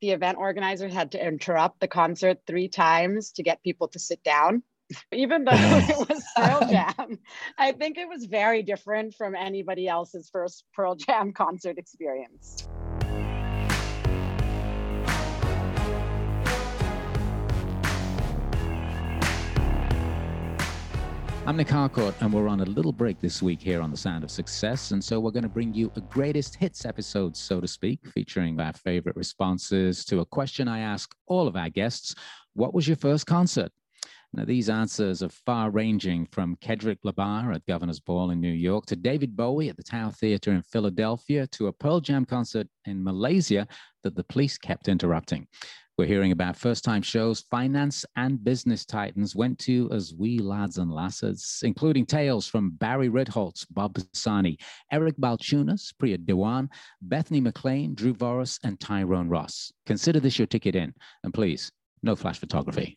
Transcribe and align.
the 0.00 0.10
event 0.10 0.38
organizers 0.38 0.92
had 0.92 1.12
to 1.12 1.24
interrupt 1.24 1.80
the 1.80 1.88
concert 1.88 2.40
three 2.46 2.68
times 2.68 3.32
to 3.32 3.42
get 3.42 3.62
people 3.62 3.88
to 3.88 3.98
sit 3.98 4.22
down. 4.22 4.62
Even 5.12 5.44
though 5.44 5.50
it 5.54 6.08
was 6.08 6.24
Pearl 6.36 6.68
Jam, 6.70 7.18
I 7.58 7.72
think 7.72 7.98
it 7.98 8.08
was 8.08 8.24
very 8.24 8.62
different 8.62 9.14
from 9.14 9.34
anybody 9.34 9.86
else's 9.86 10.30
first 10.30 10.64
Pearl 10.74 10.94
Jam 10.94 11.32
concert 11.32 11.78
experience. 11.78 12.66
I'm 21.48 21.56
Nic 21.56 21.70
Harcourt, 21.70 22.14
and 22.20 22.30
we're 22.30 22.46
on 22.46 22.60
a 22.60 22.66
little 22.66 22.92
break 22.92 23.20
this 23.20 23.40
week 23.40 23.62
here 23.62 23.80
on 23.80 23.90
The 23.90 23.96
Sound 23.96 24.22
of 24.22 24.30
Success. 24.30 24.90
And 24.90 25.02
so 25.02 25.18
we're 25.18 25.30
going 25.30 25.44
to 25.44 25.48
bring 25.48 25.72
you 25.72 25.90
a 25.96 26.00
greatest 26.02 26.54
hits 26.56 26.84
episode, 26.84 27.34
so 27.34 27.58
to 27.58 27.66
speak, 27.66 28.06
featuring 28.08 28.60
our 28.60 28.74
favorite 28.74 29.16
responses 29.16 30.04
to 30.04 30.20
a 30.20 30.26
question 30.26 30.68
I 30.68 30.80
ask 30.80 31.10
all 31.26 31.48
of 31.48 31.56
our 31.56 31.70
guests 31.70 32.14
What 32.52 32.74
was 32.74 32.86
your 32.86 32.98
first 32.98 33.24
concert? 33.24 33.72
Now, 34.34 34.44
these 34.44 34.68
answers 34.68 35.22
are 35.22 35.30
far 35.30 35.70
ranging 35.70 36.26
from 36.26 36.58
Kendrick 36.60 36.98
Lamar 37.02 37.52
at 37.52 37.64
Governor's 37.64 37.98
Ball 37.98 38.30
in 38.30 38.42
New 38.42 38.52
York 38.52 38.84
to 38.84 38.96
David 38.96 39.34
Bowie 39.34 39.70
at 39.70 39.78
the 39.78 39.82
Tower 39.82 40.12
Theater 40.12 40.52
in 40.52 40.60
Philadelphia 40.60 41.46
to 41.46 41.68
a 41.68 41.72
Pearl 41.72 42.00
Jam 42.00 42.26
concert 42.26 42.68
in 42.84 43.02
Malaysia 43.02 43.66
that 44.02 44.14
the 44.14 44.24
police 44.24 44.58
kept 44.58 44.86
interrupting. 44.86 45.46
We're 45.98 46.06
hearing 46.06 46.30
about 46.30 46.56
first 46.56 46.84
time 46.84 47.02
shows 47.02 47.40
finance 47.50 48.04
and 48.14 48.44
business 48.44 48.84
titans 48.84 49.34
went 49.34 49.58
to 49.60 49.90
as 49.92 50.14
we 50.16 50.38
lads 50.38 50.78
and 50.78 50.92
lasses, 50.92 51.58
including 51.64 52.06
tales 52.06 52.46
from 52.46 52.70
Barry 52.70 53.08
Ritholtz, 53.08 53.66
Bob 53.68 53.94
Pisani, 53.94 54.58
Eric 54.92 55.16
Balchunas, 55.16 55.92
Priya 55.98 56.18
Dewan, 56.18 56.70
Bethany 57.02 57.40
McLean, 57.40 57.96
Drew 57.96 58.14
Voros, 58.14 58.60
and 58.62 58.78
Tyrone 58.78 59.28
Ross. 59.28 59.72
Consider 59.86 60.20
this 60.20 60.38
your 60.38 60.46
ticket 60.46 60.76
in, 60.76 60.94
and 61.24 61.34
please, 61.34 61.72
no 62.04 62.14
flash 62.14 62.38
photography. 62.38 62.96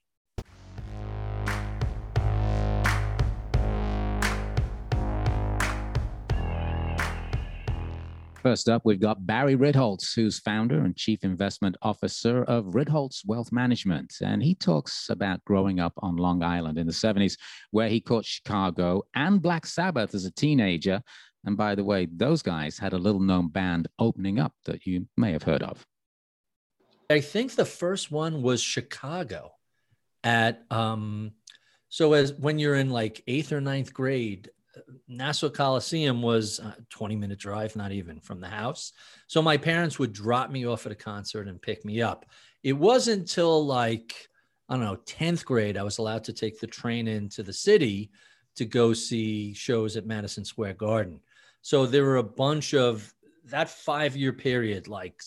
First 8.41 8.69
up, 8.69 8.81
we've 8.85 8.99
got 8.99 9.27
Barry 9.27 9.55
Ritholtz, 9.55 10.15
who's 10.15 10.39
founder 10.39 10.79
and 10.79 10.95
chief 10.95 11.23
investment 11.23 11.77
officer 11.83 12.43
of 12.45 12.65
Ritholtz 12.73 13.23
Wealth 13.23 13.51
Management. 13.51 14.15
And 14.23 14.41
he 14.41 14.55
talks 14.55 15.11
about 15.11 15.45
growing 15.45 15.79
up 15.79 15.93
on 15.97 16.15
Long 16.15 16.41
Island 16.41 16.79
in 16.79 16.87
the 16.87 16.91
70s, 16.91 17.37
where 17.69 17.87
he 17.87 18.01
caught 18.01 18.25
Chicago 18.25 19.03
and 19.13 19.43
Black 19.43 19.67
Sabbath 19.67 20.15
as 20.15 20.25
a 20.25 20.31
teenager. 20.31 21.03
And 21.45 21.55
by 21.55 21.75
the 21.75 21.83
way, 21.83 22.07
those 22.11 22.41
guys 22.41 22.79
had 22.79 22.93
a 22.93 22.97
little 22.97 23.21
known 23.21 23.49
band 23.49 23.87
opening 23.99 24.39
up 24.39 24.53
that 24.65 24.87
you 24.87 25.07
may 25.17 25.31
have 25.33 25.43
heard 25.43 25.61
of. 25.61 25.85
I 27.11 27.19
think 27.19 27.53
the 27.53 27.65
first 27.65 28.09
one 28.09 28.41
was 28.41 28.59
Chicago 28.59 29.51
at 30.23 30.63
um 30.71 31.33
so 31.89 32.13
as 32.13 32.33
when 32.33 32.57
you're 32.57 32.75
in 32.75 32.89
like 32.89 33.21
eighth 33.27 33.51
or 33.51 33.59
ninth 33.59 33.93
grade, 33.93 34.49
Nassau 35.07 35.49
Coliseum 35.49 36.21
was 36.21 36.59
a 36.59 36.75
20 36.89 37.15
minute 37.15 37.39
drive, 37.39 37.75
not 37.75 37.91
even 37.91 38.19
from 38.19 38.39
the 38.39 38.47
house. 38.47 38.93
So 39.27 39.41
my 39.41 39.57
parents 39.57 39.99
would 39.99 40.13
drop 40.13 40.49
me 40.49 40.65
off 40.65 40.85
at 40.85 40.91
a 40.91 40.95
concert 40.95 41.47
and 41.47 41.61
pick 41.61 41.83
me 41.85 42.01
up. 42.01 42.25
It 42.63 42.73
wasn't 42.73 43.21
until 43.21 43.65
like, 43.65 44.29
I 44.69 44.75
don't 44.75 44.85
know, 44.85 44.97
10th 45.05 45.45
grade, 45.45 45.77
I 45.77 45.83
was 45.83 45.97
allowed 45.97 46.23
to 46.25 46.33
take 46.33 46.59
the 46.59 46.67
train 46.67 47.07
into 47.07 47.43
the 47.43 47.53
city 47.53 48.11
to 48.55 48.65
go 48.65 48.93
see 48.93 49.53
shows 49.53 49.97
at 49.97 50.05
Madison 50.05 50.45
Square 50.45 50.75
Garden. 50.75 51.19
So 51.61 51.85
there 51.85 52.05
were 52.05 52.17
a 52.17 52.23
bunch 52.23 52.73
of 52.73 53.13
that 53.45 53.69
five 53.69 54.15
year 54.15 54.33
period, 54.33 54.87
like 54.87 55.21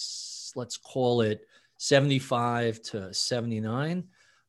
let's 0.56 0.76
call 0.76 1.20
it 1.20 1.46
75 1.78 2.80
to 2.82 3.12
79. 3.12 4.04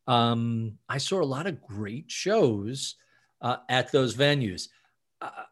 Um, 0.08 0.78
I 0.88 0.98
saw 0.98 1.22
a 1.22 1.26
lot 1.26 1.48
of 1.48 1.62
great 1.62 2.10
shows 2.12 2.96
uh, 3.42 3.58
at 3.70 3.92
those 3.92 4.16
venues. 4.16 4.70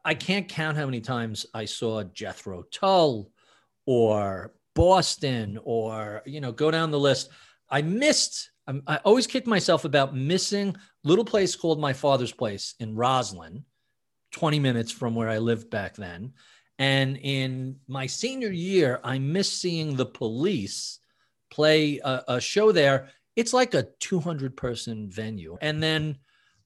I 0.03 0.13
can't 0.13 0.47
count 0.47 0.78
how 0.78 0.85
many 0.85 1.01
times 1.01 1.46
I 1.53 1.66
saw 1.66 2.03
Jethro 2.03 2.63
Tull 2.72 3.31
or 3.85 4.53
Boston 4.75 5.59
or, 5.63 6.22
you 6.25 6.41
know, 6.41 6.51
go 6.51 6.72
down 6.72 6.91
the 6.91 7.00
list. 7.00 7.29
I 7.69 7.81
missed, 7.81 8.51
I 8.68 8.97
always 9.06 9.28
kicked 9.28 9.47
myself 9.47 9.85
about 9.85 10.16
missing 10.16 10.75
little 11.03 11.25
place 11.25 11.56
called 11.56 11.79
my 11.79 11.94
father's 11.94 12.31
place 12.31 12.75
in 12.79 12.96
Roslyn, 12.96 13.66
20 14.31 14.59
minutes 14.59 14.91
from 14.91 15.16
where 15.16 15.29
I 15.29 15.38
lived 15.38 15.69
back 15.69 15.95
then. 15.95 16.34
And 16.80 17.18
in 17.18 17.78
my 17.88 18.07
senior 18.07 18.51
year, 18.51 19.00
I 19.03 19.19
missed 19.19 19.62
seeing 19.62 19.95
the 19.95 20.06
police 20.06 21.00
play 21.51 22.00
a, 22.03 22.24
a 22.28 22.41
show 22.41 22.72
there. 22.72 23.09
It's 23.35 23.53
like 23.53 23.74
a 23.74 23.88
200 24.00 24.57
person 24.57 25.09
venue. 25.09 25.57
And 25.62 25.81
then 25.81 26.18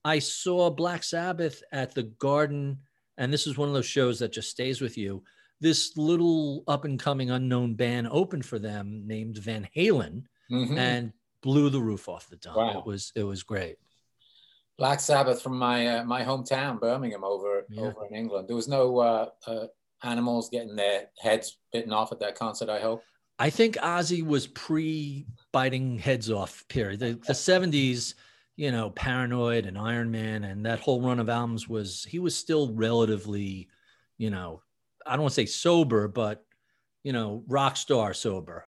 I 0.04 0.20
saw 0.20 0.70
Black 0.70 1.04
Sabbath 1.04 1.62
at 1.72 1.94
the 1.94 2.04
Garden 2.04 2.80
and 3.18 3.32
this 3.32 3.48
is 3.48 3.58
one 3.58 3.68
of 3.68 3.74
those 3.74 3.86
shows 3.86 4.20
that 4.20 4.32
just 4.32 4.50
stays 4.50 4.82
with 4.82 4.98
you. 4.98 5.24
This 5.60 5.98
little 5.98 6.64
up 6.68 6.86
and 6.86 7.00
coming 7.00 7.32
unknown 7.32 7.74
band 7.74 8.08
opened 8.12 8.46
for 8.46 8.60
them 8.60 9.04
named 9.06 9.38
Van 9.38 9.68
Halen 9.76 10.24
mm-hmm. 10.52 10.78
and 10.78 11.14
blew 11.42 11.70
the 11.70 11.82
roof 11.82 12.08
off 12.08 12.30
the 12.30 12.36
dome. 12.36 12.56
Wow. 12.56 12.80
It 12.80 12.86
was 12.86 13.12
it 13.16 13.24
was 13.24 13.44
great. 13.44 13.78
Black 14.78 15.00
Sabbath 15.00 15.42
from 15.42 15.58
my 15.58 15.88
uh, 15.88 16.04
my 16.04 16.24
hometown, 16.24 16.80
Birmingham, 16.80 17.24
over 17.24 17.66
yeah. 17.70 17.82
over 17.82 18.06
in 18.10 18.16
England. 18.16 18.48
There 18.48 18.56
was 18.56 18.68
no 18.68 19.00
uh, 19.00 19.30
uh, 19.48 19.66
animals 20.04 20.50
getting 20.50 20.76
their 20.76 21.08
heads 21.20 21.58
bitten 21.74 21.92
off 21.92 22.12
at 22.12 22.20
that 22.20 22.36
concert. 22.36 22.70
I 22.70 22.80
hope. 22.80 23.02
I 23.40 23.50
think 23.50 23.76
Ozzy 23.78 24.26
was 24.26 24.48
pre 24.48 25.26
biting 25.52 25.98
heads 25.98 26.30
off 26.30 26.64
period. 26.70 27.00
The, 27.00 27.20
the 27.26 27.34
70s 27.34 28.14
you 28.58 28.72
know, 28.72 28.90
Paranoid 28.90 29.68
and 29.68 29.78
Iron 29.78 30.12
Man 30.12 30.44
and 30.44 30.66
that 30.66 30.80
whole 30.80 31.02
run 31.02 31.20
of 31.20 31.30
albums 31.30 31.70
was 31.70 32.04
he 32.04 32.18
was 32.18 32.36
still 32.36 32.74
relatively, 32.74 33.70
you 34.18 34.32
know, 34.32 34.62
I 35.06 35.12
don't 35.12 35.22
want 35.22 35.36
to 35.36 35.42
say 35.42 35.46
sober, 35.46 36.08
but 36.08 36.44
you 37.04 37.14
know, 37.14 37.44
rock 37.48 37.78
star 37.78 38.14
sober. 38.14 38.68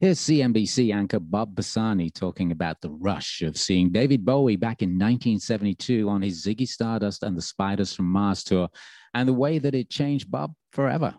Here's 0.00 0.20
CNBC 0.20 0.94
anchor 0.94 1.18
Bob 1.18 1.56
Pisani 1.56 2.10
talking 2.10 2.52
about 2.52 2.82
the 2.82 2.90
rush 2.90 3.40
of 3.40 3.56
seeing 3.56 3.90
David 3.90 4.22
Bowie 4.22 4.56
back 4.56 4.82
in 4.82 4.90
1972 4.90 6.06
on 6.08 6.20
his 6.20 6.44
Ziggy 6.44 6.68
Stardust 6.68 7.22
and 7.22 7.36
the 7.36 7.42
Spiders 7.42 7.94
from 7.94 8.06
Mars 8.06 8.44
tour 8.44 8.68
and 9.14 9.26
the 9.26 9.32
way 9.32 9.58
that 9.58 9.74
it 9.74 9.88
changed 9.88 10.30
Bob 10.30 10.52
forever. 10.72 11.14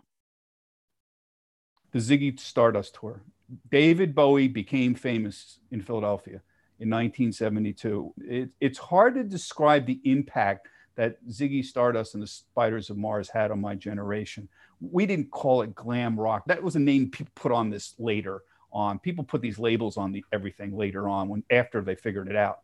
The 1.90 1.98
Ziggy 1.98 2.38
Stardust 2.38 2.94
tour. 3.00 3.22
David 3.70 4.14
Bowie 4.14 4.48
became 4.48 4.94
famous 4.94 5.58
in 5.72 5.80
Philadelphia 5.80 6.42
in 6.78 6.90
1972. 6.90 8.14
It, 8.18 8.50
it's 8.60 8.78
hard 8.78 9.14
to 9.14 9.24
describe 9.24 9.86
the 9.86 10.00
impact 10.04 10.68
that 10.96 11.24
Ziggy 11.28 11.64
Stardust 11.64 12.14
and 12.14 12.22
the 12.22 12.26
Spiders 12.26 12.90
of 12.90 12.96
Mars 12.96 13.28
had 13.28 13.50
on 13.50 13.60
my 13.60 13.74
generation. 13.74 14.48
We 14.80 15.06
didn't 15.06 15.30
call 15.30 15.62
it 15.62 15.74
glam 15.74 16.18
rock. 16.18 16.44
That 16.46 16.62
was 16.62 16.76
a 16.76 16.80
name 16.80 17.10
people 17.10 17.32
put 17.34 17.52
on 17.52 17.70
this 17.70 17.94
later 17.98 18.42
on. 18.72 18.98
People 18.98 19.24
put 19.24 19.42
these 19.42 19.58
labels 19.58 19.96
on 19.96 20.12
the 20.12 20.24
everything 20.32 20.76
later 20.76 21.08
on 21.08 21.28
when 21.28 21.44
after 21.50 21.82
they 21.82 21.94
figured 21.94 22.28
it 22.28 22.36
out. 22.36 22.60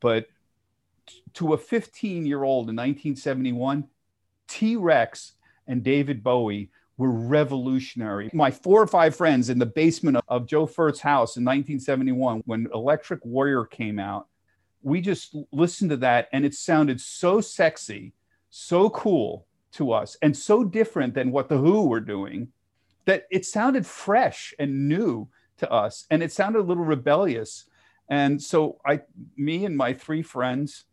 But 0.00 0.26
to 1.34 1.54
a 1.54 1.58
15 1.58 2.26
year 2.26 2.42
old 2.42 2.68
in 2.68 2.76
1971, 2.76 3.88
T 4.46 4.76
Rex 4.76 5.32
and 5.66 5.82
David 5.82 6.22
Bowie 6.22 6.70
were 7.00 7.10
revolutionary. 7.10 8.28
My 8.34 8.50
four 8.50 8.82
or 8.82 8.86
five 8.86 9.16
friends 9.16 9.48
in 9.48 9.58
the 9.58 9.64
basement 9.64 10.18
of 10.28 10.46
Joe 10.46 10.66
Furt's 10.66 11.00
house 11.00 11.38
in 11.38 11.44
1971, 11.44 12.42
when 12.44 12.68
Electric 12.74 13.24
Warrior 13.24 13.64
came 13.64 13.98
out, 13.98 14.26
we 14.82 15.00
just 15.00 15.34
listened 15.50 15.88
to 15.92 15.96
that 15.96 16.28
and 16.30 16.44
it 16.44 16.52
sounded 16.52 17.00
so 17.00 17.40
sexy, 17.40 18.12
so 18.50 18.90
cool 18.90 19.46
to 19.72 19.92
us, 19.92 20.18
and 20.20 20.36
so 20.36 20.62
different 20.62 21.14
than 21.14 21.32
what 21.32 21.48
The 21.48 21.56
Who 21.56 21.88
were 21.88 22.00
doing 22.00 22.48
that 23.06 23.26
it 23.30 23.46
sounded 23.46 23.86
fresh 23.86 24.52
and 24.58 24.86
new 24.86 25.26
to 25.56 25.72
us. 25.72 26.04
And 26.10 26.22
it 26.22 26.32
sounded 26.32 26.58
a 26.58 26.68
little 26.68 26.84
rebellious. 26.84 27.64
And 28.10 28.42
so 28.42 28.78
I, 28.84 29.00
me 29.38 29.64
and 29.64 29.74
my 29.74 29.94
three 29.94 30.20
friends 30.20 30.84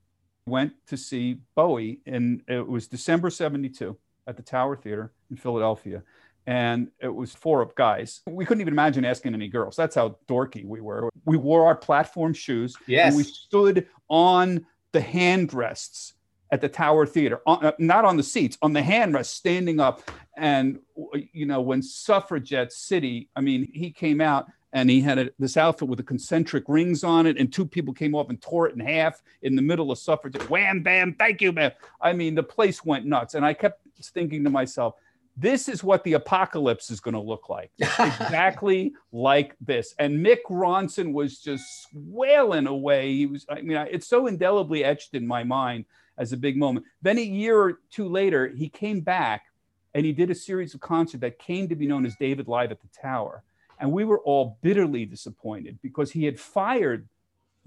went 0.46 0.72
to 0.88 0.96
see 0.96 1.42
Bowie, 1.54 2.00
and 2.06 2.44
it 2.48 2.66
was 2.66 2.88
December 2.88 3.30
72 3.30 3.98
at 4.28 4.38
the 4.38 4.44
Tower 4.44 4.76
Theater 4.76 5.12
in 5.32 5.38
Philadelphia. 5.38 6.04
And 6.46 6.90
it 7.02 7.14
was 7.14 7.34
four 7.34 7.62
of 7.62 7.76
guys. 7.76 8.22
We 8.28 8.46
couldn't 8.46 8.62
even 8.62 8.74
imagine 8.74 9.04
asking 9.04 9.34
any 9.34 9.50
girls. 9.50 9.76
That's 9.76 9.96
how 9.96 10.18
dorky 10.30 10.66
we 10.66 10.80
were. 10.80 11.10
We 11.26 11.36
wore 11.38 11.66
our 11.66 11.76
platform 11.76 12.34
shoes. 12.34 12.76
Yes. 12.86 13.16
we 13.16 13.24
stood 13.24 13.88
on 14.10 14.66
the 14.94 15.02
handrests 15.02 16.14
at 16.52 16.62
the 16.62 16.70
Tower 16.70 17.06
Theater, 17.06 17.42
on, 17.46 17.66
uh, 17.66 17.72
not 17.78 18.06
on 18.06 18.16
the 18.16 18.24
seats, 18.24 18.58
on 18.62 18.72
the 18.72 18.82
handrests, 18.82 19.26
standing 19.28 19.82
up. 19.82 20.10
And, 20.38 20.80
you 21.34 21.46
know, 21.46 21.60
when 21.62 21.82
Suffragette 21.82 22.72
City, 22.72 23.30
I 23.36 23.42
mean, 23.42 23.70
he 23.74 23.92
came 23.92 24.22
out 24.22 24.48
and 24.74 24.90
he 24.90 25.02
had 25.02 25.18
a, 25.18 25.30
this 25.40 25.58
outfit 25.58 25.88
with 25.88 25.98
the 25.98 26.04
concentric 26.04 26.64
rings 26.68 27.04
on 27.04 27.26
it, 27.26 27.38
and 27.38 27.52
two 27.52 27.66
people 27.66 27.94
came 27.94 28.16
up 28.16 28.30
and 28.30 28.42
tore 28.42 28.68
it 28.68 28.76
in 28.76 28.80
half 28.80 29.22
in 29.42 29.56
the 29.56 29.62
middle 29.62 29.92
of 29.92 29.98
suffragette. 29.98 30.50
Wham, 30.50 30.84
bam, 30.84 31.14
thank 31.14 31.42
you, 31.42 31.52
man. 31.52 31.72
I 32.02 32.14
mean, 32.14 32.36
the 32.36 32.44
place 32.44 32.86
went 32.86 33.06
nuts, 33.06 33.34
and 33.34 33.46
I 33.46 33.54
kept 33.54 33.82
thinking 34.14 34.44
to 34.44 34.50
myself, 34.50 34.96
this 35.38 35.70
is 35.70 35.84
what 35.84 36.04
the 36.04 36.14
apocalypse 36.14 36.90
is 36.90 37.00
going 37.00 37.14
to 37.14 37.20
look 37.20 37.48
like. 37.48 37.72
exactly 37.80 38.94
like 39.12 39.56
this. 39.62 39.94
And 40.00 40.26
Mick 40.26 40.42
Ronson 40.50 41.14
was 41.14 41.40
just 41.40 41.88
wailing 41.94 42.66
away. 42.66 43.14
He 43.14 43.26
was, 43.28 43.46
I 43.48 43.62
mean, 43.62 43.78
it's 43.92 44.08
so 44.08 44.26
indelibly 44.26 44.84
etched 44.84 45.14
in 45.14 45.28
my 45.28 45.44
mind 45.44 45.86
as 46.18 46.34
a 46.34 46.38
big 46.38 46.58
moment. 46.58 46.88
Then 47.04 47.20
a 47.20 47.24
year 47.24 47.60
or 47.60 47.80
two 47.92 48.10
later, 48.10 48.48
he 48.48 48.68
came 48.68 49.02
back 49.02 49.44
and 49.94 50.06
he 50.06 50.12
did 50.12 50.32
a 50.32 50.36
series 50.36 50.74
of 50.74 50.80
concerts 50.80 51.22
that 51.22 51.38
came 51.38 51.70
to 51.70 51.76
be 51.76 51.86
known 51.86 52.06
as 52.06 52.16
David 52.20 52.48
Live 52.48 52.72
at 52.72 52.82
the 52.82 52.90
Tower. 53.00 53.44
And 53.80 53.92
we 53.92 54.06
were 54.06 54.20
all 54.22 54.58
bitterly 54.64 55.06
disappointed 55.06 55.78
because 55.84 56.12
he 56.12 56.26
had 56.26 56.40
fired 56.40 57.08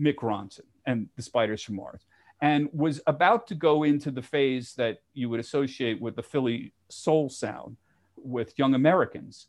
Mick 0.00 0.17
Ronson 0.17 0.62
and 0.87 1.09
the 1.15 1.23
Spiders 1.23 1.62
from 1.62 1.77
Mars 1.77 2.03
and 2.41 2.69
was 2.73 3.01
about 3.07 3.47
to 3.49 3.55
go 3.55 3.83
into 3.83 4.11
the 4.11 4.23
phase 4.23 4.75
that 4.75 4.99
you 5.15 5.29
would 5.29 5.41
associate 5.41 6.01
with 6.01 6.17
the 6.17 6.23
Philly 6.23 6.73
soul 6.89 7.29
sound 7.29 7.77
with 8.17 8.59
young 8.59 8.75
Americans. 8.75 9.49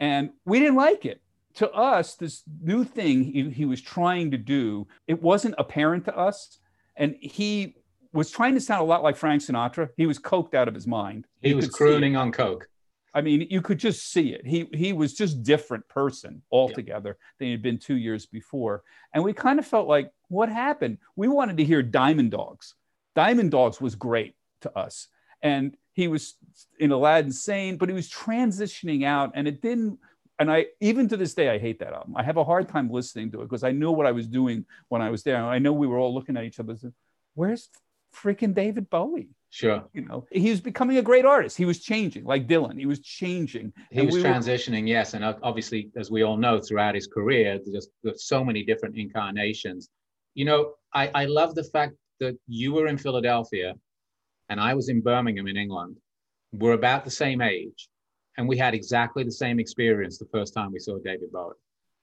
And 0.00 0.30
we 0.44 0.58
didn't 0.58 0.76
like 0.76 1.04
it. 1.06 1.20
To 1.56 1.70
us, 1.70 2.14
this 2.14 2.42
new 2.62 2.82
thing 2.82 3.24
he, 3.24 3.50
he 3.50 3.64
was 3.66 3.80
trying 3.80 4.30
to 4.30 4.38
do, 4.38 4.86
it 5.06 5.20
wasn't 5.22 5.54
apparent 5.58 6.04
to 6.06 6.16
us. 6.16 6.58
And 6.96 7.14
he 7.20 7.76
was 8.12 8.30
trying 8.30 8.54
to 8.54 8.60
sound 8.60 8.80
a 8.80 8.84
lot 8.84 9.02
like 9.02 9.16
Frank 9.16 9.42
Sinatra. 9.42 9.90
He 9.96 10.06
was 10.06 10.18
coked 10.18 10.54
out 10.54 10.68
of 10.68 10.74
his 10.74 10.86
mind. 10.86 11.26
He 11.40 11.50
you 11.50 11.56
was 11.56 11.68
crooning 11.68 12.16
on 12.16 12.32
coke. 12.32 12.68
I 13.14 13.20
mean, 13.20 13.46
you 13.50 13.60
could 13.60 13.78
just 13.78 14.10
see 14.10 14.32
it. 14.32 14.46
He 14.46 14.68
he 14.72 14.94
was 14.94 15.12
just 15.12 15.42
different 15.42 15.86
person 15.88 16.40
altogether 16.50 17.18
yeah. 17.18 17.26
than 17.38 17.48
he'd 17.48 17.62
been 17.62 17.78
two 17.78 17.96
years 17.96 18.24
before. 18.24 18.82
And 19.14 19.22
we 19.22 19.34
kind 19.34 19.58
of 19.58 19.66
felt 19.66 19.86
like, 19.86 20.10
what 20.32 20.48
happened? 20.48 20.98
We 21.14 21.28
wanted 21.28 21.58
to 21.58 21.64
hear 21.64 21.82
Diamond 21.82 22.30
Dogs. 22.30 22.74
Diamond 23.14 23.50
Dogs 23.50 23.80
was 23.80 23.94
great 23.94 24.34
to 24.62 24.76
us. 24.76 25.08
And 25.42 25.76
he 25.92 26.08
was 26.08 26.34
in 26.78 26.90
Aladdin 26.90 27.32
Sane, 27.32 27.76
but 27.76 27.88
he 27.88 27.94
was 27.94 28.08
transitioning 28.08 29.04
out 29.04 29.32
and 29.34 29.46
it 29.46 29.60
didn't 29.60 29.98
and 30.38 30.50
I 30.50 30.66
even 30.80 31.08
to 31.08 31.16
this 31.16 31.34
day 31.34 31.50
I 31.50 31.58
hate 31.58 31.78
that 31.80 31.92
album. 31.92 32.16
I 32.16 32.22
have 32.22 32.38
a 32.38 32.44
hard 32.44 32.68
time 32.68 32.90
listening 32.90 33.30
to 33.32 33.42
it 33.42 33.44
because 33.44 33.62
I 33.62 33.72
know 33.72 33.92
what 33.92 34.06
I 34.06 34.12
was 34.12 34.26
doing 34.26 34.64
when 34.88 35.02
I 35.02 35.10
was 35.10 35.22
there. 35.22 35.36
I 35.36 35.58
know 35.58 35.72
we 35.72 35.86
were 35.86 35.98
all 35.98 36.14
looking 36.14 36.36
at 36.36 36.44
each 36.44 36.58
other. 36.58 36.76
Saying, 36.76 36.94
Where's 37.34 37.68
freaking 38.16 38.54
David 38.54 38.88
Bowie? 38.88 39.28
Sure. 39.50 39.84
You 39.92 40.06
know, 40.06 40.26
he 40.32 40.48
was 40.48 40.62
becoming 40.62 40.96
a 40.96 41.02
great 41.02 41.26
artist. 41.26 41.58
He 41.58 41.66
was 41.66 41.80
changing, 41.80 42.24
like 42.24 42.48
Dylan. 42.48 42.78
He 42.78 42.86
was 42.86 43.00
changing. 43.00 43.74
He 43.90 44.00
was 44.00 44.14
we 44.14 44.22
transitioning, 44.22 44.82
were... 44.82 44.88
yes. 44.88 45.12
And 45.12 45.22
uh, 45.22 45.34
obviously, 45.42 45.90
as 45.94 46.10
we 46.10 46.22
all 46.22 46.38
know, 46.38 46.58
throughout 46.58 46.94
his 46.94 47.06
career, 47.06 47.60
there's 47.64 47.88
so 48.16 48.42
many 48.42 48.64
different 48.64 48.96
incarnations. 48.96 49.90
You 50.34 50.44
know, 50.44 50.74
I, 50.94 51.10
I 51.14 51.24
love 51.26 51.54
the 51.54 51.64
fact 51.64 51.94
that 52.20 52.36
you 52.46 52.72
were 52.72 52.86
in 52.86 52.98
Philadelphia 52.98 53.74
and 54.48 54.60
I 54.60 54.74
was 54.74 54.88
in 54.88 55.00
Birmingham 55.00 55.46
in 55.48 55.56
England. 55.56 55.96
We're 56.52 56.72
about 56.72 57.04
the 57.04 57.10
same 57.10 57.40
age. 57.40 57.88
And 58.38 58.48
we 58.48 58.56
had 58.56 58.74
exactly 58.74 59.24
the 59.24 59.32
same 59.32 59.60
experience 59.60 60.18
the 60.18 60.26
first 60.32 60.54
time 60.54 60.72
we 60.72 60.78
saw 60.78 60.98
David 60.98 61.30
Bowie. 61.32 61.54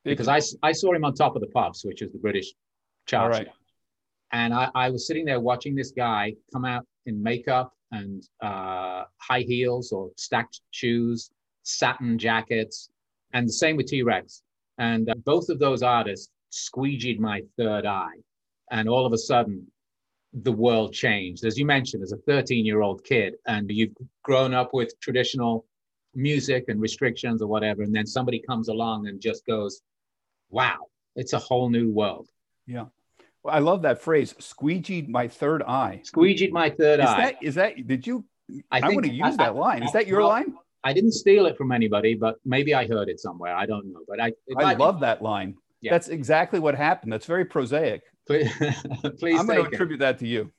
Because 0.06 0.28
I, 0.28 0.40
I 0.62 0.72
saw 0.72 0.94
him 0.94 1.04
on 1.04 1.14
top 1.14 1.36
of 1.36 1.42
the 1.42 1.48
pops, 1.48 1.84
which 1.84 2.02
is 2.02 2.12
the 2.12 2.20
British 2.20 2.54
chart. 3.08 3.34
Right. 3.34 3.48
And 4.32 4.54
I, 4.54 4.70
I 4.76 4.90
was 4.90 5.08
sitting 5.08 5.26
there 5.26 5.40
watching 5.40 5.76
this 5.76 5.92
guy 5.92 6.34
come 6.54 6.66
out 6.66 6.86
in 7.08 7.22
makeup 7.22 7.74
and 7.92 8.24
uh, 8.42 9.06
high 9.18 9.42
heels 9.42 9.92
or 9.92 10.12
stacked 10.18 10.62
shoes, 10.70 11.32
satin 11.64 12.20
jackets, 12.20 12.90
and 13.34 13.48
the 13.48 13.54
same 13.54 13.76
with 13.76 13.88
T 13.88 14.04
Rex. 14.04 14.44
And 14.78 15.10
uh, 15.10 15.16
both 15.26 15.50
of 15.50 15.60
those 15.60 15.82
artists 15.82 16.30
squeegeed 16.52 17.20
my 17.20 17.42
third 17.58 17.86
eye. 17.86 18.18
And 18.72 18.88
all 18.88 19.06
of 19.06 19.14
a 19.14 19.18
sudden, 19.18 19.68
the 20.34 20.52
world 20.52 20.94
changed. 20.94 21.44
As 21.44 21.58
you 21.58 21.66
mentioned, 21.66 22.04
as 22.04 22.12
a 22.12 22.18
13 22.18 22.66
year 22.66 22.82
old 22.82 23.04
kid, 23.04 23.36
and 23.48 23.70
you've 23.70 23.96
grown 24.24 24.54
up 24.54 24.74
with 24.74 25.00
traditional 25.00 25.66
music 26.16 26.66
and 26.68 26.82
restrictions 26.82 27.42
or 27.42 27.48
whatever. 27.48 27.84
And 27.84 27.96
then 27.96 28.06
somebody 28.06 28.40
comes 28.40 28.68
along 28.68 29.08
and 29.08 29.20
just 29.20 29.46
goes, 29.46 29.82
wow, 30.50 30.88
it's 31.16 31.34
a 31.34 31.40
whole 31.40 31.70
new 31.70 31.92
world. 31.92 32.28
Yeah. 32.66 32.86
Well, 33.44 33.56
I 33.56 33.60
love 33.60 33.84
that 33.84 34.02
phrase, 34.02 34.34
squeegeed 34.34 35.08
my 35.08 35.28
third 35.28 35.64
eye. 35.64 36.02
Squeegeed 36.06 36.52
my 36.52 36.70
third 36.70 37.00
is 37.00 37.06
eye. 37.06 37.22
That, 37.22 37.44
is 37.44 37.56
that, 37.56 37.88
did 37.88 38.06
you, 38.06 38.26
I, 38.72 38.82
I 38.82 38.90
want 38.90 39.06
to 39.06 39.12
use 39.12 39.36
I, 39.36 39.46
that 39.46 39.56
line. 39.56 39.84
Is 39.84 39.92
that 39.94 40.08
your 40.08 40.20
well, 40.20 40.30
line? 40.30 40.56
I 40.84 40.94
didn't 40.94 41.14
steal 41.14 41.46
it 41.46 41.58
from 41.58 41.72
anybody, 41.72 42.16
but 42.16 42.36
maybe 42.46 42.74
I 42.74 42.88
heard 42.88 43.10
it 43.10 43.20
somewhere. 43.20 43.56
I 43.56 43.66
don't 43.66 43.92
know. 43.92 44.00
But 44.08 44.20
I, 44.22 44.34
I 44.58 44.74
love 44.74 44.98
be. 44.98 45.02
that 45.02 45.22
line. 45.22 45.56
Yeah. 45.82 45.92
That's 45.92 46.10
exactly 46.10 46.60
what 46.60 46.76
happened. 46.76 47.14
That's 47.14 47.26
very 47.26 47.46
prosaic. 47.46 48.02
Please, 48.28 48.52
please 49.20 49.40
I'm 49.40 49.48
going 49.48 49.64
to 49.64 49.70
attribute 49.72 50.00
that 50.00 50.20
to 50.20 50.28
you. 50.28 50.52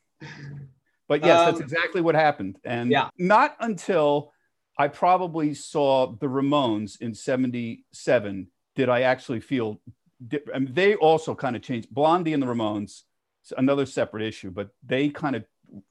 But 1.09 1.25
yes, 1.25 1.41
um, 1.41 1.47
that's 1.47 1.61
exactly 1.61 2.01
what 2.01 2.15
happened. 2.15 2.59
And 2.65 2.91
yeah. 2.91 3.11
not 3.19 3.57
until 3.61 4.33
I 4.79 4.89
probably 4.89 5.55
saw 5.55 6.13
the 6.13 6.27
Ramones 6.27 7.01
in 7.01 7.15
77 7.15 8.47
did 8.77 8.89
I 8.89 9.03
actually 9.03 9.41
feel 9.41 9.81
I 10.55 10.59
mean, 10.59 10.73
they 10.73 10.95
also 10.95 11.35
kind 11.35 11.57
of 11.57 11.63
changed 11.63 11.91
Blondie 11.91 12.35
and 12.35 12.43
the 12.43 12.47
Ramones, 12.47 13.03
another 13.57 13.87
separate 13.87 14.23
issue, 14.23 14.51
but 14.51 14.69
they 14.85 15.09
kind 15.09 15.35
of 15.35 15.45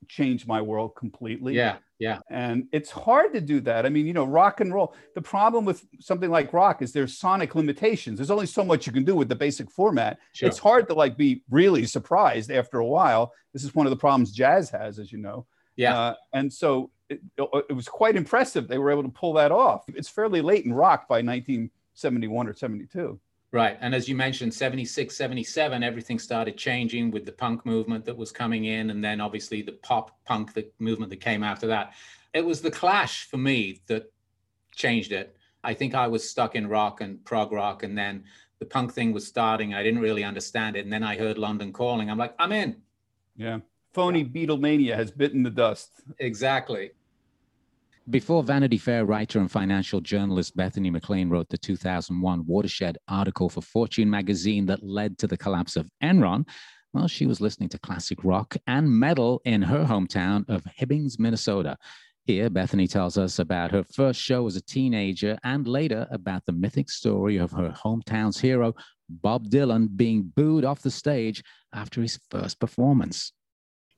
changed 0.08 0.48
my 0.48 0.62
world 0.62 0.96
completely. 0.96 1.56
Yeah, 1.56 1.78
yeah. 2.00 2.20
And 2.30 2.68
it's 2.72 2.90
hard 2.90 3.34
to 3.34 3.42
do 3.42 3.60
that. 3.62 3.86
I 3.86 3.90
mean, 3.90 4.06
you 4.06 4.14
know, 4.14 4.26
rock 4.26 4.62
and 4.62 4.74
roll. 4.74 4.94
The 5.16 5.22
problem 5.22 5.66
with 5.66 5.86
something 6.00 6.30
like 6.30 6.54
rock 6.54 6.82
is 6.82 6.92
there's 6.92 7.18
sonic 7.18 7.56
limitations. 7.56 8.18
There's 8.18 8.32
only 8.32 8.46
so 8.46 8.64
much 8.64 8.88
you 8.88 8.94
can 8.94 9.04
do 9.04 9.16
with 9.16 9.30
the 9.30 9.36
basic 9.36 9.70
format. 9.70 10.20
Sure. 10.34 10.48
It's 10.48 10.58
hard 10.58 10.88
to 10.88 10.94
like 10.94 11.18
be 11.18 11.44
really 11.50 11.86
surprised 11.86 12.52
after 12.52 12.80
a 12.80 12.86
while. 12.86 13.34
This 13.54 13.64
is 13.64 13.76
one 13.76 13.86
of 13.86 13.92
the 13.92 13.98
problems 13.98 14.32
jazz 14.32 14.70
has, 14.70 15.00
as 15.00 15.12
you 15.12 15.18
know. 15.18 15.46
Yeah. 15.76 15.98
Uh, 15.98 16.16
and 16.34 16.52
so 16.52 16.92
it, 17.10 17.22
it 17.38 17.74
was 17.74 17.88
quite 17.88 18.16
impressive. 18.16 18.68
They 18.68 18.78
were 18.78 18.92
able 18.92 19.04
to 19.04 19.10
pull 19.10 19.34
that 19.34 19.52
off. 19.52 19.86
It's 19.90 20.10
fairly 20.10 20.42
late 20.42 20.66
in 20.66 20.74
rock 20.74 21.08
by 21.08 21.22
1971 21.22 22.48
or 22.48 22.54
72. 22.54 23.20
Right. 23.52 23.78
And 23.82 23.96
as 23.96 24.08
you 24.08 24.16
mentioned, 24.16 24.54
76, 24.54 25.16
77, 25.16 25.82
everything 25.82 26.20
started 26.20 26.56
changing 26.56 27.10
with 27.10 27.26
the 27.26 27.32
punk 27.32 27.66
movement 27.66 28.06
that 28.06 28.16
was 28.16 28.32
coming 28.32 28.66
in. 28.66 28.92
And 28.92 29.04
then 29.04 29.20
obviously 29.20 29.64
the 29.64 29.72
pop 29.72 30.24
punk 30.26 30.54
the 30.54 30.70
movement 30.78 31.10
that 31.10 31.22
came 31.22 31.44
after 31.44 31.66
that. 31.68 31.94
It 32.34 32.46
was 32.46 32.62
the 32.62 32.70
clash 32.70 33.26
for 33.26 33.38
me 33.38 33.82
that 33.88 34.12
changed 34.76 35.12
it. 35.12 35.36
I 35.64 35.74
think 35.74 35.96
I 35.96 36.08
was 36.08 36.30
stuck 36.30 36.56
in 36.56 36.68
rock 36.68 37.02
and 37.02 37.24
prog 37.26 37.52
rock. 37.52 37.82
And 37.82 37.98
then 37.98 38.24
the 38.60 38.66
punk 38.66 38.94
thing 38.94 39.14
was 39.14 39.26
starting. 39.26 39.74
I 39.74 39.82
didn't 39.82 40.02
really 40.02 40.24
understand 40.24 40.76
it. 40.76 40.84
And 40.84 40.94
then 40.94 41.04
I 41.04 41.18
heard 41.18 41.40
London 41.40 41.74
Calling. 41.74 42.12
I'm 42.12 42.20
like, 42.20 42.36
I'm 42.38 42.52
in. 42.52 42.78
Yeah. 43.36 43.60
Phony 43.94 44.24
Beatlemania 44.24 44.96
has 44.96 45.10
bitten 45.10 45.42
the 45.42 45.50
dust. 45.50 45.90
Exactly. 46.20 46.92
Before 48.10 48.42
Vanity 48.42 48.80
Fair 48.80 49.06
writer 49.06 49.38
and 49.40 49.52
financial 49.52 50.02
journalist 50.02 50.58
Bethany 50.58 50.90
McLean 50.90 51.30
wrote 51.30 51.48
the 51.50 51.60
2001 51.60 52.44
Watershed 52.48 52.98
article 53.08 53.50
for 53.50 53.62
Fortune 53.62 54.10
magazine 54.10 54.66
that 54.66 54.82
led 54.82 55.20
to 55.20 55.28
the 55.28 55.38
collapse 55.38 55.76
of 55.76 55.92
Enron, 56.02 56.48
well, 56.92 57.08
she 57.08 57.28
was 57.28 57.40
listening 57.40 57.70
to 57.70 57.78
classic 57.78 58.24
rock 58.24 58.58
and 58.66 58.90
metal 58.90 59.42
in 59.46 59.62
her 59.62 59.86
hometown 59.86 60.50
of 60.50 60.64
Hibbing, 60.80 61.20
Minnesota. 61.20 61.78
Here, 62.26 62.50
Bethany 62.50 62.88
tells 62.88 63.16
us 63.16 63.38
about 63.38 63.70
her 63.72 63.84
first 63.84 64.20
show 64.20 64.48
as 64.48 64.56
a 64.56 64.62
teenager 64.62 65.38
and 65.44 65.68
later 65.68 66.08
about 66.10 66.48
the 66.48 66.54
mythic 66.54 66.90
story 66.90 67.38
of 67.38 67.52
her 67.52 67.70
hometown's 67.70 68.40
hero, 68.40 68.74
Bob 69.08 69.50
Dylan, 69.50 69.96
being 69.96 70.32
booed 70.36 70.66
off 70.66 70.82
the 70.82 70.90
stage 70.90 71.44
after 71.76 72.02
his 72.02 72.20
first 72.32 72.60
performance. 72.60 73.34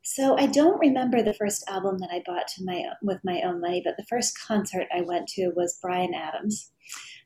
So 0.03 0.35
I 0.37 0.47
don't 0.47 0.79
remember 0.79 1.21
the 1.21 1.33
first 1.33 1.63
album 1.69 1.99
that 1.99 2.09
I 2.11 2.23
bought 2.25 2.47
to 2.55 2.65
my 2.65 2.83
with 3.03 3.19
my 3.23 3.41
own 3.41 3.61
money, 3.61 3.81
but 3.85 3.97
the 3.97 4.05
first 4.09 4.37
concert 4.47 4.87
I 4.95 5.01
went 5.01 5.27
to 5.29 5.51
was 5.55 5.77
Bryan 5.81 6.13
Adams. 6.13 6.71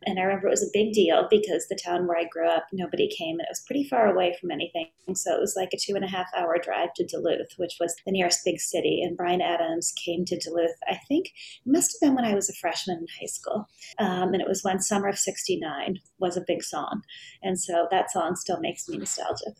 And 0.05 0.19
I 0.19 0.23
remember 0.23 0.47
it 0.47 0.51
was 0.51 0.63
a 0.63 0.73
big 0.73 0.93
deal 0.93 1.27
because 1.29 1.67
the 1.67 1.79
town 1.81 2.05
where 2.05 2.17
I 2.17 2.25
grew 2.25 2.47
up, 2.47 2.67
nobody 2.73 3.07
came. 3.07 3.39
and 3.39 3.41
It 3.41 3.49
was 3.49 3.63
pretty 3.65 3.87
far 3.87 4.07
away 4.07 4.35
from 4.39 4.51
anything. 4.51 4.87
So 5.13 5.33
it 5.33 5.39
was 5.39 5.55
like 5.55 5.69
a 5.73 5.77
two 5.77 5.95
and 5.95 6.03
a 6.03 6.09
half 6.09 6.27
hour 6.35 6.57
drive 6.61 6.93
to 6.95 7.05
Duluth, 7.05 7.53
which 7.57 7.77
was 7.79 7.95
the 8.05 8.11
nearest 8.11 8.41
big 8.43 8.59
city. 8.59 9.01
And 9.01 9.17
Bryan 9.17 9.41
Adams 9.41 9.93
came 9.93 10.25
to 10.25 10.37
Duluth, 10.37 10.75
I 10.87 10.99
think 11.07 11.27
it 11.27 11.71
must 11.71 11.93
have 11.93 12.01
been 12.07 12.15
when 12.15 12.25
I 12.25 12.35
was 12.35 12.49
a 12.49 12.53
freshman 12.53 12.99
in 12.99 13.07
high 13.19 13.27
school. 13.27 13.67
Um, 13.97 14.33
and 14.33 14.41
it 14.41 14.47
was 14.47 14.63
when 14.63 14.81
Summer 14.81 15.07
of 15.07 15.17
69 15.17 15.99
was 16.19 16.37
a 16.37 16.43
big 16.45 16.61
song. 16.61 17.01
And 17.41 17.59
so 17.59 17.87
that 17.89 18.11
song 18.11 18.35
still 18.35 18.59
makes 18.59 18.87
me 18.89 18.97
nostalgic. 18.97 19.55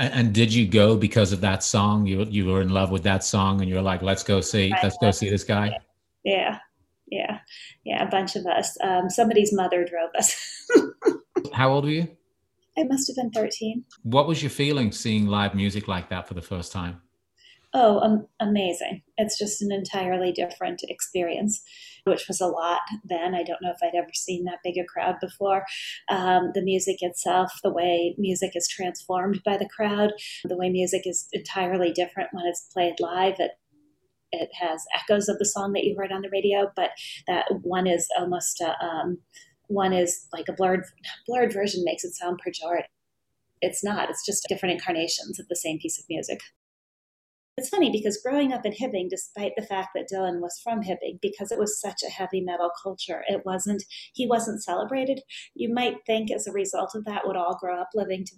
And, 0.00 0.14
and, 0.14 0.32
did 0.32 0.52
you 0.52 0.66
go 0.66 0.96
because 0.96 1.30
of 1.30 1.42
that 1.42 1.62
song? 1.62 2.06
You 2.06 2.24
you 2.24 2.46
were 2.46 2.62
in 2.62 2.70
love 2.70 2.90
with 2.90 3.02
that 3.02 3.22
song, 3.22 3.60
and 3.60 3.68
you're 3.68 3.82
like, 3.82 4.00
let's 4.00 4.22
go 4.22 4.40
see, 4.40 4.72
let's 4.82 4.96
go 4.96 5.10
see 5.10 5.28
this 5.28 5.44
guy. 5.44 5.78
Yeah, 6.24 6.58
yeah, 7.06 7.40
yeah. 7.84 8.02
A 8.02 8.10
bunch 8.10 8.34
of 8.34 8.46
us. 8.46 8.78
Um, 8.82 9.10
somebody's 9.10 9.52
mother 9.52 9.84
drove 9.84 10.08
us. 10.16 10.34
How 11.52 11.70
old 11.70 11.84
were 11.84 11.90
you? 11.90 12.08
I 12.78 12.84
must 12.84 13.08
have 13.08 13.16
been 13.16 13.30
13. 13.30 13.84
What 14.02 14.26
was 14.26 14.42
your 14.42 14.50
feeling 14.50 14.90
seeing 14.90 15.26
live 15.26 15.54
music 15.54 15.86
like 15.86 16.08
that 16.08 16.26
for 16.26 16.32
the 16.32 16.40
first 16.40 16.72
time? 16.72 17.02
Oh, 17.74 18.00
um, 18.00 18.26
amazing. 18.40 19.02
It's 19.18 19.38
just 19.38 19.60
an 19.60 19.70
entirely 19.70 20.32
different 20.32 20.82
experience, 20.88 21.62
which 22.04 22.26
was 22.28 22.40
a 22.40 22.46
lot 22.46 22.80
then. 23.04 23.34
I 23.34 23.42
don't 23.42 23.62
know 23.62 23.70
if 23.70 23.82
I'd 23.82 23.96
ever 23.96 24.12
seen 24.12 24.44
that 24.44 24.60
big 24.62 24.76
a 24.78 24.84
crowd 24.84 25.16
before. 25.20 25.64
Um, 26.08 26.50
the 26.54 26.62
music 26.62 26.96
itself, 27.00 27.52
the 27.62 27.72
way 27.72 28.14
music 28.18 28.52
is 28.54 28.68
transformed 28.68 29.42
by 29.44 29.56
the 29.56 29.68
crowd, 29.68 30.12
the 30.44 30.56
way 30.56 30.70
music 30.70 31.02
is 31.04 31.28
entirely 31.32 31.92
different 31.92 32.30
when 32.32 32.46
it's 32.46 32.68
played 32.72 32.94
live. 33.00 33.36
It 33.38 33.52
it 34.32 34.48
has 34.60 34.84
echoes 34.96 35.28
of 35.28 35.38
the 35.38 35.44
song 35.44 35.72
that 35.72 35.84
you 35.84 35.96
heard 35.96 36.12
on 36.12 36.22
the 36.22 36.30
radio, 36.30 36.70
but 36.76 36.90
that 37.26 37.46
one 37.62 37.88
is 37.88 38.08
almost 38.16 38.60
a, 38.60 38.76
um, 38.84 39.18
one 39.66 39.92
is 39.92 40.26
like 40.32 40.48
a 40.48 40.52
blurred 40.52 40.84
blurred 41.26 41.52
version 41.52 41.84
makes 41.84 42.04
it 42.04 42.14
sound 42.14 42.40
pejorative. 42.46 42.84
It's 43.60 43.84
not. 43.84 44.08
It's 44.08 44.24
just 44.24 44.46
different 44.48 44.74
incarnations 44.74 45.38
of 45.38 45.48
the 45.48 45.56
same 45.56 45.78
piece 45.78 45.98
of 45.98 46.04
music. 46.08 46.40
It's 47.56 47.68
funny 47.68 47.90
because 47.90 48.20
growing 48.24 48.52
up 48.52 48.64
in 48.64 48.72
Hibbing, 48.72 49.08
despite 49.10 49.52
the 49.56 49.66
fact 49.66 49.90
that 49.94 50.08
Dylan 50.12 50.40
was 50.40 50.58
from 50.62 50.82
Hibbing, 50.82 51.20
because 51.20 51.52
it 51.52 51.58
was 51.58 51.80
such 51.80 52.02
a 52.02 52.10
heavy 52.10 52.40
metal 52.40 52.70
culture, 52.82 53.22
it 53.28 53.42
wasn't 53.44 53.84
he 54.14 54.26
wasn't 54.26 54.62
celebrated. 54.62 55.20
You 55.54 55.72
might 55.72 55.96
think 56.06 56.30
as 56.30 56.46
a 56.46 56.52
result 56.52 56.92
of 56.94 57.04
that 57.04 57.26
would 57.26 57.36
all 57.36 57.58
grow 57.60 57.80
up 57.80 57.90
living 57.94 58.24
to 58.24 58.34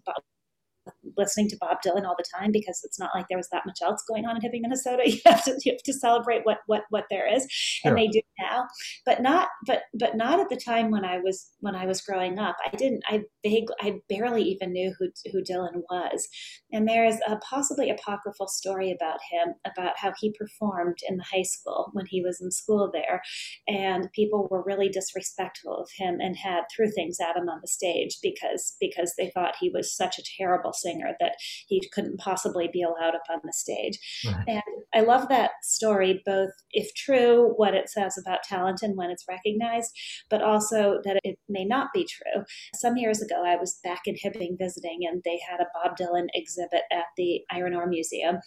listening 1.16 1.48
to 1.48 1.56
Bob 1.60 1.78
Dylan 1.84 2.06
all 2.06 2.16
the 2.16 2.24
time 2.38 2.52
because 2.52 2.80
it's 2.84 2.98
not 2.98 3.10
like 3.14 3.26
there 3.28 3.38
was 3.38 3.48
that 3.50 3.66
much 3.66 3.78
else 3.82 4.02
going 4.08 4.26
on 4.26 4.36
in 4.36 4.42
Hibbing, 4.42 4.62
Minnesota. 4.62 5.02
You 5.12 5.18
have 5.26 5.44
to 5.44 5.58
you 5.64 5.72
have 5.72 5.82
to 5.82 5.92
celebrate 5.92 6.44
what 6.44 6.58
what 6.66 6.82
what 6.90 7.04
there 7.10 7.32
is, 7.32 7.46
sure. 7.50 7.90
and 7.90 7.98
they 7.98 8.08
do 8.08 8.20
now, 8.38 8.66
but 9.04 9.20
not 9.20 9.48
but 9.66 9.82
but 9.94 10.16
not 10.16 10.40
at 10.40 10.48
the 10.48 10.56
time 10.56 10.90
when 10.90 11.04
I 11.04 11.18
was 11.18 11.50
when 11.60 11.74
I 11.74 11.86
was 11.86 12.00
growing 12.00 12.38
up. 12.38 12.56
I 12.64 12.74
didn't. 12.76 13.02
I 13.08 13.22
big 13.42 13.64
I 13.80 14.00
barely 14.08 14.42
even 14.44 14.72
knew 14.72 14.94
who 14.98 15.08
who 15.30 15.42
Dylan 15.42 15.82
was, 15.90 16.28
and 16.72 16.88
there's 16.88 17.16
a 17.26 17.36
possibly 17.38 17.90
apocryphal 17.90 18.48
story 18.48 18.90
about 18.90 19.18
him 19.30 19.54
about 19.66 19.98
how 19.98 20.12
he 20.18 20.34
performed 20.38 20.98
in 21.08 21.16
the 21.16 21.24
high 21.30 21.42
school 21.42 21.90
when 21.92 22.06
he 22.06 22.22
was 22.22 22.40
in 22.40 22.50
school 22.50 22.90
there, 22.92 23.22
and 23.68 24.10
people 24.12 24.48
were 24.50 24.64
really 24.64 24.88
disrespectful 24.88 25.76
of 25.76 25.90
him 25.98 26.20
and 26.20 26.36
had 26.36 26.62
threw 26.74 26.90
things 26.90 27.18
at 27.20 27.36
him 27.36 27.48
on 27.48 27.60
the 27.60 27.68
stage 27.68 28.18
because 28.22 28.76
because 28.80 29.14
they 29.18 29.30
thought 29.30 29.56
he 29.60 29.70
was 29.70 29.94
such 29.94 30.18
a 30.18 30.24
terrible 30.38 30.72
singer 30.72 30.91
that 31.00 31.36
he 31.66 31.86
couldn't 31.92 32.18
possibly 32.18 32.68
be 32.72 32.82
allowed 32.82 33.14
up 33.14 33.24
on 33.30 33.40
the 33.44 33.52
stage. 33.52 33.98
Right. 34.26 34.44
And 34.48 34.62
I 34.94 35.00
love 35.00 35.28
that 35.28 35.52
story, 35.62 36.22
both 36.24 36.50
if 36.72 36.94
true, 36.94 37.52
what 37.56 37.74
it 37.74 37.88
says 37.88 38.16
about 38.18 38.42
talent 38.42 38.80
and 38.82 38.96
when 38.96 39.10
it's 39.10 39.24
recognized, 39.28 39.90
but 40.30 40.42
also 40.42 41.00
that 41.04 41.18
it 41.24 41.38
may 41.48 41.64
not 41.64 41.88
be 41.94 42.04
true. 42.04 42.44
Some 42.74 42.96
years 42.96 43.22
ago, 43.22 43.44
I 43.44 43.56
was 43.56 43.78
back 43.84 44.02
in 44.06 44.16
Hibbing 44.16 44.58
visiting, 44.58 45.00
and 45.02 45.22
they 45.24 45.40
had 45.48 45.60
a 45.60 45.66
Bob 45.74 45.96
Dylan 45.96 46.26
exhibit 46.34 46.82
at 46.90 47.06
the 47.16 47.40
Iron 47.50 47.74
Ore 47.74 47.86
Museum. 47.86 48.38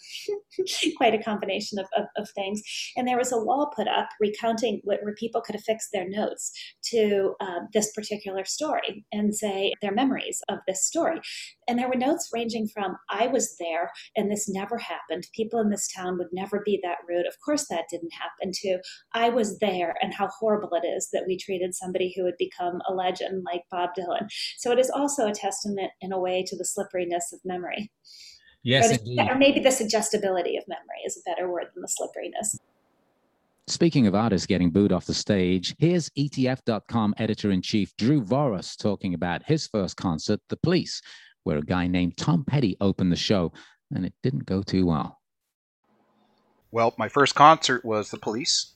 Quite 0.96 1.14
a 1.14 1.22
combination 1.22 1.78
of, 1.78 1.86
of, 1.96 2.04
of, 2.16 2.30
things. 2.30 2.60
And 2.96 3.06
there 3.06 3.16
was 3.16 3.32
a 3.32 3.38
wall 3.38 3.72
put 3.74 3.88
up 3.88 4.08
recounting 4.20 4.80
what, 4.84 4.98
where 5.02 5.14
people 5.14 5.40
could 5.40 5.54
affix 5.54 5.88
their 5.92 6.08
notes 6.08 6.52
to 6.90 7.34
uh, 7.40 7.60
this 7.72 7.92
particular 7.92 8.44
story 8.44 9.04
and 9.12 9.34
say 9.34 9.72
their 9.80 9.92
memories 9.92 10.40
of 10.48 10.58
this 10.66 10.84
story. 10.84 11.20
And 11.68 11.78
there 11.78 11.88
were 11.88 11.96
notes 11.96 12.30
ranging 12.32 12.68
from, 12.68 12.96
I 13.10 13.26
was 13.28 13.56
there 13.58 13.90
and 14.16 14.30
this 14.30 14.48
never 14.48 14.78
happened. 14.78 15.26
People 15.34 15.60
in 15.60 15.70
this 15.70 15.88
town 15.92 16.18
would 16.18 16.28
never 16.36 16.62
be 16.64 16.78
that 16.82 16.98
rude. 17.08 17.26
Of 17.26 17.34
course, 17.44 17.66
that 17.68 17.86
didn't 17.90 18.12
happen, 18.12 18.52
to 18.62 18.78
I 19.14 19.30
was 19.30 19.58
there 19.58 19.96
and 20.00 20.14
how 20.14 20.28
horrible 20.28 20.70
it 20.74 20.86
is 20.86 21.08
that 21.12 21.24
we 21.26 21.36
treated 21.36 21.74
somebody 21.74 22.12
who 22.14 22.24
had 22.24 22.36
become 22.38 22.80
a 22.88 22.94
legend 22.94 23.42
like 23.44 23.62
Bob 23.70 23.90
Dylan. 23.98 24.28
So 24.58 24.70
it 24.70 24.78
is 24.78 24.90
also 24.90 25.26
a 25.26 25.34
testament, 25.34 25.90
in 26.00 26.12
a 26.12 26.20
way, 26.20 26.44
to 26.46 26.56
the 26.56 26.64
slipperiness 26.64 27.32
of 27.32 27.40
memory. 27.44 27.90
Yes, 28.62 28.92
or, 28.92 29.04
the, 29.04 29.30
or 29.30 29.36
maybe 29.36 29.60
the 29.60 29.70
suggestibility 29.70 30.56
of 30.56 30.64
memory 30.68 31.02
is 31.04 31.16
a 31.16 31.30
better 31.30 31.50
word 31.50 31.66
than 31.74 31.82
the 31.82 31.88
slipperiness. 31.88 32.58
Speaking 33.68 34.06
of 34.06 34.14
artists 34.14 34.46
getting 34.46 34.70
booed 34.70 34.92
off 34.92 35.06
the 35.06 35.14
stage, 35.14 35.74
here's 35.78 36.08
ETF.com 36.10 37.14
editor 37.18 37.50
in 37.50 37.62
chief 37.62 37.96
Drew 37.96 38.22
Voros 38.22 38.76
talking 38.76 39.14
about 39.14 39.42
his 39.44 39.66
first 39.66 39.96
concert, 39.96 40.40
The 40.48 40.56
Police, 40.56 41.02
where 41.42 41.58
a 41.58 41.62
guy 41.62 41.88
named 41.88 42.16
Tom 42.16 42.44
Petty 42.44 42.76
opened 42.80 43.10
the 43.10 43.16
show, 43.16 43.52
and 43.92 44.06
it 44.06 44.14
didn't 44.22 44.46
go 44.46 44.62
too 44.62 44.86
well. 44.86 45.18
Well, 46.70 46.94
my 46.98 47.08
first 47.08 47.34
concert 47.34 47.84
was 47.84 48.10
The 48.10 48.18
Police, 48.18 48.72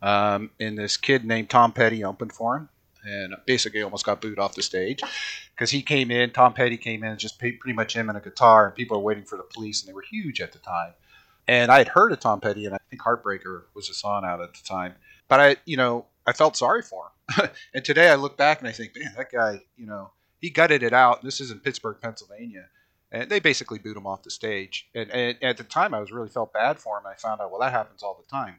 um, 0.00 0.50
and 0.58 0.76
this 0.76 0.96
kid 0.96 1.24
named 1.24 1.50
Tom 1.50 1.72
Petty 1.72 2.04
opened 2.04 2.32
for 2.32 2.56
him, 2.56 2.68
and 3.04 3.34
basically 3.46 3.82
almost 3.82 4.04
got 4.04 4.20
booed 4.20 4.38
off 4.38 4.54
the 4.54 4.62
stage 4.62 5.00
because 5.54 5.70
he 5.70 5.82
came 5.82 6.10
in. 6.10 6.30
Tom 6.30 6.52
Petty 6.52 6.76
came 6.76 7.04
in, 7.04 7.18
just 7.18 7.38
pretty 7.38 7.72
much 7.72 7.94
him 7.94 8.08
and 8.08 8.18
a 8.18 8.20
guitar, 8.20 8.66
and 8.66 8.74
people 8.74 8.96
were 8.98 9.04
waiting 9.04 9.24
for 9.24 9.36
the 9.36 9.44
police, 9.54 9.82
and 9.82 9.88
they 9.88 9.94
were 9.94 10.04
huge 10.08 10.40
at 10.40 10.52
the 10.52 10.58
time. 10.58 10.92
And 11.48 11.70
I 11.70 11.78
had 11.78 11.88
heard 11.88 12.12
of 12.12 12.20
Tom 12.20 12.40
Petty, 12.40 12.66
and 12.66 12.74
I 12.74 12.78
think 12.90 13.02
Heartbreaker 13.02 13.62
was 13.74 13.88
a 13.88 13.94
song 13.94 14.24
out 14.24 14.40
at 14.40 14.54
the 14.54 14.62
time. 14.64 14.94
But 15.28 15.40
I, 15.40 15.56
you 15.64 15.76
know, 15.76 16.06
I 16.26 16.32
felt 16.32 16.56
sorry 16.56 16.82
for 16.82 17.10
him. 17.36 17.50
and 17.74 17.84
today 17.84 18.10
I 18.10 18.14
look 18.14 18.36
back 18.36 18.60
and 18.60 18.68
I 18.68 18.72
think, 18.72 18.92
man, 18.96 19.12
that 19.16 19.32
guy, 19.32 19.60
you 19.76 19.86
know, 19.86 20.12
he 20.38 20.50
gutted 20.50 20.82
it 20.82 20.92
out. 20.92 21.22
This 21.22 21.40
is 21.40 21.50
in 21.50 21.60
Pittsburgh, 21.60 21.96
Pennsylvania, 22.00 22.66
and 23.12 23.30
they 23.30 23.40
basically 23.40 23.78
boot 23.78 23.96
him 23.96 24.06
off 24.06 24.22
the 24.22 24.30
stage. 24.30 24.88
And, 24.94 25.10
and 25.10 25.36
at 25.42 25.58
the 25.58 25.64
time, 25.64 25.94
I 25.94 26.00
was 26.00 26.10
really 26.10 26.30
felt 26.30 26.52
bad 26.52 26.78
for 26.78 26.98
him. 26.98 27.04
I 27.06 27.14
found 27.14 27.40
out, 27.40 27.50
well, 27.50 27.60
that 27.60 27.72
happens 27.72 28.02
all 28.02 28.18
the 28.20 28.28
time. 28.28 28.56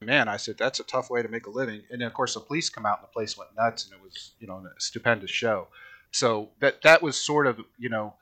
Man, 0.00 0.28
I 0.28 0.36
said 0.36 0.58
that's 0.58 0.80
a 0.80 0.84
tough 0.84 1.10
way 1.10 1.22
to 1.22 1.28
make 1.28 1.46
a 1.46 1.50
living. 1.50 1.82
And 1.90 2.00
then, 2.00 2.08
of 2.08 2.12
course, 2.12 2.34
the 2.34 2.40
police 2.40 2.68
come 2.68 2.84
out 2.84 2.98
and 2.98 3.08
the 3.08 3.12
place 3.12 3.38
went 3.38 3.50
nuts, 3.56 3.84
and 3.84 3.94
it 3.94 4.02
was 4.02 4.32
you 4.40 4.48
know 4.48 4.56
a 4.56 4.80
stupendous 4.80 5.30
show. 5.30 5.68
So 6.10 6.50
that 6.58 6.82
that 6.82 7.02
was 7.02 7.16
sort 7.16 7.46
of 7.46 7.60
you 7.78 7.88
know 7.88 8.14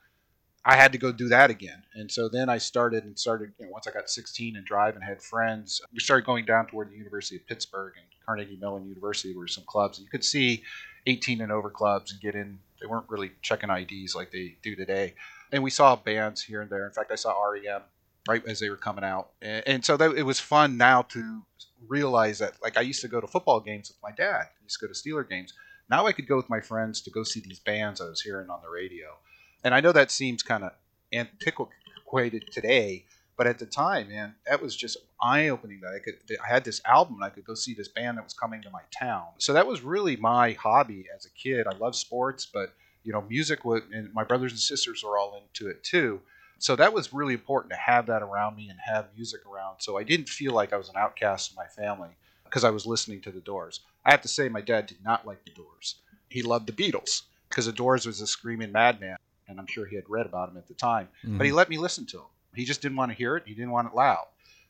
I 0.63 0.75
had 0.75 0.91
to 0.91 0.99
go 0.99 1.11
do 1.11 1.27
that 1.29 1.49
again. 1.49 1.81
And 1.95 2.11
so 2.11 2.29
then 2.29 2.47
I 2.49 2.59
started 2.59 3.03
and 3.03 3.17
started, 3.17 3.51
you 3.57 3.65
know, 3.65 3.71
once 3.71 3.87
I 3.87 3.91
got 3.91 4.11
16 4.11 4.55
and 4.55 4.63
drive 4.63 4.93
and 4.93 5.03
had 5.03 5.23
friends, 5.23 5.81
we 5.91 5.99
started 5.99 6.23
going 6.23 6.45
down 6.45 6.67
toward 6.67 6.91
the 6.91 6.95
University 6.95 7.37
of 7.37 7.47
Pittsburgh 7.47 7.93
and 7.97 8.05
Carnegie 8.23 8.59
Mellon 8.61 8.87
University 8.87 9.35
were 9.35 9.47
some 9.47 9.63
clubs. 9.65 9.97
And 9.97 10.05
you 10.05 10.11
could 10.11 10.23
see 10.23 10.61
18 11.07 11.41
and 11.41 11.51
over 11.51 11.71
clubs 11.71 12.11
and 12.11 12.21
get 12.21 12.35
in 12.35 12.59
they 12.79 12.87
weren't 12.87 13.09
really 13.09 13.31
checking 13.41 13.69
IDs 13.69 14.15
like 14.15 14.31
they 14.31 14.57
do 14.63 14.75
today. 14.75 15.13
And 15.51 15.63
we 15.63 15.69
saw 15.69 15.95
bands 15.95 16.41
here 16.41 16.61
and 16.61 16.69
there. 16.69 16.85
In 16.85 16.93
fact, 16.93 17.11
I 17.11 17.15
saw 17.15 17.41
REM 17.43 17.81
right 18.27 18.45
as 18.47 18.59
they 18.59 18.69
were 18.69 18.77
coming 18.77 19.03
out, 19.03 19.31
and, 19.41 19.63
and 19.67 19.85
so 19.85 19.97
that, 19.97 20.15
it 20.15 20.23
was 20.23 20.39
fun 20.39 20.77
now 20.77 21.01
to 21.01 21.41
realize 21.87 22.39
that. 22.39 22.53
Like 22.61 22.77
I 22.77 22.81
used 22.81 23.01
to 23.01 23.07
go 23.07 23.19
to 23.19 23.27
football 23.27 23.59
games 23.59 23.89
with 23.89 23.97
my 24.03 24.15
dad. 24.15 24.41
I 24.41 24.63
used 24.63 24.79
to 24.79 24.87
go 24.87 24.93
to 24.93 24.97
Steeler 24.97 25.27
games. 25.27 25.53
Now 25.89 26.05
I 26.05 26.13
could 26.13 26.27
go 26.27 26.37
with 26.37 26.49
my 26.49 26.61
friends 26.61 27.01
to 27.01 27.11
go 27.11 27.23
see 27.23 27.41
these 27.41 27.59
bands 27.59 27.99
I 27.99 28.05
was 28.05 28.21
hearing 28.21 28.49
on 28.49 28.61
the 28.61 28.69
radio. 28.69 29.17
And 29.63 29.75
I 29.75 29.81
know 29.81 29.91
that 29.91 30.09
seems 30.09 30.41
kind 30.41 30.63
of 30.63 30.71
antiquated 31.11 32.45
today, 32.51 33.05
but 33.37 33.47
at 33.47 33.59
the 33.59 33.65
time, 33.65 34.09
man, 34.09 34.35
that 34.47 34.61
was 34.61 34.75
just 34.75 34.97
eye 35.21 35.49
opening. 35.49 35.81
That 35.81 35.93
I 35.95 35.99
could, 35.99 36.15
I 36.43 36.47
had 36.47 36.63
this 36.63 36.81
album, 36.85 37.15
and 37.15 37.23
I 37.23 37.29
could 37.29 37.43
go 37.43 37.55
see 37.55 37.73
this 37.73 37.87
band 37.87 38.17
that 38.17 38.23
was 38.23 38.33
coming 38.33 38.61
to 38.61 38.69
my 38.69 38.81
town. 38.97 39.27
So 39.39 39.53
that 39.53 39.67
was 39.67 39.81
really 39.81 40.15
my 40.15 40.53
hobby 40.53 41.05
as 41.15 41.25
a 41.25 41.29
kid. 41.31 41.67
I 41.67 41.75
love 41.77 41.95
sports, 41.95 42.47
but 42.51 42.73
you 43.03 43.11
know, 43.13 43.21
music 43.21 43.65
was, 43.65 43.81
and 43.93 44.13
my 44.13 44.23
brothers 44.23 44.51
and 44.51 44.59
sisters 44.59 45.03
were 45.03 45.17
all 45.17 45.41
into 45.41 45.69
it 45.69 45.83
too. 45.83 46.21
So 46.59 46.75
that 46.75 46.93
was 46.93 47.11
really 47.11 47.33
important 47.33 47.71
to 47.71 47.77
have 47.77 48.05
that 48.05 48.21
around 48.21 48.55
me 48.55 48.69
and 48.69 48.77
have 48.85 49.07
music 49.15 49.41
around. 49.47 49.77
So 49.79 49.97
I 49.97 50.03
didn't 50.03 50.29
feel 50.29 50.53
like 50.53 50.73
I 50.73 50.77
was 50.77 50.89
an 50.89 50.95
outcast 50.97 51.51
in 51.51 51.55
my 51.55 51.65
family 51.65 52.09
because 52.43 52.63
I 52.63 52.69
was 52.69 52.85
listening 52.85 53.21
to 53.21 53.31
the 53.31 53.39
Doors. 53.39 53.79
I 54.05 54.11
have 54.11 54.21
to 54.21 54.27
say, 54.27 54.47
my 54.47 54.61
dad 54.61 54.85
did 54.85 55.03
not 55.03 55.25
like 55.25 55.43
the 55.43 55.51
Doors. 55.51 55.95
He 56.29 56.43
loved 56.43 56.67
the 56.67 56.73
Beatles 56.73 57.23
because 57.49 57.65
the 57.65 57.71
Doors 57.71 58.05
was 58.05 58.21
a 58.21 58.27
screaming 58.27 58.71
madman, 58.71 59.17
and 59.47 59.59
I'm 59.59 59.67
sure 59.67 59.85
he 59.85 59.95
had 59.95 60.09
read 60.09 60.25
about 60.25 60.49
him 60.49 60.57
at 60.57 60.67
the 60.67 60.73
time. 60.75 61.07
Mm-hmm. 61.25 61.37
But 61.37 61.47
he 61.47 61.51
let 61.51 61.69
me 61.69 61.77
listen 61.77 62.05
to 62.07 62.19
him. 62.19 62.25
He 62.55 62.65
just 62.65 62.81
didn't 62.81 62.97
want 62.97 63.11
to 63.11 63.17
hear 63.17 63.37
it. 63.37 63.43
He 63.45 63.53
didn't 63.53 63.71
want 63.71 63.87
it 63.87 63.95
loud. 63.95 64.25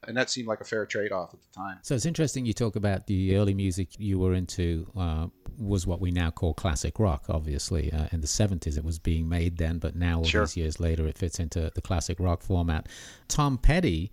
And 0.07 0.17
that 0.17 0.29
seemed 0.29 0.47
like 0.47 0.61
a 0.61 0.63
fair 0.63 0.85
trade 0.85 1.11
off 1.11 1.33
at 1.33 1.39
the 1.41 1.53
time. 1.53 1.77
So 1.83 1.93
it's 1.93 2.05
interesting 2.05 2.45
you 2.45 2.53
talk 2.53 2.75
about 2.75 3.05
the 3.07 3.35
early 3.35 3.53
music 3.53 3.89
you 3.99 4.17
were 4.17 4.33
into 4.33 4.87
uh, 4.97 5.27
was 5.59 5.85
what 5.85 6.01
we 6.01 6.11
now 6.11 6.31
call 6.31 6.53
classic 6.53 6.97
rock, 6.99 7.25
obviously. 7.29 7.91
Uh, 7.93 8.07
in 8.11 8.21
the 8.21 8.27
70s, 8.27 8.77
it 8.77 8.83
was 8.83 8.97
being 8.97 9.29
made 9.29 9.57
then, 9.57 9.77
but 9.77 9.95
now, 9.95 10.19
all 10.19 10.23
sure. 10.23 10.41
these 10.41 10.57
years 10.57 10.79
later, 10.79 11.07
it 11.07 11.17
fits 11.17 11.39
into 11.39 11.71
the 11.75 11.81
classic 11.81 12.19
rock 12.19 12.41
format. 12.41 12.89
Tom 13.27 13.57
Petty, 13.59 14.11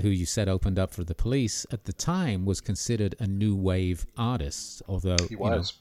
who 0.00 0.08
you 0.08 0.26
said 0.26 0.48
opened 0.48 0.78
up 0.78 0.92
for 0.92 1.04
the 1.04 1.14
police, 1.14 1.64
at 1.72 1.84
the 1.84 1.92
time 1.92 2.44
was 2.44 2.60
considered 2.60 3.14
a 3.18 3.26
new 3.26 3.56
wave 3.56 4.06
artist, 4.18 4.82
although. 4.88 5.16
He 5.28 5.36
was. 5.36 5.74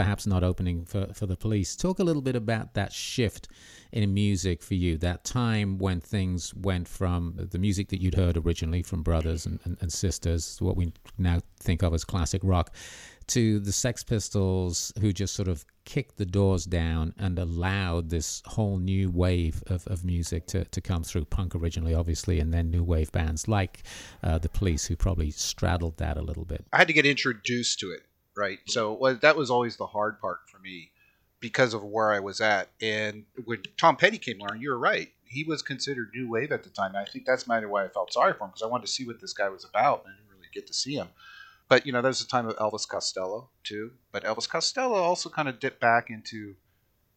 Perhaps 0.00 0.26
not 0.26 0.42
opening 0.42 0.86
for, 0.86 1.12
for 1.12 1.26
the 1.26 1.36
police. 1.36 1.76
Talk 1.76 1.98
a 1.98 2.04
little 2.04 2.22
bit 2.22 2.34
about 2.34 2.72
that 2.72 2.90
shift 2.90 3.48
in 3.92 4.14
music 4.14 4.62
for 4.62 4.74
you, 4.74 4.96
that 4.96 5.24
time 5.24 5.76
when 5.76 6.00
things 6.00 6.54
went 6.54 6.88
from 6.88 7.34
the 7.36 7.58
music 7.58 7.88
that 7.88 8.00
you'd 8.00 8.14
heard 8.14 8.38
originally 8.38 8.82
from 8.82 9.02
brothers 9.02 9.44
and, 9.44 9.60
and, 9.64 9.76
and 9.82 9.92
sisters, 9.92 10.56
what 10.60 10.74
we 10.74 10.92
now 11.18 11.40
think 11.58 11.82
of 11.82 11.92
as 11.92 12.02
classic 12.02 12.40
rock, 12.42 12.74
to 13.26 13.60
the 13.60 13.72
Sex 13.72 14.02
Pistols, 14.02 14.92
who 15.00 15.12
just 15.12 15.34
sort 15.34 15.48
of 15.48 15.66
kicked 15.84 16.16
the 16.16 16.24
doors 16.24 16.64
down 16.64 17.12
and 17.18 17.38
allowed 17.38 18.08
this 18.08 18.42
whole 18.46 18.78
new 18.78 19.10
wave 19.10 19.62
of, 19.66 19.86
of 19.86 20.04
music 20.04 20.46
to, 20.46 20.64
to 20.64 20.80
come 20.80 21.02
through. 21.02 21.26
Punk 21.26 21.54
originally, 21.54 21.94
obviously, 21.94 22.40
and 22.40 22.54
then 22.54 22.70
new 22.70 22.82
wave 22.82 23.12
bands 23.12 23.48
like 23.48 23.82
uh, 24.22 24.38
the 24.38 24.48
Police, 24.48 24.86
who 24.86 24.96
probably 24.96 25.30
straddled 25.30 25.98
that 25.98 26.16
a 26.16 26.22
little 26.22 26.44
bit. 26.44 26.64
I 26.72 26.78
had 26.78 26.88
to 26.88 26.94
get 26.94 27.06
introduced 27.06 27.80
to 27.80 27.90
it 27.90 28.02
right? 28.36 28.58
So 28.66 28.92
well, 28.92 29.18
that 29.22 29.36
was 29.36 29.50
always 29.50 29.76
the 29.76 29.86
hard 29.86 30.20
part 30.20 30.40
for 30.50 30.58
me 30.58 30.90
because 31.40 31.74
of 31.74 31.82
where 31.82 32.12
I 32.12 32.20
was 32.20 32.40
at. 32.40 32.68
And 32.80 33.24
when 33.44 33.62
Tom 33.76 33.96
Petty 33.96 34.18
came 34.18 34.40
along, 34.40 34.60
you 34.60 34.70
were 34.70 34.78
right. 34.78 35.10
He 35.24 35.44
was 35.44 35.62
considered 35.62 36.10
new 36.14 36.28
wave 36.28 36.52
at 36.52 36.64
the 36.64 36.70
time. 36.70 36.96
I 36.96 37.04
think 37.04 37.24
that's 37.24 37.46
mainly 37.46 37.66
why 37.66 37.84
I 37.84 37.88
felt 37.88 38.12
sorry 38.12 38.32
for 38.32 38.44
him 38.44 38.50
because 38.50 38.62
I 38.62 38.66
wanted 38.66 38.86
to 38.86 38.92
see 38.92 39.06
what 39.06 39.20
this 39.20 39.32
guy 39.32 39.48
was 39.48 39.64
about, 39.64 40.04
and 40.04 40.12
I 40.12 40.16
didn't 40.16 40.30
really 40.36 40.48
get 40.52 40.66
to 40.66 40.74
see 40.74 40.94
him. 40.94 41.08
But 41.68 41.86
you 41.86 41.92
know, 41.92 42.02
there's 42.02 42.20
a 42.20 42.28
time 42.28 42.48
of 42.48 42.56
Elvis 42.56 42.88
Costello 42.88 43.48
too. 43.62 43.92
But 44.12 44.24
Elvis 44.24 44.48
Costello 44.48 44.96
also 44.96 45.28
kind 45.28 45.48
of 45.48 45.60
dipped 45.60 45.80
back 45.80 46.10
into, 46.10 46.56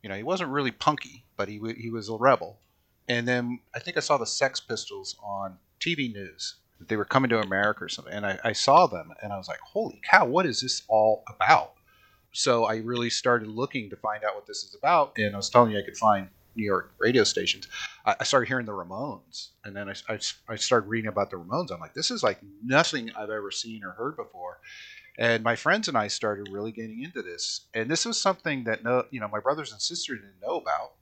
you 0.02 0.10
know, 0.10 0.16
he 0.16 0.24
wasn't 0.24 0.52
really 0.52 0.72
punky, 0.72 1.26
but 1.36 1.50
he 1.50 1.60
he 1.78 1.90
was 1.90 2.10
a 2.10 2.16
rebel. 2.16 2.60
And 3.08 3.28
then 3.28 3.60
I 3.76 3.80
think 3.80 3.98
I 3.98 4.00
saw 4.00 4.18
the 4.18 4.26
Sex 4.26 4.60
Pistols 4.60 5.18
on 5.22 5.58
TV 5.80 6.14
news 6.14 6.56
They 6.88 6.98
were 6.98 7.06
coming 7.06 7.30
to 7.30 7.40
America 7.40 7.86
or 7.86 7.90
something, 7.90 8.14
and 8.14 8.26
I, 8.26 8.40
I 8.44 8.52
saw 8.54 8.88
them, 8.88 9.14
and 9.22 9.34
I 9.34 9.38
was 9.38 9.48
like, 9.48 9.60
"Holy 9.60 10.02
cow! 10.10 10.26
What 10.26 10.46
is 10.46 10.62
this 10.62 10.84
all 10.88 11.24
about?" 11.28 11.74
So 12.32 12.66
I 12.66 12.78
really 12.78 13.10
started 13.10 13.48
looking 13.48 13.90
to 13.92 13.96
find 13.96 14.24
out 14.24 14.36
what 14.36 14.48
this 14.48 14.64
is 14.64 14.76
about, 14.76 15.14
and 15.18 15.34
I 15.34 15.38
was 15.38 15.50
telling 15.50 15.72
you 15.72 15.80
I 15.80 15.84
could 15.84 15.98
find 15.98 16.30
New 16.56 16.66
York 16.66 16.94
radio 16.98 17.24
stations. 17.24 17.68
I, 18.06 18.16
I 18.20 18.24
started 18.24 18.48
hearing 18.48 18.66
the 18.66 18.72
Ramones, 18.74 19.50
and 19.64 19.76
then 19.76 19.90
I, 19.90 19.94
I, 20.14 20.20
I 20.50 20.56
started 20.56 20.88
reading 20.88 21.10
about 21.10 21.30
the 21.30 21.38
Ramones. 21.38 21.72
I'm 21.72 21.80
like, 21.80 21.94
this 21.94 22.12
is 22.12 22.24
like 22.24 22.40
nothing 22.64 23.12
I've 23.16 23.30
ever 23.30 23.52
seen 23.52 23.84
or 23.84 23.92
heard 23.92 24.16
before. 24.16 24.60
And 25.18 25.44
my 25.44 25.56
friends 25.56 25.88
and 25.88 25.98
I 25.98 26.08
started 26.08 26.50
really 26.52 26.72
getting 26.72 27.04
into 27.04 27.22
this, 27.22 27.68
and 27.74 27.90
this 27.90 28.06
was 28.06 28.20
something 28.20 28.64
that 28.64 28.84
no, 28.84 29.06
you 29.12 29.20
know, 29.20 29.28
my 29.28 29.40
brothers 29.40 29.72
and 29.72 29.82
sisters 29.82 30.20
didn't 30.20 30.42
know 30.42 30.58
about. 30.58 30.94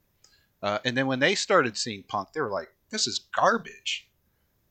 Uh, 0.62 0.78
and 0.84 0.96
then 0.96 1.06
when 1.06 1.18
they 1.18 1.34
started 1.34 1.76
seeing 1.76 2.02
punk, 2.02 2.32
they 2.32 2.40
were 2.40 2.50
like, 2.50 2.68
"This 2.90 3.06
is 3.06 3.26
garbage," 3.34 4.06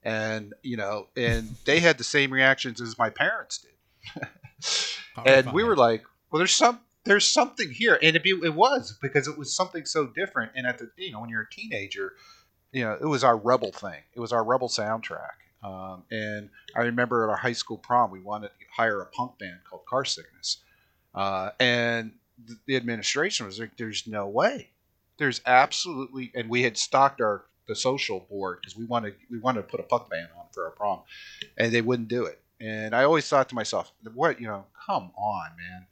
and 0.03 0.53
you 0.62 0.77
know, 0.77 1.08
and 1.15 1.55
they 1.65 1.79
had 1.79 1.98
the 1.98 2.03
same 2.03 2.31
reactions 2.31 2.81
as 2.81 2.98
my 2.98 3.10
parents 3.10 3.60
did. 3.60 4.27
and 5.25 5.53
we 5.53 5.63
were 5.63 5.75
like, 5.75 6.03
"Well, 6.31 6.39
there's 6.39 6.53
some, 6.53 6.79
there's 7.05 7.27
something 7.27 7.72
here," 7.72 8.00
and 8.01 8.15
it, 8.15 8.24
it 8.25 8.53
was 8.53 8.98
because 9.01 9.27
it 9.27 9.38
was 9.38 9.55
something 9.55 9.86
so 9.86 10.08
different. 10.08 10.51
And 10.55 10.65
at 10.65 10.77
the, 10.77 10.89
you 10.98 11.12
know, 11.12 11.22
when 11.22 11.29
you're 11.29 11.43
a 11.43 11.50
teenager, 11.50 12.13
you 12.72 12.84
know, 12.84 12.98
it 13.00 13.05
was 13.05 13.24
our 13.24 13.38
rebel 13.38 13.72
thing. 13.72 14.01
It 14.15 14.20
was 14.20 14.31
our 14.31 14.43
rebel 14.43 14.70
soundtrack 14.70 15.38
um, 15.63 16.03
and 16.10 16.50
I 16.75 16.81
remember 16.81 17.24
at 17.24 17.29
our 17.29 17.38
high 17.38 17.53
school 17.53 17.77
prom, 17.77 18.12
we 18.12 18.20
wanted 18.20 18.48
to 18.48 18.65
hire 18.75 19.01
a 19.01 19.05
punk 19.08 19.38
band 19.38 19.60
called 19.70 19.86
Car 19.86 20.05
Sickness. 20.05 20.58
Uh, 21.13 21.51
and 21.60 22.13
the 22.65 22.75
administration 22.75 23.46
was 23.46 23.60
like, 23.60 23.77
there's 23.77 24.08
no 24.08 24.27
way. 24.27 24.72
There's 25.17 25.41
absolutely, 25.46 26.31
and 26.34 26.50
we 26.50 26.63
had 26.63 26.77
stocked 26.77 27.22
our 27.22 27.46
the 27.68 27.75
social 27.75 28.22
board 28.30 28.60
because 28.62 28.75
we 28.75 28.86
wanted 28.86 29.15
we 29.30 29.39
wanted 29.39 29.62
to 29.62 29.68
put 29.68 29.80
a 29.80 29.84
punk 29.84 30.10
band 30.10 30.27
on 30.38 30.46
for 30.53 30.65
our 30.65 30.72
prom, 30.72 31.01
and 31.58 31.72
they 31.72 31.82
wouldn't 31.82 32.08
do 32.08 32.25
it. 32.25 32.41
And 32.60 32.96
I 32.96 33.03
always 33.03 33.27
thought 33.27 33.50
to 33.50 33.56
myself, 33.56 33.91
what 34.13 34.39
you 34.39 34.48
know, 34.48 34.65
come 34.86 35.12
on, 35.18 35.50
man. 35.58 35.86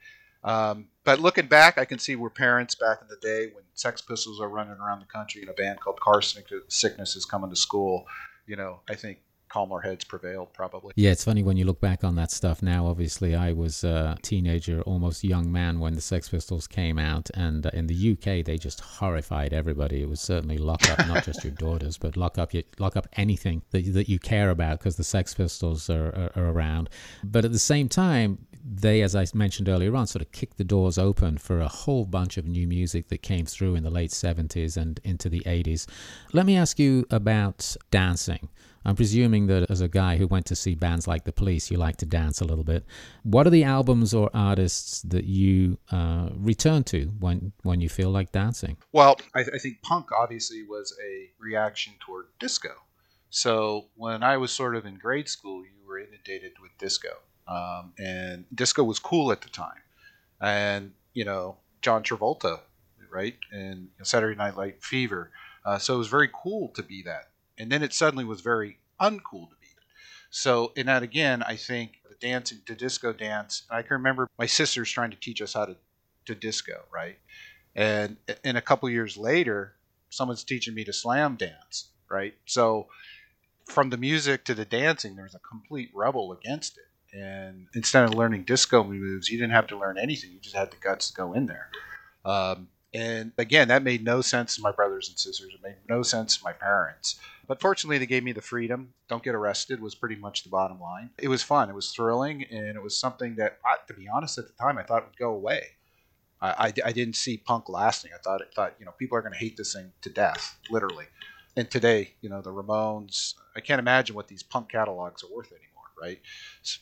Um, 0.43 0.87
but 1.03 1.19
looking 1.19 1.47
back, 1.47 1.77
I 1.77 1.85
can 1.85 1.99
see 1.99 2.15
where 2.15 2.29
parents 2.29 2.75
back 2.75 2.99
in 3.01 3.07
the 3.07 3.17
day 3.21 3.51
when 3.53 3.63
Sex 3.73 4.01
Pistols 4.01 4.39
are 4.39 4.47
running 4.47 4.73
around 4.73 4.99
the 4.99 5.05
country 5.05 5.41
and 5.41 5.49
a 5.49 5.53
band 5.53 5.79
called 5.79 5.99
Car 5.99 6.21
Sickness 6.21 7.15
is 7.15 7.25
coming 7.25 7.49
to 7.49 7.55
school. 7.55 8.05
You 8.45 8.55
know, 8.55 8.81
I 8.89 8.95
think 8.95 9.19
calmer 9.49 9.81
heads 9.81 10.03
prevailed 10.03 10.53
probably. 10.53 10.93
Yeah 10.95 11.11
it's 11.11 11.23
funny 11.23 11.43
when 11.43 11.57
you 11.57 11.65
look 11.65 11.81
back 11.81 12.03
on 12.03 12.15
that 12.15 12.31
stuff 12.31 12.61
now 12.61 12.87
obviously 12.87 13.35
i 13.35 13.51
was 13.51 13.83
a 13.83 14.17
teenager 14.21 14.81
almost 14.81 15.23
young 15.23 15.51
man 15.51 15.79
when 15.79 15.95
the 15.95 16.01
sex 16.01 16.29
pistols 16.29 16.67
came 16.67 16.97
out 16.97 17.29
and 17.33 17.65
uh, 17.65 17.71
in 17.73 17.87
the 17.87 18.11
uk 18.11 18.45
they 18.45 18.57
just 18.57 18.79
horrified 18.81 19.53
everybody. 19.53 20.01
It 20.01 20.09
was 20.09 20.21
certainly 20.21 20.57
lock 20.57 20.89
up 20.89 21.07
not 21.07 21.23
just 21.23 21.43
your 21.43 21.53
daughters 21.65 21.97
but 21.97 22.17
lock 22.17 22.37
up 22.37 22.53
your, 22.53 22.63
lock 22.77 22.95
up 22.95 23.07
anything 23.13 23.61
that, 23.71 23.93
that 23.93 24.09
you 24.09 24.19
care 24.19 24.49
about 24.49 24.79
because 24.79 24.95
the 24.95 25.03
sex 25.03 25.33
pistols 25.33 25.89
are, 25.89 26.07
are, 26.07 26.31
are 26.35 26.49
around. 26.51 26.89
But 27.23 27.45
at 27.45 27.51
the 27.51 27.59
same 27.59 27.89
time 27.89 28.45
they, 28.63 29.01
as 29.01 29.15
I 29.15 29.25
mentioned 29.33 29.69
earlier 29.69 29.95
on, 29.95 30.07
sort 30.07 30.21
of 30.21 30.31
kicked 30.31 30.57
the 30.57 30.63
doors 30.63 30.97
open 30.97 31.37
for 31.37 31.59
a 31.59 31.67
whole 31.67 32.05
bunch 32.05 32.37
of 32.37 32.45
new 32.45 32.67
music 32.67 33.09
that 33.09 33.21
came 33.21 33.45
through 33.45 33.75
in 33.75 33.83
the 33.83 33.89
late 33.89 34.11
70s 34.11 34.77
and 34.77 34.99
into 35.03 35.29
the 35.29 35.41
80s. 35.41 35.87
Let 36.33 36.45
me 36.45 36.57
ask 36.57 36.79
you 36.79 37.05
about 37.09 37.75
dancing. 37.91 38.49
I'm 38.85 38.95
presuming 38.95 39.47
that 39.47 39.69
as 39.69 39.81
a 39.81 39.87
guy 39.87 40.17
who 40.17 40.25
went 40.27 40.45
to 40.47 40.55
see 40.55 40.73
bands 40.73 41.07
like 41.07 41.25
The 41.25 41.31
Police, 41.31 41.69
you 41.69 41.77
like 41.77 41.97
to 41.97 42.05
dance 42.05 42.39
a 42.39 42.45
little 42.45 42.63
bit. 42.63 42.85
What 43.23 43.45
are 43.45 43.49
the 43.49 43.65
albums 43.65 44.13
or 44.13 44.29
artists 44.33 45.01
that 45.03 45.25
you 45.25 45.77
uh, 45.91 46.29
return 46.35 46.83
to 46.85 47.07
when 47.19 47.51
when 47.63 47.81
you 47.81 47.89
feel 47.89 48.09
like 48.09 48.31
dancing? 48.31 48.77
Well, 48.93 49.17
I, 49.35 49.41
I 49.41 49.57
think 49.57 49.81
punk 49.81 50.11
obviously 50.11 50.63
was 50.63 50.95
a 51.05 51.29
reaction 51.39 51.93
toward 51.99 52.27
disco. 52.39 52.69
So 53.29 53.89
when 53.95 54.23
I 54.23 54.37
was 54.37 54.51
sort 54.51 54.75
of 54.75 54.85
in 54.85 54.97
grade 54.97 55.29
school, 55.29 55.63
you 55.63 55.85
were 55.87 55.99
inundated 55.99 56.53
with 56.61 56.71
disco, 56.79 57.09
um, 57.49 57.93
and 57.97 58.45
disco 58.53 58.83
was 58.83 58.99
cool 58.99 59.31
at 59.31 59.41
the 59.41 59.49
time. 59.49 59.81
And 60.41 60.93
you 61.13 61.25
know, 61.25 61.57
John 61.81 62.03
Travolta, 62.03 62.59
right, 63.11 63.35
and 63.51 63.89
Saturday 64.03 64.37
Night 64.37 64.55
Light 64.55 64.83
Fever. 64.83 65.31
Uh, 65.65 65.77
so 65.77 65.95
it 65.95 65.97
was 65.97 66.07
very 66.07 66.29
cool 66.33 66.69
to 66.69 66.83
be 66.83 67.03
that 67.03 67.29
and 67.59 67.71
then 67.71 67.83
it 67.83 67.93
suddenly 67.93 68.25
was 68.25 68.41
very 68.41 68.79
uncool 68.99 69.49
to 69.49 69.55
be. 69.59 69.67
that. 69.75 69.83
So 70.31 70.71
in 70.75 70.85
that 70.87 71.03
again, 71.03 71.43
I 71.43 71.57
think 71.57 71.99
the 72.07 72.15
dancing, 72.19 72.59
the 72.65 72.75
disco 72.75 73.11
dance. 73.13 73.63
I 73.69 73.81
can 73.81 73.97
remember 73.97 74.27
my 74.39 74.45
sisters 74.45 74.89
trying 74.89 75.11
to 75.11 75.17
teach 75.17 75.41
us 75.41 75.53
how 75.53 75.65
to 75.65 75.75
to 76.25 76.35
disco, 76.35 76.85
right? 76.93 77.17
And 77.75 78.17
and 78.43 78.57
a 78.57 78.61
couple 78.61 78.89
years 78.89 79.17
later, 79.17 79.75
someone's 80.09 80.43
teaching 80.43 80.73
me 80.73 80.85
to 80.85 80.93
slam 80.93 81.35
dance, 81.35 81.91
right? 82.09 82.35
So 82.45 82.87
from 83.65 83.89
the 83.89 83.97
music 83.97 84.45
to 84.45 84.55
the 84.55 84.65
dancing, 84.65 85.15
there's 85.15 85.35
a 85.35 85.39
complete 85.39 85.91
rebel 85.93 86.31
against 86.31 86.77
it. 86.77 86.83
And 87.13 87.67
instead 87.73 88.03
of 88.03 88.13
learning 88.13 88.43
disco 88.43 88.83
moves, 88.83 89.29
you 89.29 89.37
didn't 89.37 89.53
have 89.53 89.67
to 89.67 89.77
learn 89.77 89.97
anything. 89.97 90.31
You 90.31 90.39
just 90.39 90.55
had 90.55 90.71
the 90.71 90.77
guts 90.77 91.09
to 91.09 91.13
go 91.15 91.33
in 91.33 91.47
there. 91.47 91.69
Um, 92.23 92.67
and 92.93 93.31
again, 93.37 93.67
that 93.67 93.83
made 93.83 94.03
no 94.03 94.21
sense 94.21 94.55
to 94.55 94.61
my 94.61 94.71
brothers 94.71 95.09
and 95.09 95.17
sisters. 95.17 95.53
It 95.53 95.61
made 95.63 95.75
no 95.87 96.01
sense 96.01 96.37
to 96.37 96.43
my 96.43 96.53
parents. 96.53 97.19
But 97.47 97.61
fortunately, 97.61 97.97
they 97.97 98.05
gave 98.05 98.23
me 98.23 98.31
the 98.31 98.41
freedom. 98.41 98.93
Don't 99.07 99.23
get 99.23 99.35
arrested 99.35 99.81
was 99.81 99.95
pretty 99.95 100.15
much 100.15 100.43
the 100.43 100.49
bottom 100.49 100.79
line. 100.79 101.09
It 101.17 101.29
was 101.29 101.41
fun. 101.41 101.69
It 101.69 101.75
was 101.75 101.91
thrilling, 101.91 102.43
and 102.43 102.75
it 102.75 102.83
was 102.83 102.99
something 102.99 103.35
that, 103.35 103.59
to 103.87 103.93
be 103.93 104.07
honest, 104.07 104.37
at 104.37 104.45
the 104.45 104.53
time, 104.53 104.77
I 104.77 104.83
thought 104.83 105.05
would 105.05 105.17
go 105.17 105.31
away. 105.31 105.63
I, 106.41 106.49
I, 106.49 106.73
I 106.85 106.91
didn't 106.91 107.15
see 107.15 107.37
punk 107.37 107.69
lasting. 107.69 108.11
I 108.13 108.19
thought, 108.23 108.41
thought 108.55 108.75
you 108.79 108.85
know, 108.85 108.91
people 108.97 109.17
are 109.17 109.21
going 109.21 109.33
to 109.33 109.39
hate 109.39 109.57
this 109.57 109.73
thing 109.73 109.91
to 110.01 110.09
death, 110.09 110.57
literally. 110.69 111.05
And 111.55 111.69
today, 111.69 112.13
you 112.21 112.29
know, 112.29 112.41
the 112.41 112.51
Ramones. 112.51 113.33
I 113.55 113.61
can't 113.61 113.79
imagine 113.79 114.15
what 114.15 114.27
these 114.27 114.43
punk 114.43 114.69
catalogs 114.69 115.23
are 115.23 115.35
worth 115.35 115.51
anymore, 115.51 115.68
right? 116.01 116.19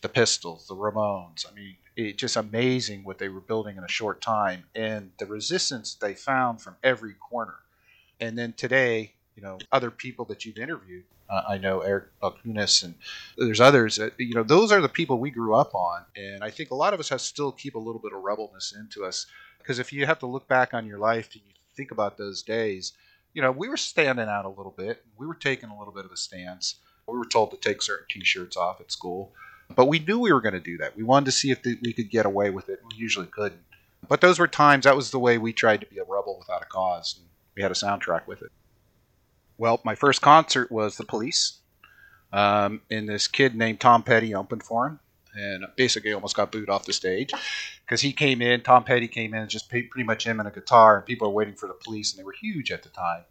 The 0.01 0.09
Pistols, 0.09 0.67
the 0.67 0.75
Ramones. 0.75 1.45
I 1.49 1.53
mean, 1.53 1.75
it's 1.95 2.17
just 2.17 2.35
amazing 2.35 3.03
what 3.03 3.17
they 3.17 3.29
were 3.29 3.41
building 3.41 3.77
in 3.77 3.83
a 3.83 3.89
short 3.89 4.21
time, 4.21 4.65
and 4.75 5.11
the 5.19 5.25
resistance 5.25 5.95
they 5.95 6.13
found 6.13 6.61
from 6.61 6.75
every 6.83 7.13
corner. 7.13 7.55
And 8.19 8.37
then 8.37 8.53
today, 8.53 9.13
you 9.37 9.43
know 9.43 9.59
other 9.71 9.91
people 9.91 10.25
that 10.25 10.43
you've 10.45 10.57
interviewed. 10.57 11.03
Uh, 11.29 11.41
I 11.47 11.57
know 11.57 11.81
Eric 11.81 12.05
Balchunas 12.21 12.83
and 12.83 12.95
there's 13.37 13.61
others. 13.61 13.97
That, 13.97 14.13
you 14.17 14.33
know, 14.33 14.43
those 14.43 14.71
are 14.71 14.81
the 14.81 14.89
people 14.89 15.19
we 15.19 15.29
grew 15.29 15.53
up 15.55 15.75
on, 15.75 16.03
and 16.15 16.43
I 16.43 16.49
think 16.49 16.71
a 16.71 16.75
lot 16.75 16.93
of 16.93 16.99
us 16.99 17.09
have 17.09 17.21
still 17.21 17.51
keep 17.51 17.75
a 17.75 17.79
little 17.79 18.01
bit 18.01 18.13
of 18.13 18.23
rebelness 18.23 18.73
into 18.77 19.05
us. 19.05 19.27
Because 19.59 19.79
if 19.79 19.91
you 19.93 20.05
have 20.05 20.19
to 20.19 20.25
look 20.25 20.47
back 20.47 20.73
on 20.73 20.87
your 20.87 20.97
life 20.97 21.29
and 21.33 21.43
you 21.45 21.53
think 21.75 21.91
about 21.91 22.17
those 22.17 22.41
days, 22.41 22.93
you 23.33 23.41
know, 23.41 23.51
we 23.51 23.69
were 23.69 23.77
standing 23.77 24.27
out 24.27 24.45
a 24.45 24.49
little 24.49 24.73
bit. 24.75 25.03
We 25.17 25.27
were 25.27 25.35
taking 25.35 25.69
a 25.69 25.77
little 25.77 25.93
bit 25.93 26.05
of 26.05 26.11
a 26.11 26.17
stance. 26.17 26.75
We 27.07 27.17
were 27.17 27.25
told 27.25 27.51
to 27.51 27.57
take 27.57 27.81
certain 27.81 28.05
T-shirts 28.09 28.57
off 28.57 28.81
at 28.81 28.91
school, 28.91 29.33
but 29.75 29.87
we 29.87 29.99
knew 29.99 30.19
we 30.19 30.33
were 30.33 30.41
going 30.41 30.53
to 30.53 30.59
do 30.59 30.77
that. 30.79 30.97
We 30.97 31.03
wanted 31.03 31.25
to 31.25 31.31
see 31.31 31.51
if 31.51 31.59
we 31.63 31.93
could 31.93 32.09
get 32.09 32.25
away 32.25 32.49
with 32.49 32.69
it. 32.69 32.79
We 32.89 32.97
usually 32.97 33.27
couldn't. 33.27 33.61
But 34.07 34.21
those 34.21 34.39
were 34.39 34.47
times. 34.47 34.83
That 34.83 34.95
was 34.95 35.11
the 35.11 35.19
way 35.19 35.37
we 35.37 35.53
tried 35.53 35.81
to 35.81 35.87
be 35.87 35.97
a 35.97 36.03
rebel 36.03 36.37
without 36.37 36.61
a 36.61 36.65
cause, 36.65 37.15
and 37.17 37.27
we 37.55 37.61
had 37.61 37.71
a 37.71 37.75
soundtrack 37.75 38.27
with 38.27 38.41
it. 38.41 38.51
Well, 39.57 39.81
my 39.83 39.95
first 39.95 40.21
concert 40.21 40.71
was 40.71 40.97
the 40.97 41.05
police. 41.05 41.59
Um, 42.31 42.81
and 42.91 43.07
this 43.07 43.27
kid 43.27 43.55
named 43.55 43.79
Tom 43.79 44.03
Petty 44.03 44.35
opened 44.35 44.63
for 44.63 44.87
him, 44.87 44.99
and 45.33 45.65
basically 45.77 46.13
almost 46.13 46.35
got 46.35 46.51
booed 46.51 46.69
off 46.69 46.85
the 46.85 46.93
stage 46.93 47.31
because 47.85 48.01
he 48.01 48.11
came 48.11 48.41
in. 48.41 48.61
Tom 48.61 48.83
Petty 48.83 49.07
came 49.07 49.33
in, 49.33 49.41
and 49.41 49.49
just 49.49 49.69
pretty 49.69 50.03
much 50.03 50.25
him 50.25 50.39
and 50.39 50.47
a 50.47 50.51
guitar, 50.51 50.97
and 50.97 51.05
people 51.05 51.29
were 51.29 51.33
waiting 51.33 51.55
for 51.55 51.67
the 51.67 51.73
police, 51.73 52.11
and 52.11 52.19
they 52.19 52.25
were 52.25 52.33
huge 52.33 52.71
at 52.71 52.83
the 52.83 52.89
time. 52.89 53.23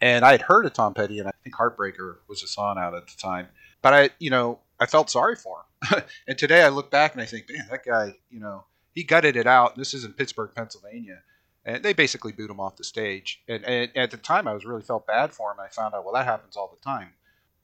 And 0.00 0.24
I 0.24 0.32
had 0.32 0.42
heard 0.42 0.66
of 0.66 0.72
Tom 0.72 0.94
Petty, 0.94 1.18
and 1.18 1.28
I 1.28 1.32
think 1.44 1.54
Heartbreaker 1.56 2.16
was 2.28 2.42
a 2.42 2.46
song 2.46 2.78
out 2.78 2.94
at 2.94 3.06
the 3.06 3.16
time. 3.16 3.48
But 3.82 3.94
I, 3.94 4.10
you 4.18 4.30
know, 4.30 4.60
I 4.78 4.86
felt 4.86 5.10
sorry 5.10 5.36
for 5.36 5.64
him. 5.90 6.02
and 6.28 6.38
today 6.38 6.62
I 6.62 6.68
look 6.68 6.90
back 6.90 7.12
and 7.12 7.22
I 7.22 7.26
think, 7.26 7.50
man, 7.50 7.66
that 7.70 7.84
guy, 7.84 8.14
you 8.30 8.40
know, 8.40 8.64
he 8.92 9.04
gutted 9.04 9.36
it 9.36 9.46
out. 9.46 9.76
This 9.76 9.94
is 9.94 10.04
in 10.04 10.12
Pittsburgh, 10.12 10.50
Pennsylvania 10.54 11.22
and 11.64 11.82
they 11.82 11.92
basically 11.92 12.32
boot 12.32 12.50
him 12.50 12.60
off 12.60 12.76
the 12.76 12.84
stage. 12.84 13.42
And, 13.48 13.64
and, 13.64 13.90
at 13.96 14.10
the 14.10 14.16
time, 14.16 14.48
I 14.48 14.54
was 14.54 14.64
really 14.64 14.82
felt 14.82 15.06
bad 15.06 15.32
for 15.32 15.52
him. 15.52 15.58
I 15.60 15.68
found 15.68 15.94
out, 15.94 16.04
well, 16.04 16.14
that 16.14 16.24
happens 16.24 16.56
all 16.56 16.74
the 16.74 16.82
time. 16.82 17.10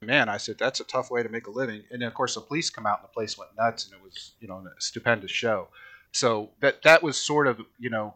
Man, 0.01 0.29
I 0.29 0.37
said 0.37 0.57
that's 0.59 0.79
a 0.79 0.83
tough 0.83 1.09
way 1.09 1.23
to 1.23 1.29
make 1.29 1.47
a 1.47 1.51
living. 1.51 1.83
And 1.89 2.01
then, 2.01 2.07
of 2.07 2.13
course, 2.13 2.35
the 2.35 2.41
police 2.41 2.69
come 2.69 2.85
out 2.85 2.99
and 2.99 3.05
the 3.05 3.13
place 3.13 3.37
went 3.37 3.51
nuts, 3.57 3.85
and 3.85 3.95
it 3.95 4.03
was 4.03 4.33
you 4.39 4.47
know 4.47 4.57
a 4.57 4.79
stupendous 4.79 5.31
show. 5.31 5.69
So 6.11 6.51
that 6.59 6.83
that 6.83 7.01
was 7.01 7.17
sort 7.17 7.47
of 7.47 7.61
you 7.79 7.89
know 7.89 8.13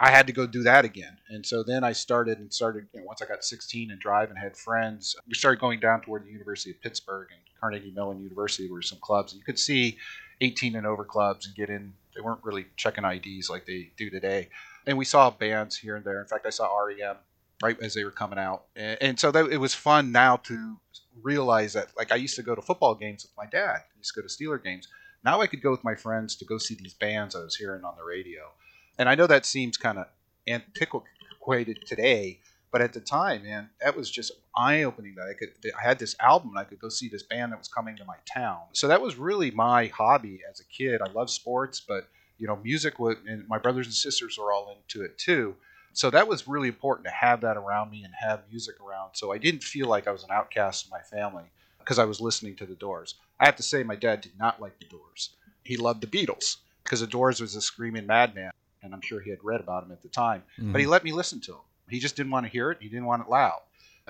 I 0.00 0.10
had 0.10 0.26
to 0.26 0.32
go 0.32 0.46
do 0.46 0.62
that 0.62 0.84
again. 0.84 1.18
And 1.28 1.44
so 1.44 1.62
then 1.62 1.84
I 1.84 1.92
started 1.92 2.38
and 2.38 2.52
started, 2.52 2.86
you 2.92 3.00
know, 3.00 3.06
once 3.06 3.20
I 3.20 3.26
got 3.26 3.44
16 3.44 3.90
and 3.90 4.00
drive 4.00 4.30
and 4.30 4.38
had 4.38 4.56
friends, 4.56 5.14
we 5.28 5.34
started 5.34 5.60
going 5.60 5.78
down 5.78 6.00
toward 6.00 6.24
the 6.24 6.30
University 6.30 6.70
of 6.70 6.80
Pittsburgh 6.80 7.28
and 7.30 7.40
Carnegie 7.60 7.92
Mellon 7.94 8.22
University 8.22 8.70
were 8.70 8.80
some 8.80 8.98
clubs. 9.02 9.34
You 9.34 9.42
could 9.42 9.58
see 9.58 9.98
18 10.40 10.74
and 10.74 10.86
over 10.86 11.04
clubs 11.04 11.46
and 11.46 11.54
get 11.54 11.68
in. 11.68 11.92
They 12.14 12.22
weren't 12.22 12.42
really 12.42 12.66
checking 12.76 13.04
IDs 13.04 13.50
like 13.50 13.66
they 13.66 13.90
do 13.96 14.08
today 14.10 14.48
and 14.86 14.98
we 14.98 15.04
saw 15.04 15.30
bands 15.30 15.76
here 15.76 15.96
and 15.96 16.04
there. 16.04 16.20
In 16.20 16.26
fact, 16.26 16.46
I 16.46 16.50
saw 16.50 16.76
REM 16.78 17.16
right 17.62 17.80
as 17.80 17.94
they 17.94 18.04
were 18.04 18.10
coming 18.10 18.38
out, 18.38 18.64
and, 18.74 18.98
and 19.00 19.20
so 19.20 19.30
that, 19.30 19.50
it 19.50 19.58
was 19.58 19.74
fun 19.74 20.12
now 20.12 20.36
to 20.36 20.76
realize 21.22 21.74
that. 21.74 21.88
Like 21.96 22.12
I 22.12 22.16
used 22.16 22.36
to 22.36 22.42
go 22.42 22.54
to 22.54 22.62
football 22.62 22.94
games 22.94 23.24
with 23.24 23.32
my 23.36 23.46
dad. 23.46 23.76
I 23.76 23.98
used 23.98 24.14
to 24.14 24.20
go 24.20 24.26
to 24.26 24.32
Steeler 24.32 24.62
games. 24.62 24.88
Now 25.24 25.40
I 25.40 25.46
could 25.46 25.62
go 25.62 25.70
with 25.70 25.84
my 25.84 25.94
friends 25.94 26.36
to 26.36 26.44
go 26.44 26.56
see 26.56 26.74
these 26.74 26.94
bands 26.94 27.36
I 27.36 27.40
was 27.40 27.56
hearing 27.56 27.84
on 27.84 27.94
the 27.96 28.04
radio. 28.04 28.52
And 29.00 29.08
I 29.08 29.14
know 29.14 29.26
that 29.26 29.46
seems 29.46 29.78
kind 29.78 29.98
of 29.98 30.08
antiquated 30.46 31.86
today, 31.86 32.38
But 32.70 32.82
at 32.82 32.92
the 32.92 33.00
time, 33.00 33.42
man, 33.42 33.70
that 33.82 33.96
was 33.96 34.10
just 34.10 34.30
eye 34.54 34.82
opening. 34.84 35.14
That 35.16 35.28
I 35.28 35.34
could, 35.34 35.48
I 35.76 35.82
had 35.82 35.98
this 35.98 36.14
album, 36.20 36.50
and 36.50 36.58
I 36.58 36.64
could 36.64 36.78
go 36.78 36.88
see 36.88 37.08
this 37.08 37.22
band 37.22 37.50
that 37.52 37.58
was 37.58 37.66
coming 37.66 37.96
to 37.96 38.04
my 38.04 38.16
town. 38.32 38.60
So 38.72 38.88
that 38.88 39.00
was 39.00 39.16
really 39.16 39.50
my 39.50 39.86
hobby 39.86 40.40
as 40.48 40.60
a 40.60 40.64
kid. 40.64 41.00
I 41.02 41.10
love 41.10 41.30
sports, 41.30 41.80
but 41.80 42.08
you 42.38 42.46
know, 42.46 42.56
music 42.62 42.98
would, 42.98 43.18
and 43.26 43.48
my 43.48 43.58
brothers 43.58 43.86
and 43.86 43.94
sisters 43.94 44.38
are 44.38 44.52
all 44.52 44.76
into 44.76 45.04
it 45.04 45.18
too. 45.18 45.56
So 45.92 46.10
that 46.10 46.28
was 46.28 46.46
really 46.46 46.68
important 46.68 47.06
to 47.06 47.12
have 47.12 47.40
that 47.40 47.56
around 47.56 47.90
me 47.90 48.04
and 48.04 48.14
have 48.14 48.42
music 48.48 48.76
around. 48.80 49.10
So 49.14 49.32
I 49.32 49.38
didn't 49.38 49.64
feel 49.64 49.88
like 49.88 50.06
I 50.06 50.12
was 50.12 50.22
an 50.22 50.30
outcast 50.30 50.86
in 50.86 50.90
my 50.90 51.00
family 51.00 51.44
because 51.80 51.98
I 51.98 52.04
was 52.04 52.20
listening 52.20 52.54
to 52.56 52.66
the 52.66 52.76
Doors. 52.76 53.16
I 53.40 53.46
have 53.46 53.56
to 53.56 53.64
say, 53.64 53.82
my 53.82 53.96
dad 53.96 54.20
did 54.20 54.38
not 54.38 54.60
like 54.60 54.78
the 54.78 54.86
Doors. 54.86 55.30
He 55.64 55.76
loved 55.76 56.02
the 56.02 56.06
Beatles 56.06 56.58
because 56.84 57.00
the 57.00 57.08
Doors 57.08 57.40
was 57.40 57.56
a 57.56 57.60
screaming 57.60 58.06
madman, 58.06 58.52
and 58.82 58.94
I'm 58.94 59.00
sure 59.00 59.20
he 59.20 59.30
had 59.30 59.40
read 59.42 59.60
about 59.60 59.84
him 59.84 59.92
at 59.92 60.02
the 60.02 60.08
time. 60.08 60.42
Mm-hmm. 60.58 60.72
But 60.72 60.80
he 60.80 60.86
let 60.86 61.04
me 61.04 61.12
listen 61.12 61.40
to 61.42 61.52
him. 61.52 61.60
He 61.88 61.98
just 61.98 62.16
didn't 62.16 62.32
want 62.32 62.46
to 62.46 62.52
hear 62.52 62.70
it. 62.70 62.78
He 62.80 62.88
didn't 62.88 63.06
want 63.06 63.22
it 63.22 63.28
loud. 63.28 63.60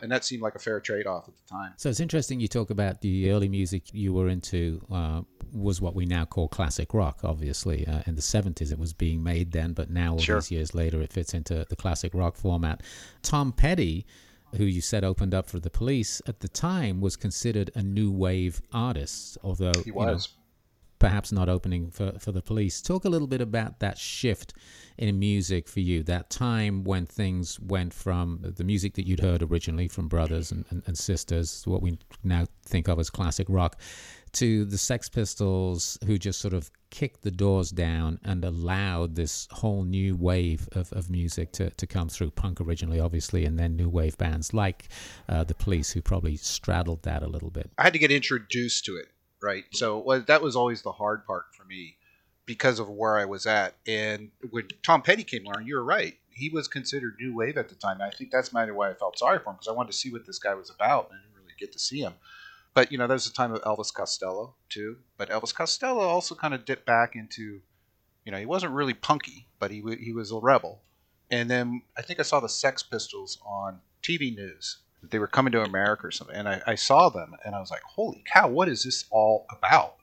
And 0.02 0.11
that 0.12 0.24
seemed 0.24 0.42
like 0.42 0.54
a 0.54 0.59
fair 0.59 0.80
trade 0.80 1.06
off 1.06 1.28
at 1.28 1.35
the 1.37 1.42
time. 1.48 1.72
So 1.76 1.88
it's 1.88 2.00
interesting 2.00 2.40
you 2.40 2.48
talk 2.48 2.70
about 2.70 3.00
the 3.00 3.30
early 3.30 3.48
music 3.48 3.92
you 3.92 4.12
were 4.12 4.28
into 4.28 4.80
uh, 4.90 5.22
was 5.52 5.80
what 5.80 5.94
we 5.94 6.06
now 6.06 6.24
call 6.24 6.48
classic 6.48 6.94
rock, 6.94 7.20
obviously. 7.22 7.87
Uh, 7.87 8.02
in 8.06 8.14
the 8.14 8.22
70s, 8.22 8.72
it 8.72 8.78
was 8.78 8.92
being 8.92 9.22
made 9.22 9.52
then, 9.52 9.72
but 9.72 9.90
now, 9.90 10.12
all 10.12 10.18
sure. 10.18 10.37
these 10.37 10.50
years 10.50 10.74
later, 10.74 11.02
it 11.02 11.12
fits 11.12 11.35
into 11.35 11.66
the 11.68 11.76
classic 11.76 12.14
rock 12.14 12.37
format. 12.37 12.83
Tom 13.22 13.52
Petty, 13.52 14.06
who 14.56 14.64
you 14.64 14.80
said 14.80 15.04
opened 15.04 15.35
up 15.35 15.46
for 15.46 15.61
the 15.61 15.70
police, 15.70 16.22
at 16.26 16.40
the 16.40 16.48
time 16.48 17.00
was 17.00 17.16
considered 17.16 17.70
a 17.74 17.83
new 17.83 18.11
wave 18.11 18.62
artist, 18.72 19.37
although 19.42 19.72
he 19.85 19.90
was. 19.90 20.30
Perhaps 21.00 21.32
not 21.32 21.48
opening 21.48 21.90
for, 21.90 22.12
for 22.20 22.30
the 22.30 22.42
police. 22.42 22.80
Talk 22.80 23.04
a 23.04 23.08
little 23.08 23.26
bit 23.26 23.40
about 23.40 23.80
that 23.80 23.98
shift 23.98 24.54
in 24.98 25.18
music 25.18 25.66
for 25.66 25.80
you, 25.80 26.02
that 26.02 26.28
time 26.28 26.84
when 26.84 27.06
things 27.06 27.58
went 27.58 27.94
from 27.94 28.38
the 28.42 28.64
music 28.64 28.94
that 28.94 29.06
you'd 29.06 29.20
heard 29.20 29.42
originally 29.42 29.88
from 29.88 30.08
brothers 30.08 30.52
and, 30.52 30.66
and, 30.68 30.82
and 30.86 30.98
sisters, 30.98 31.62
what 31.66 31.80
we 31.80 31.98
now 32.22 32.46
think 32.66 32.86
of 32.86 32.98
as 32.98 33.08
classic 33.08 33.46
rock, 33.48 33.80
to 34.32 34.66
the 34.66 34.76
Sex 34.76 35.08
Pistols, 35.08 35.98
who 36.06 36.18
just 36.18 36.38
sort 36.38 36.52
of 36.52 36.70
kicked 36.90 37.22
the 37.22 37.30
doors 37.30 37.70
down 37.70 38.18
and 38.24 38.44
allowed 38.44 39.14
this 39.16 39.48
whole 39.50 39.84
new 39.84 40.14
wave 40.14 40.68
of, 40.72 40.92
of 40.92 41.08
music 41.08 41.50
to, 41.52 41.70
to 41.70 41.86
come 41.86 42.10
through. 42.10 42.30
Punk 42.30 42.60
originally, 42.60 43.00
obviously, 43.00 43.46
and 43.46 43.58
then 43.58 43.76
new 43.76 43.88
wave 43.88 44.18
bands 44.18 44.52
like 44.52 44.88
uh, 45.28 45.44
the 45.44 45.54
Police, 45.54 45.92
who 45.92 46.02
probably 46.02 46.36
straddled 46.36 47.02
that 47.04 47.22
a 47.22 47.26
little 47.26 47.50
bit. 47.50 47.70
I 47.78 47.84
had 47.84 47.94
to 47.94 47.98
get 47.98 48.12
introduced 48.12 48.84
to 48.84 48.96
it 48.96 49.08
right? 49.42 49.64
So 49.72 49.98
well, 49.98 50.20
that 50.20 50.42
was 50.42 50.57
always 50.57 50.83
the 50.83 50.92
hard 50.92 51.26
part 51.26 51.46
for 51.57 51.64
me 51.64 51.96
because 52.46 52.79
of 52.79 52.88
where 52.88 53.16
I 53.16 53.26
was 53.26 53.46
at. 53.46 53.74
And 53.87 54.31
when 54.50 54.68
Tom 54.83 55.03
Petty 55.03 55.24
came 55.24 55.46
along, 55.46 55.66
you 55.66 55.76
were 55.76 55.85
right. 55.85 56.14
He 56.31 56.48
was 56.48 56.68
considered 56.68 57.16
new 57.20 57.35
wave 57.35 57.57
at 57.57 57.68
the 57.68 57.74
time. 57.74 58.00
And 58.00 58.05
I 58.05 58.11
think 58.11 58.31
that's 58.31 58.53
mainly 58.53 58.72
why 58.72 58.90
I 58.90 58.94
felt 58.94 59.18
sorry 59.18 59.38
for 59.38 59.50
him 59.50 59.57
because 59.57 59.68
I 59.68 59.72
wanted 59.72 59.92
to 59.92 59.98
see 59.98 60.11
what 60.11 60.26
this 60.26 60.38
guy 60.38 60.55
was 60.55 60.70
about 60.70 61.11
and 61.11 61.18
I 61.18 61.22
didn't 61.22 61.37
really 61.37 61.55
get 61.59 61.72
to 61.72 61.79
see 61.79 62.00
him. 62.00 62.14
But 62.74 62.90
you 62.90 62.98
know, 62.98 63.07
there 63.07 63.14
was 63.14 63.26
a 63.26 63.33
time 63.33 63.53
of 63.53 63.62
Elvis 63.62 63.92
Costello 63.92 64.55
too. 64.68 64.96
But 65.16 65.31
Elvis 65.31 65.55
Costello 65.55 66.00
also 66.00 66.35
kind 66.35 66.55
of 66.55 66.64
dipped 66.64 66.87
back 66.87 67.14
into, 67.14 67.61
you 68.24 68.33
know, 68.33 68.38
he 68.38 68.46
wasn't 68.46 68.72
really 68.72 68.94
punky, 68.94 69.46
but 69.59 69.70
he 69.70 69.83
he 70.00 70.12
was 70.12 70.31
a 70.31 70.38
rebel. 70.38 70.83
And 71.31 71.48
then 71.48 71.83
I 71.96 72.03
think 72.03 72.18
I 72.18 72.24
saw 72.24 72.40
the 72.40 72.48
Sex 72.48 72.83
Pistols 72.83 73.38
on 73.46 73.81
TV 74.03 74.35
news 74.35 74.79
they 75.02 75.18
were 75.18 75.26
coming 75.26 75.52
to 75.52 75.62
America 75.62 76.06
or 76.06 76.10
something, 76.10 76.36
and 76.36 76.48
I, 76.48 76.62
I 76.66 76.74
saw 76.74 77.08
them, 77.08 77.34
and 77.44 77.54
I 77.54 77.60
was 77.60 77.70
like, 77.70 77.82
"Holy 77.82 78.22
cow! 78.32 78.48
What 78.48 78.68
is 78.68 78.84
this 78.84 79.06
all 79.10 79.46
about?" 79.50 79.96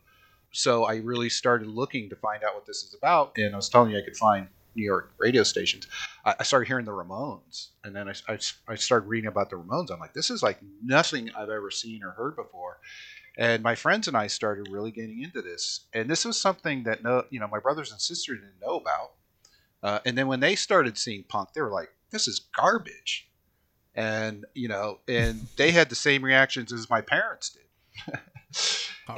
So 0.52 0.86
I 0.86 0.96
really 0.98 1.30
started 1.30 1.68
looking 1.68 2.10
to 2.10 2.16
find 2.16 2.44
out 2.44 2.56
what 2.56 2.66
this 2.66 2.84
is 2.84 2.96
about, 2.98 3.34
and 3.38 3.54
I 3.54 3.58
was 3.58 3.70
telling 3.70 3.92
you 3.92 3.98
I 3.98 4.02
could 4.02 4.18
find 4.18 4.48
New 4.78 4.84
York 4.84 5.12
radio 5.18 5.44
stations. 5.44 5.88
I, 6.24 6.36
I 6.40 6.44
started 6.44 6.68
hearing 6.68 6.86
the 6.86 6.92
Ramones, 6.92 7.70
and 7.84 7.96
then 7.96 8.08
I, 8.08 8.14
I, 8.30 8.40
I, 8.68 8.76
started 8.76 9.08
reading 9.08 9.28
about 9.28 9.50
the 9.50 9.58
Ramones. 9.58 9.92
I'm 9.92 10.00
like, 10.00 10.14
this 10.14 10.30
is 10.30 10.44
like 10.44 10.60
nothing 10.84 11.30
I've 11.36 11.50
ever 11.50 11.72
seen 11.72 12.04
or 12.04 12.12
heard 12.12 12.36
before. 12.36 12.80
And 13.38 13.62
my 13.62 13.76
friends 13.76 14.08
and 14.08 14.16
I 14.16 14.28
started 14.28 14.72
really 14.72 14.92
getting 14.92 15.22
into 15.22 15.42
this, 15.42 15.82
and 15.94 16.10
this 16.10 16.26
was 16.26 16.40
something 16.40 16.84
that 16.84 17.04
no, 17.04 17.26
you 17.30 17.40
know, 17.40 17.48
my 17.48 17.60
brothers 17.60 17.92
and 17.92 18.00
sisters 18.00 18.40
didn't 18.40 18.62
know 18.62 18.78
about. 18.78 19.12
Uh, 19.84 20.00
and 20.06 20.18
then 20.18 20.28
when 20.28 20.40
they 20.40 20.56
started 20.56 20.98
seeing 20.98 21.24
punk, 21.24 21.54
they 21.54 21.62
were 21.62 21.72
like, 21.72 21.90
"This 22.12 22.28
is 22.28 22.48
garbage." 22.56 23.27
And 23.98 24.46
you 24.54 24.68
know, 24.68 25.00
and 25.08 25.48
they 25.58 25.72
had 25.72 25.90
the 25.90 25.96
same 25.96 26.24
reactions 26.24 26.72
as 26.72 26.90
my 26.90 27.02
parents 27.02 27.50
did. 27.50 28.20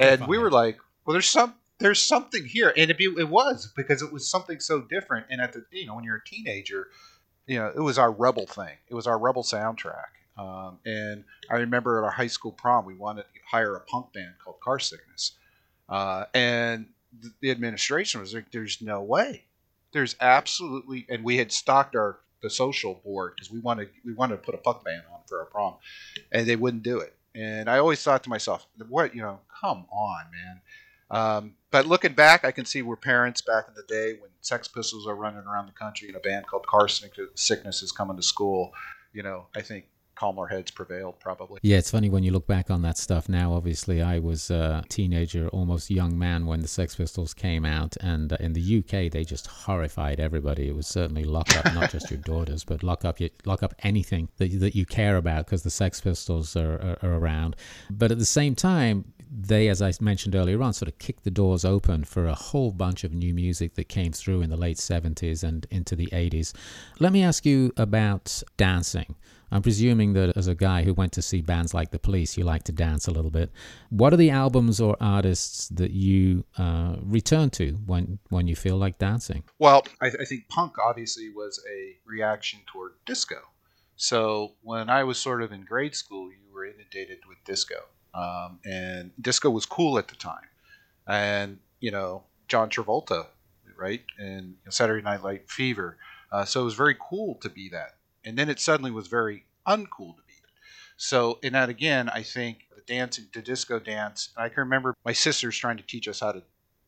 and 0.00 0.26
we 0.26 0.38
were 0.38 0.50
like, 0.50 0.78
well, 1.04 1.12
there's 1.12 1.28
some 1.28 1.54
there's 1.78 2.00
something 2.00 2.44
here, 2.44 2.72
and 2.76 2.90
it, 2.90 2.96
it 2.98 3.28
was 3.28 3.72
because 3.76 4.02
it 4.02 4.12
was 4.12 4.28
something 4.28 4.58
so 4.58 4.80
different. 4.80 5.26
And 5.30 5.40
at 5.40 5.52
the 5.52 5.64
you 5.70 5.86
know 5.86 5.94
when 5.94 6.04
you're 6.04 6.16
a 6.16 6.24
teenager, 6.24 6.88
you 7.46 7.58
know 7.58 7.70
it 7.74 7.80
was 7.80 7.98
our 7.98 8.10
rebel 8.10 8.46
thing. 8.46 8.74
It 8.88 8.94
was 8.94 9.06
our 9.06 9.18
rebel 9.18 9.42
soundtrack. 9.42 10.16
Um, 10.38 10.78
and 10.86 11.24
I 11.50 11.56
remember 11.56 11.98
at 11.98 12.04
our 12.04 12.10
high 12.10 12.28
school 12.28 12.52
prom, 12.52 12.86
we 12.86 12.94
wanted 12.94 13.24
to 13.24 13.28
hire 13.46 13.76
a 13.76 13.80
punk 13.80 14.14
band 14.14 14.34
called 14.42 14.60
Car 14.60 14.78
Sickness, 14.78 15.32
uh, 15.90 16.24
and 16.32 16.86
the 17.42 17.50
administration 17.50 18.20
was 18.20 18.32
like, 18.32 18.50
"There's 18.50 18.80
no 18.80 19.02
way. 19.02 19.44
There's 19.92 20.16
absolutely." 20.22 21.04
And 21.10 21.22
we 21.22 21.36
had 21.36 21.52
stocked 21.52 21.94
our 21.94 22.20
the 22.42 22.50
social 22.50 22.94
board 23.04 23.32
because 23.34 23.50
we 23.50 23.60
wanted 23.60 23.90
we 24.04 24.12
wanted 24.12 24.36
to 24.36 24.42
put 24.42 24.54
a 24.54 24.58
puck 24.58 24.84
band 24.84 25.02
on 25.12 25.20
for 25.26 25.40
our 25.40 25.46
prom, 25.46 25.74
and 26.32 26.46
they 26.46 26.56
wouldn't 26.56 26.82
do 26.82 26.98
it. 26.98 27.14
And 27.34 27.70
I 27.70 27.78
always 27.78 28.02
thought 28.02 28.24
to 28.24 28.30
myself, 28.30 28.66
what 28.88 29.14
you 29.14 29.22
know, 29.22 29.40
come 29.60 29.86
on, 29.92 30.24
man. 30.32 30.60
Um, 31.10 31.54
but 31.70 31.86
looking 31.86 32.12
back, 32.12 32.44
I 32.44 32.52
can 32.52 32.64
see 32.64 32.82
where 32.82 32.96
parents 32.96 33.40
back 33.40 33.66
in 33.68 33.74
the 33.74 33.82
day 33.82 34.18
when 34.20 34.30
Sex 34.40 34.68
Pistols 34.68 35.06
are 35.06 35.14
running 35.14 35.44
around 35.44 35.66
the 35.66 35.72
country 35.72 36.08
and 36.08 36.16
a 36.16 36.20
band 36.20 36.46
called 36.46 36.66
Car 36.66 36.88
Sickness 36.88 37.82
is 37.82 37.92
coming 37.92 38.16
to 38.16 38.22
school. 38.22 38.72
You 39.12 39.22
know, 39.22 39.46
I 39.56 39.60
think 39.60 39.86
calmer 40.20 40.46
heads 40.46 40.70
prevailed 40.70 41.18
probably. 41.18 41.58
Yeah 41.62 41.78
it's 41.78 41.90
funny 41.90 42.10
when 42.10 42.22
you 42.22 42.30
look 42.30 42.46
back 42.46 42.70
on 42.70 42.82
that 42.82 42.98
stuff 42.98 43.26
now 43.26 43.54
obviously 43.54 44.02
i 44.02 44.18
was 44.18 44.50
a 44.50 44.84
teenager 44.90 45.48
almost 45.48 45.90
young 45.90 46.18
man 46.18 46.44
when 46.44 46.60
the 46.60 46.68
sex 46.68 46.94
pistols 46.94 47.32
came 47.32 47.64
out 47.64 47.96
and 48.02 48.30
uh, 48.34 48.36
in 48.38 48.52
the 48.52 48.78
uk 48.78 48.90
they 48.90 49.24
just 49.24 49.46
horrified 49.46 50.20
everybody. 50.20 50.68
It 50.68 50.74
was 50.74 50.86
certainly 50.86 51.24
lock 51.24 51.56
up 51.56 51.72
not 51.72 51.90
just 51.90 52.10
your 52.10 52.20
daughters 52.32 52.64
but 52.64 52.82
lock 52.82 53.06
up 53.06 53.18
lock 53.46 53.62
up 53.62 53.74
anything 53.82 54.28
that, 54.36 54.60
that 54.60 54.74
you 54.74 54.84
care 54.84 55.16
about 55.16 55.46
because 55.46 55.62
the 55.62 55.70
sex 55.70 56.00
pistols 56.02 56.54
are, 56.54 56.74
are, 56.74 56.98
are 57.02 57.14
around. 57.14 57.56
But 57.90 58.12
at 58.12 58.18
the 58.18 58.26
same 58.26 58.54
time 58.54 59.12
they, 59.30 59.68
as 59.68 59.80
I 59.80 59.92
mentioned 60.00 60.34
earlier 60.34 60.60
on, 60.62 60.72
sort 60.72 60.88
of 60.88 60.98
kicked 60.98 61.24
the 61.24 61.30
doors 61.30 61.64
open 61.64 62.04
for 62.04 62.26
a 62.26 62.34
whole 62.34 62.72
bunch 62.72 63.04
of 63.04 63.12
new 63.12 63.32
music 63.32 63.74
that 63.74 63.88
came 63.88 64.12
through 64.12 64.42
in 64.42 64.50
the 64.50 64.56
late 64.56 64.78
70s 64.78 65.44
and 65.44 65.66
into 65.70 65.94
the 65.94 66.08
80s. 66.08 66.52
Let 66.98 67.12
me 67.12 67.22
ask 67.22 67.46
you 67.46 67.72
about 67.76 68.42
dancing. 68.56 69.14
I'm 69.52 69.62
presuming 69.62 70.12
that 70.12 70.36
as 70.36 70.46
a 70.46 70.54
guy 70.54 70.82
who 70.82 70.94
went 70.94 71.12
to 71.12 71.22
see 71.22 71.40
bands 71.40 71.74
like 71.74 71.90
The 71.90 71.98
Police, 71.98 72.36
you 72.36 72.44
like 72.44 72.62
to 72.64 72.72
dance 72.72 73.08
a 73.08 73.10
little 73.10 73.30
bit. 73.30 73.50
What 73.90 74.12
are 74.12 74.16
the 74.16 74.30
albums 74.30 74.80
or 74.80 74.96
artists 75.00 75.68
that 75.70 75.90
you 75.90 76.44
uh, 76.56 76.96
return 77.02 77.50
to 77.50 77.72
when, 77.86 78.18
when 78.28 78.46
you 78.46 78.54
feel 78.54 78.76
like 78.76 78.98
dancing? 78.98 79.42
Well, 79.58 79.84
I, 80.00 80.06
I 80.06 80.24
think 80.24 80.48
punk 80.48 80.78
obviously 80.78 81.30
was 81.30 81.60
a 81.68 81.96
reaction 82.06 82.60
toward 82.66 82.92
disco. 83.06 83.36
So 83.96 84.54
when 84.62 84.88
I 84.88 85.04
was 85.04 85.18
sort 85.18 85.42
of 85.42 85.52
in 85.52 85.64
grade 85.64 85.94
school, 85.94 86.30
you 86.30 86.54
were 86.54 86.64
inundated 86.64 87.18
with 87.28 87.38
disco. 87.44 87.76
Um, 88.14 88.58
and 88.64 89.12
disco 89.20 89.50
was 89.50 89.66
cool 89.66 89.98
at 89.98 90.08
the 90.08 90.16
time. 90.16 90.48
And, 91.06 91.58
you 91.80 91.90
know, 91.90 92.24
John 92.48 92.70
Travolta, 92.70 93.26
right? 93.76 94.02
And 94.18 94.56
Saturday 94.68 95.02
Night 95.02 95.22
Light 95.22 95.48
Fever. 95.48 95.96
Uh, 96.30 96.44
so 96.44 96.62
it 96.62 96.64
was 96.64 96.74
very 96.74 96.96
cool 97.00 97.36
to 97.42 97.48
be 97.48 97.68
that 97.70 97.94
and 98.24 98.36
then 98.36 98.48
it 98.48 98.60
suddenly 98.60 98.90
was 98.90 99.06
very 99.06 99.44
uncool 99.66 100.16
to 100.16 100.22
be 100.26 100.34
it. 100.34 100.50
So 100.96 101.38
in 101.42 101.52
that 101.54 101.68
again, 101.68 102.08
I 102.08 102.22
think 102.22 102.66
the 102.74 102.82
dancing, 102.82 103.26
the 103.32 103.42
disco 103.42 103.78
dance. 103.78 104.30
I 104.36 104.48
can 104.48 104.60
remember 104.60 104.94
my 105.04 105.12
sisters 105.12 105.56
trying 105.56 105.78
to 105.78 105.82
teach 105.82 106.08
us 106.08 106.20
how 106.20 106.32
to 106.32 106.42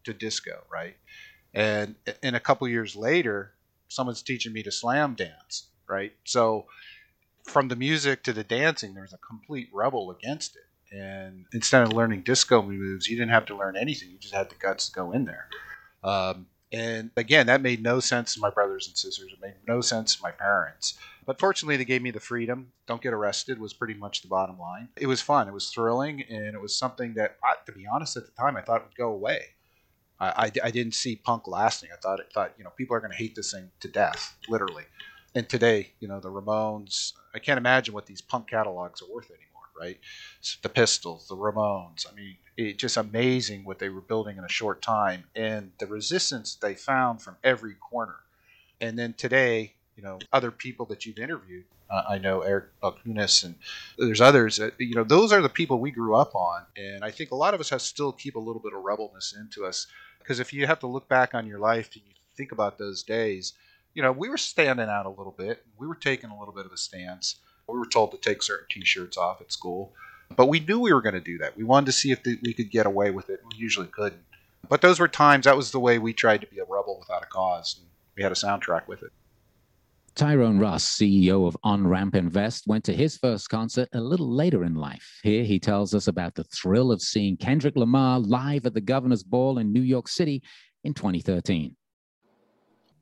to 0.04 0.12
disco, 0.12 0.64
right? 0.70 0.96
And 1.54 1.94
and 2.22 2.36
a 2.36 2.40
couple 2.40 2.68
years 2.68 2.96
later, 2.96 3.54
someone's 3.88 4.22
teaching 4.22 4.52
me 4.52 4.62
to 4.64 4.72
slam 4.72 5.14
dance, 5.14 5.68
right? 5.88 6.12
So 6.24 6.66
from 7.44 7.68
the 7.68 7.76
music 7.76 8.22
to 8.24 8.32
the 8.32 8.44
dancing, 8.44 8.94
there's 8.94 9.12
a 9.12 9.18
complete 9.18 9.68
rebel 9.72 10.10
against 10.10 10.56
it. 10.56 10.62
And 10.92 11.46
instead 11.52 11.82
of 11.82 11.92
learning 11.92 12.22
disco 12.22 12.60
moves, 12.60 13.08
you 13.08 13.16
didn't 13.16 13.32
have 13.32 13.46
to 13.46 13.56
learn 13.56 13.76
anything. 13.76 14.10
You 14.10 14.18
just 14.18 14.34
had 14.34 14.50
the 14.50 14.56
guts 14.56 14.86
to 14.86 14.92
go 14.92 15.12
in 15.12 15.24
there. 15.24 15.48
Um, 16.04 16.46
and 16.70 17.10
again, 17.16 17.46
that 17.46 17.60
made 17.60 17.82
no 17.82 18.00
sense 18.00 18.34
to 18.34 18.40
my 18.40 18.50
brothers 18.50 18.86
and 18.86 18.96
sisters. 18.96 19.30
It 19.32 19.40
made 19.40 19.54
no 19.66 19.80
sense 19.80 20.16
to 20.16 20.22
my 20.22 20.30
parents. 20.30 20.98
But 21.24 21.38
fortunately, 21.38 21.76
they 21.76 21.84
gave 21.84 22.02
me 22.02 22.10
the 22.10 22.20
freedom. 22.20 22.72
Don't 22.86 23.00
get 23.00 23.12
arrested 23.12 23.58
was 23.58 23.72
pretty 23.72 23.94
much 23.94 24.22
the 24.22 24.28
bottom 24.28 24.58
line. 24.58 24.88
It 24.96 25.06
was 25.06 25.20
fun. 25.20 25.48
It 25.48 25.54
was 25.54 25.70
thrilling, 25.70 26.22
and 26.28 26.54
it 26.54 26.60
was 26.60 26.76
something 26.76 27.14
that, 27.14 27.36
to 27.66 27.72
be 27.72 27.86
honest, 27.86 28.16
at 28.16 28.24
the 28.24 28.32
time, 28.32 28.56
I 28.56 28.62
thought 28.62 28.84
would 28.84 28.96
go 28.96 29.12
away. 29.12 29.42
I, 30.18 30.28
I, 30.28 30.52
I 30.64 30.70
didn't 30.70 30.94
see 30.94 31.16
punk 31.16 31.46
lasting. 31.46 31.90
I 31.92 31.96
thought, 32.00 32.20
it 32.20 32.32
thought 32.34 32.54
you 32.58 32.64
know, 32.64 32.70
people 32.70 32.96
are 32.96 33.00
going 33.00 33.12
to 33.12 33.18
hate 33.18 33.34
this 33.36 33.52
thing 33.52 33.70
to 33.80 33.88
death, 33.88 34.36
literally. 34.48 34.84
And 35.34 35.48
today, 35.48 35.92
you 36.00 36.08
know, 36.08 36.20
the 36.20 36.30
Ramones. 36.30 37.12
I 37.34 37.38
can't 37.38 37.58
imagine 37.58 37.94
what 37.94 38.06
these 38.06 38.20
punk 38.20 38.48
catalogs 38.48 39.00
are 39.02 39.12
worth 39.12 39.30
anymore 39.30 39.51
right? 39.82 39.98
The 40.62 40.68
Pistols, 40.68 41.28
the 41.28 41.36
Ramones. 41.36 42.06
I 42.10 42.14
mean, 42.14 42.36
it's 42.56 42.80
just 42.80 42.96
amazing 42.96 43.64
what 43.64 43.78
they 43.78 43.88
were 43.88 44.00
building 44.00 44.38
in 44.38 44.44
a 44.44 44.48
short 44.48 44.80
time 44.82 45.24
and 45.34 45.72
the 45.78 45.86
resistance 45.86 46.54
they 46.54 46.74
found 46.74 47.22
from 47.22 47.36
every 47.42 47.74
corner. 47.74 48.16
And 48.80 48.98
then 48.98 49.14
today, 49.14 49.74
you 49.96 50.02
know 50.02 50.18
other 50.32 50.50
people 50.50 50.86
that 50.86 51.06
you've 51.06 51.18
interviewed. 51.18 51.64
Uh, 51.90 52.02
I 52.08 52.18
know 52.18 52.40
Eric 52.40 52.66
Balchunas 52.82 53.44
and 53.44 53.54
there's 53.98 54.20
others. 54.20 54.56
That, 54.56 54.74
you 54.78 54.94
know, 54.94 55.04
those 55.04 55.32
are 55.32 55.42
the 55.42 55.48
people 55.48 55.78
we 55.78 55.90
grew 55.90 56.16
up 56.16 56.34
on, 56.34 56.62
and 56.76 57.04
I 57.04 57.10
think 57.10 57.30
a 57.30 57.36
lot 57.36 57.54
of 57.54 57.60
us 57.60 57.70
have 57.70 57.82
still 57.82 58.12
keep 58.12 58.36
a 58.36 58.40
little 58.40 58.62
bit 58.62 58.72
of 58.72 58.82
rebelness 58.82 59.34
into 59.38 59.66
us 59.66 59.86
because 60.18 60.40
if 60.40 60.52
you 60.52 60.66
have 60.66 60.80
to 60.80 60.86
look 60.86 61.08
back 61.08 61.34
on 61.34 61.46
your 61.46 61.58
life 61.58 61.90
and 61.94 62.02
you 62.06 62.14
think 62.36 62.52
about 62.52 62.78
those 62.78 63.02
days, 63.02 63.52
you 63.94 64.02
know, 64.02 64.12
we 64.12 64.28
were 64.28 64.38
standing 64.38 64.88
out 64.88 65.06
a 65.06 65.10
little 65.10 65.34
bit. 65.36 65.64
We 65.78 65.86
were 65.86 65.94
taking 65.94 66.30
a 66.30 66.38
little 66.38 66.54
bit 66.54 66.64
of 66.64 66.72
a 66.72 66.76
stance. 66.76 67.36
We 67.68 67.78
were 67.78 67.86
told 67.86 68.10
to 68.12 68.18
take 68.18 68.42
certain 68.42 68.66
T-shirts 68.70 69.16
off 69.16 69.40
at 69.40 69.52
school, 69.52 69.92
but 70.36 70.46
we 70.46 70.60
knew 70.60 70.80
we 70.80 70.92
were 70.92 71.02
going 71.02 71.14
to 71.14 71.20
do 71.20 71.38
that. 71.38 71.56
We 71.56 71.64
wanted 71.64 71.86
to 71.86 71.92
see 71.92 72.10
if 72.10 72.22
the, 72.22 72.38
we 72.42 72.52
could 72.52 72.70
get 72.70 72.86
away 72.86 73.10
with 73.10 73.30
it. 73.30 73.40
We 73.50 73.58
usually 73.58 73.86
couldn't. 73.86 74.22
But 74.68 74.80
those 74.80 75.00
were 75.00 75.08
times. 75.08 75.44
That 75.44 75.56
was 75.56 75.72
the 75.72 75.80
way 75.80 75.98
we 75.98 76.12
tried 76.12 76.40
to 76.42 76.46
be 76.46 76.58
a 76.58 76.64
rebel 76.64 76.98
without 76.98 77.22
a 77.22 77.26
cause. 77.26 77.76
And 77.78 77.88
we 78.16 78.22
had 78.22 78.32
a 78.32 78.36
soundtrack 78.36 78.86
with 78.88 79.02
it. 79.02 79.12
Tyrone 80.14 80.58
Ross, 80.58 80.84
CEO 80.84 81.46
of 81.46 81.56
Onramp 81.64 82.14
Invest, 82.14 82.66
went 82.66 82.84
to 82.84 82.92
his 82.92 83.16
first 83.16 83.48
concert 83.48 83.88
a 83.94 84.00
little 84.00 84.30
later 84.30 84.62
in 84.62 84.74
life. 84.74 85.20
Here 85.22 85.42
he 85.42 85.58
tells 85.58 85.94
us 85.94 86.06
about 86.06 86.34
the 86.34 86.44
thrill 86.44 86.92
of 86.92 87.00
seeing 87.00 87.38
Kendrick 87.38 87.76
Lamar 87.76 88.20
live 88.20 88.66
at 88.66 88.74
the 88.74 88.82
Governor's 88.82 89.22
Ball 89.22 89.58
in 89.58 89.72
New 89.72 89.80
York 89.80 90.08
City 90.08 90.42
in 90.84 90.92
2013. 90.92 91.76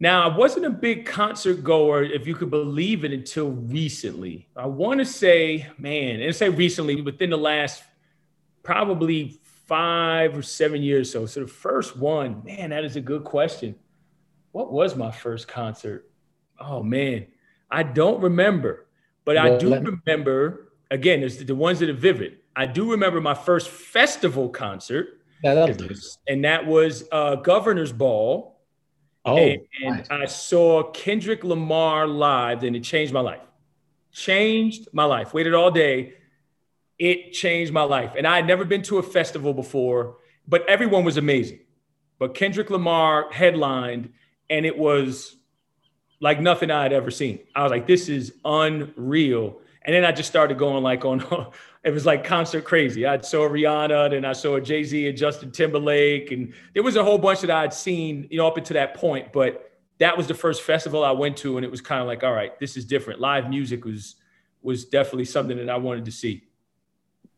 Now, 0.02 0.26
I 0.28 0.34
wasn't 0.34 0.64
a 0.64 0.70
big 0.70 1.04
concert 1.04 1.62
goer, 1.62 2.02
if 2.02 2.26
you 2.26 2.34
could 2.34 2.48
believe 2.48 3.04
it, 3.04 3.12
until 3.12 3.50
recently. 3.50 4.48
I 4.56 4.66
want 4.66 4.98
to 4.98 5.04
say, 5.04 5.66
man, 5.76 6.22
and 6.22 6.34
say 6.34 6.48
recently, 6.48 7.02
within 7.02 7.28
the 7.28 7.36
last 7.36 7.82
probably 8.62 9.38
five 9.66 10.36
or 10.36 10.42
seven 10.42 10.82
years 10.82 11.14
or 11.14 11.20
so. 11.20 11.26
So 11.26 11.40
the 11.40 11.46
first 11.46 11.96
one, 11.96 12.42
man, 12.44 12.70
that 12.70 12.84
is 12.84 12.96
a 12.96 13.00
good 13.00 13.24
question. 13.24 13.74
What 14.52 14.72
was 14.72 14.96
my 14.96 15.12
first 15.12 15.46
concert? 15.46 16.10
Oh 16.58 16.82
man, 16.82 17.26
I 17.70 17.82
don't 17.84 18.20
remember, 18.20 18.88
but 19.24 19.36
well, 19.36 19.54
I 19.54 19.58
do 19.58 19.74
remember. 19.74 20.72
Again, 20.90 21.20
there's 21.20 21.38
the 21.38 21.54
ones 21.54 21.78
that 21.78 21.88
are 21.88 21.92
vivid. 21.92 22.38
I 22.56 22.66
do 22.66 22.90
remember 22.90 23.20
my 23.20 23.34
first 23.34 23.68
festival 23.68 24.48
concert. 24.48 25.20
Yeah, 25.44 25.72
and 26.26 26.44
that 26.44 26.66
was 26.66 27.04
uh, 27.12 27.36
Governor's 27.36 27.92
Ball. 27.92 28.59
Oh, 29.24 29.36
and, 29.36 29.66
and 29.84 30.06
I 30.10 30.26
saw 30.26 30.90
Kendrick 30.92 31.44
Lamar 31.44 32.06
live, 32.06 32.62
and 32.62 32.74
it 32.74 32.82
changed 32.82 33.12
my 33.12 33.20
life. 33.20 33.42
Changed 34.12 34.88
my 34.92 35.04
life. 35.04 35.34
Waited 35.34 35.54
all 35.54 35.70
day. 35.70 36.14
It 36.98 37.32
changed 37.32 37.72
my 37.72 37.82
life. 37.82 38.14
And 38.16 38.26
I 38.26 38.36
had 38.36 38.46
never 38.46 38.64
been 38.64 38.82
to 38.82 38.98
a 38.98 39.02
festival 39.02 39.54
before, 39.54 40.16
but 40.48 40.68
everyone 40.68 41.04
was 41.04 41.16
amazing. 41.16 41.60
But 42.18 42.34
Kendrick 42.34 42.70
Lamar 42.70 43.30
headlined, 43.32 44.12
and 44.48 44.66
it 44.66 44.76
was 44.76 45.36
like 46.20 46.40
nothing 46.40 46.70
I 46.70 46.82
had 46.82 46.92
ever 46.92 47.10
seen. 47.10 47.40
I 47.54 47.62
was 47.62 47.70
like, 47.70 47.86
this 47.86 48.08
is 48.08 48.34
unreal. 48.44 49.60
And 49.82 49.94
then 49.94 50.04
I 50.04 50.12
just 50.12 50.28
started 50.28 50.58
going 50.58 50.82
like 50.82 51.04
on, 51.04 51.20
it 51.82 51.90
was 51.90 52.04
like 52.04 52.24
concert 52.24 52.64
crazy. 52.64 53.06
I 53.06 53.20
saw 53.20 53.48
Rihanna, 53.48 54.10
then 54.10 54.24
I 54.24 54.32
saw 54.32 54.60
Jay 54.60 54.84
Z 54.84 55.08
and 55.08 55.16
Justin 55.16 55.50
Timberlake, 55.50 56.30
and 56.30 56.52
there 56.74 56.82
was 56.82 56.96
a 56.96 57.04
whole 57.04 57.18
bunch 57.18 57.40
that 57.40 57.50
I 57.50 57.62
had 57.62 57.72
seen, 57.72 58.28
you 58.30 58.38
know, 58.38 58.46
up 58.46 58.56
until 58.56 58.74
that 58.74 58.94
point. 58.94 59.32
But 59.32 59.70
that 59.98 60.16
was 60.16 60.26
the 60.26 60.34
first 60.34 60.62
festival 60.62 61.04
I 61.04 61.12
went 61.12 61.36
to, 61.38 61.56
and 61.56 61.64
it 61.64 61.70
was 61.70 61.80
kind 61.80 62.00
of 62.00 62.06
like, 62.06 62.22
all 62.22 62.32
right, 62.32 62.58
this 62.60 62.76
is 62.76 62.84
different. 62.84 63.20
Live 63.20 63.48
music 63.48 63.84
was 63.84 64.16
was 64.62 64.84
definitely 64.84 65.24
something 65.24 65.56
that 65.56 65.70
I 65.70 65.76
wanted 65.78 66.04
to 66.04 66.12
see. 66.12 66.44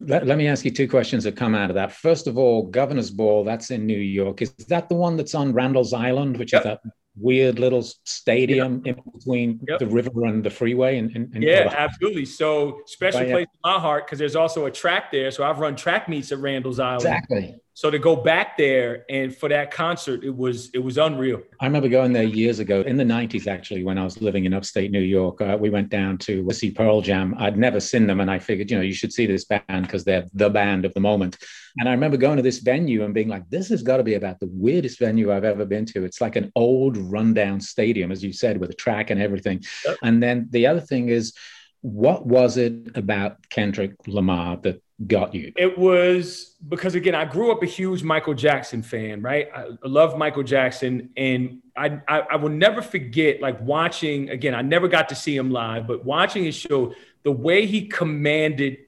Let, 0.00 0.26
let 0.26 0.36
me 0.36 0.48
ask 0.48 0.64
you 0.64 0.72
two 0.72 0.88
questions 0.88 1.22
that 1.22 1.36
come 1.36 1.54
out 1.54 1.70
of 1.70 1.74
that. 1.76 1.92
First 1.92 2.26
of 2.26 2.36
all, 2.36 2.64
Governor's 2.66 3.12
Ball, 3.12 3.44
that's 3.44 3.70
in 3.70 3.86
New 3.86 3.98
York. 3.98 4.42
Is 4.42 4.52
that 4.68 4.88
the 4.88 4.96
one 4.96 5.16
that's 5.16 5.36
on 5.36 5.52
Randall's 5.52 5.92
Island, 5.92 6.36
which 6.36 6.52
yep. 6.52 6.62
is 6.62 6.64
that 6.64 6.80
weird 7.16 7.58
little 7.58 7.82
stadium 8.04 8.82
yep. 8.84 8.96
in 8.96 9.12
between 9.12 9.60
yep. 9.68 9.78
the 9.78 9.86
river 9.86 10.24
and 10.24 10.42
the 10.42 10.50
freeway 10.50 10.98
and, 10.98 11.14
and, 11.14 11.34
and 11.34 11.42
yeah 11.42 11.72
absolutely. 11.76 12.24
So 12.24 12.80
special 12.86 13.24
place 13.24 13.46
in 13.52 13.60
my 13.70 13.78
heart 13.78 14.06
because 14.06 14.18
there's 14.18 14.36
also 14.36 14.66
a 14.66 14.70
track 14.70 15.12
there. 15.12 15.30
So 15.30 15.44
i've 15.44 15.58
run 15.58 15.76
track 15.76 16.08
meets 16.08 16.32
at 16.32 16.38
randall's 16.38 16.80
island. 16.80 17.02
Exactly 17.02 17.56
so 17.74 17.90
to 17.90 17.98
go 17.98 18.14
back 18.14 18.56
there 18.58 19.04
and 19.08 19.34
for 19.34 19.48
that 19.48 19.70
concert 19.70 20.24
it 20.24 20.34
was 20.34 20.70
it 20.74 20.78
was 20.78 20.98
unreal. 20.98 21.40
I 21.60 21.66
remember 21.66 21.88
going 21.88 22.12
there 22.12 22.22
years 22.22 22.58
ago 22.58 22.82
in 22.82 22.96
the 22.96 23.04
90s 23.04 23.46
actually 23.46 23.82
when 23.82 23.98
i 23.98 24.04
was 24.04 24.20
living 24.20 24.44
in 24.44 24.52
upstate 24.52 24.90
new 24.90 25.00
york. 25.00 25.40
Uh, 25.40 25.56
we 25.58 25.70
went 25.70 25.88
down 25.88 26.18
to 26.18 26.50
see 26.52 26.70
pearl 26.70 27.00
jam. 27.00 27.34
I'd 27.38 27.56
never 27.56 27.80
seen 27.80 28.06
them 28.06 28.20
and 28.20 28.30
i 28.30 28.38
figured 28.38 28.70
you 28.70 28.76
know 28.76 28.82
you 28.82 28.92
should 28.92 29.12
see 29.12 29.26
this 29.26 29.44
band 29.44 29.82
because 29.82 30.04
they're 30.04 30.26
the 30.34 30.50
band 30.50 30.84
of 30.84 30.92
the 30.94 31.00
moment. 31.00 31.38
And 31.78 31.88
i 31.88 31.92
remember 31.92 32.16
going 32.16 32.36
to 32.36 32.42
this 32.42 32.58
venue 32.58 33.04
and 33.04 33.14
being 33.14 33.28
like 33.28 33.48
this 33.48 33.68
has 33.70 33.82
got 33.82 33.96
to 33.96 34.02
be 34.02 34.14
about 34.14 34.40
the 34.40 34.50
weirdest 34.52 34.98
venue 34.98 35.32
i've 35.32 35.44
ever 35.44 35.64
been 35.64 35.86
to. 35.86 36.04
It's 36.04 36.20
like 36.20 36.36
an 36.36 36.52
old 36.54 36.96
rundown 36.96 37.60
stadium 37.60 38.12
as 38.12 38.22
you 38.22 38.32
said 38.32 38.58
with 38.58 38.70
a 38.70 38.74
track 38.74 39.10
and 39.10 39.20
everything. 39.20 39.62
Yep. 39.86 39.98
and 40.02 40.22
then 40.22 40.48
the 40.50 40.66
other 40.66 40.80
thing 40.80 41.08
is 41.08 41.32
what 41.80 42.24
was 42.26 42.56
it 42.56 42.74
about 42.94 43.48
kendrick 43.48 43.94
lamar 44.06 44.56
that 44.58 44.80
got 45.06 45.34
you? 45.34 45.52
It 45.56 45.76
was 45.76 46.54
because 46.68 46.94
again, 46.94 47.14
I 47.14 47.24
grew 47.24 47.50
up 47.52 47.62
a 47.62 47.66
huge 47.66 48.02
Michael 48.02 48.34
Jackson 48.34 48.82
fan, 48.82 49.22
right? 49.22 49.48
I 49.54 49.66
love 49.84 50.16
Michael 50.16 50.42
Jackson, 50.42 51.10
and 51.16 51.60
I, 51.76 52.00
I, 52.08 52.20
I 52.20 52.36
will 52.36 52.50
never 52.50 52.82
forget 52.82 53.40
like 53.40 53.60
watching 53.60 54.30
again. 54.30 54.54
I 54.54 54.62
never 54.62 54.88
got 54.88 55.08
to 55.10 55.14
see 55.14 55.36
him 55.36 55.50
live, 55.50 55.86
but 55.86 56.04
watching 56.04 56.44
his 56.44 56.54
show, 56.54 56.94
the 57.22 57.32
way 57.32 57.66
he 57.66 57.86
commanded 57.86 58.78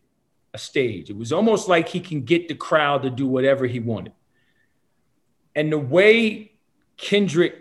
a 0.52 0.58
stage, 0.58 1.10
it 1.10 1.16
was 1.16 1.32
almost 1.32 1.68
like 1.68 1.88
he 1.88 2.00
can 2.00 2.22
get 2.22 2.48
the 2.48 2.54
crowd 2.54 3.02
to 3.02 3.10
do 3.10 3.26
whatever 3.26 3.66
he 3.66 3.80
wanted, 3.80 4.12
and 5.54 5.72
the 5.72 5.78
way 5.78 6.52
Kendrick, 6.96 7.54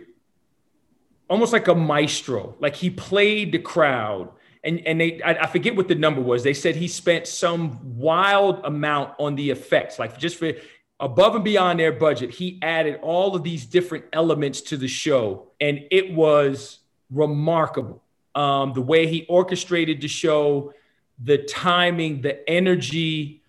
almost 1.29 1.53
like 1.53 1.67
a 1.67 1.75
maestro, 1.75 2.55
like 2.59 2.75
he 2.75 2.89
played 2.89 3.51
the 3.51 3.59
crowd 3.59 4.29
and 4.63 4.85
and 4.87 4.99
they 4.99 5.21
I, 5.21 5.43
I, 5.43 5.47
forget 5.47 5.75
what 5.75 5.87
the 5.87 5.95
number 5.95 6.21
was. 6.21 6.43
They 6.43 6.53
said 6.53 6.75
he 6.75 6.87
spent 6.87 7.27
some 7.27 7.79
wild 7.97 8.63
amount 8.65 9.13
on 9.19 9.35
the 9.35 9.49
effects, 9.49 9.99
like 9.99 10.17
just 10.17 10.37
for 10.37 10.53
above 10.99 11.35
and 11.35 11.43
beyond 11.43 11.79
their 11.79 11.91
budget. 11.91 12.31
He 12.31 12.59
added 12.61 12.99
all 13.01 13.35
of 13.35 13.43
these 13.43 13.65
different 13.65 14.05
elements 14.13 14.61
to 14.61 14.77
the 14.77 14.87
show, 14.87 15.47
and 15.59 15.81
it 15.91 16.13
was 16.13 16.79
remarkable. 17.11 18.01
Um, 18.35 18.73
the 18.73 18.81
way 18.81 19.05
he 19.05 19.25
orchestrated 19.29 20.01
the 20.01 20.07
show, 20.07 20.73
the 21.23 21.37
timing, 21.37 22.21
the 22.21 22.49
energy, 22.49 23.42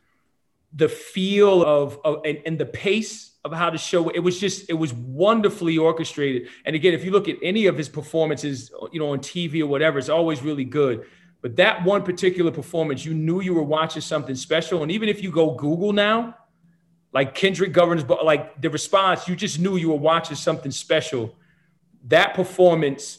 the 0.75 0.89
feel 0.89 1.65
of, 1.65 1.99
of 2.05 2.21
and, 2.25 2.41
and 2.47 2.59
the 2.59 2.67
pace 2.67 3.33
of 3.45 3.53
how 3.53 3.71
to 3.71 3.79
show 3.79 4.09
it 4.09 4.19
was 4.21 4.41
just 4.41 4.69
it 4.69 4.75
was 4.75 4.93
wonderfully 4.93 5.79
orchestrated. 5.79 6.49
And 6.65 6.75
again 6.75 6.95
if 6.95 7.05
you 7.05 7.11
look 7.11 7.29
at 7.29 7.37
any 7.43 7.67
of 7.67 7.77
his 7.77 7.89
performances 7.89 8.73
you 8.93 8.99
know 8.99 9.11
on 9.11 9.21
tv 9.21 9.61
or 9.61 9.67
whatever 9.67 9.99
it's 9.99 10.09
always 10.09 10.43
really 10.43 10.65
good. 10.65 11.07
But 11.43 11.57
that 11.57 11.85
one 11.85 12.03
particular 12.03 12.51
performance 12.51 13.05
you 13.05 13.15
knew 13.15 13.41
you 13.41 13.55
were 13.55 13.63
watching 13.63 14.01
something 14.03 14.35
special. 14.35 14.83
And 14.83 14.91
even 14.91 15.09
if 15.09 15.23
you 15.23 15.31
go 15.31 15.55
google 15.55 15.93
now 15.93 16.37
like 17.13 17.35
kendrick 17.35 17.73
Governors 17.73 18.05
Ball 18.05 18.25
like 18.25 18.61
the 18.61 18.71
response 18.71 19.29
you 19.29 19.37
just 19.37 19.59
knew 19.59 19.77
you 19.77 19.91
were 19.91 19.97
watching 19.97 20.37
something 20.37 20.73
special. 20.73 21.37
That 22.07 22.35
performance 22.35 23.19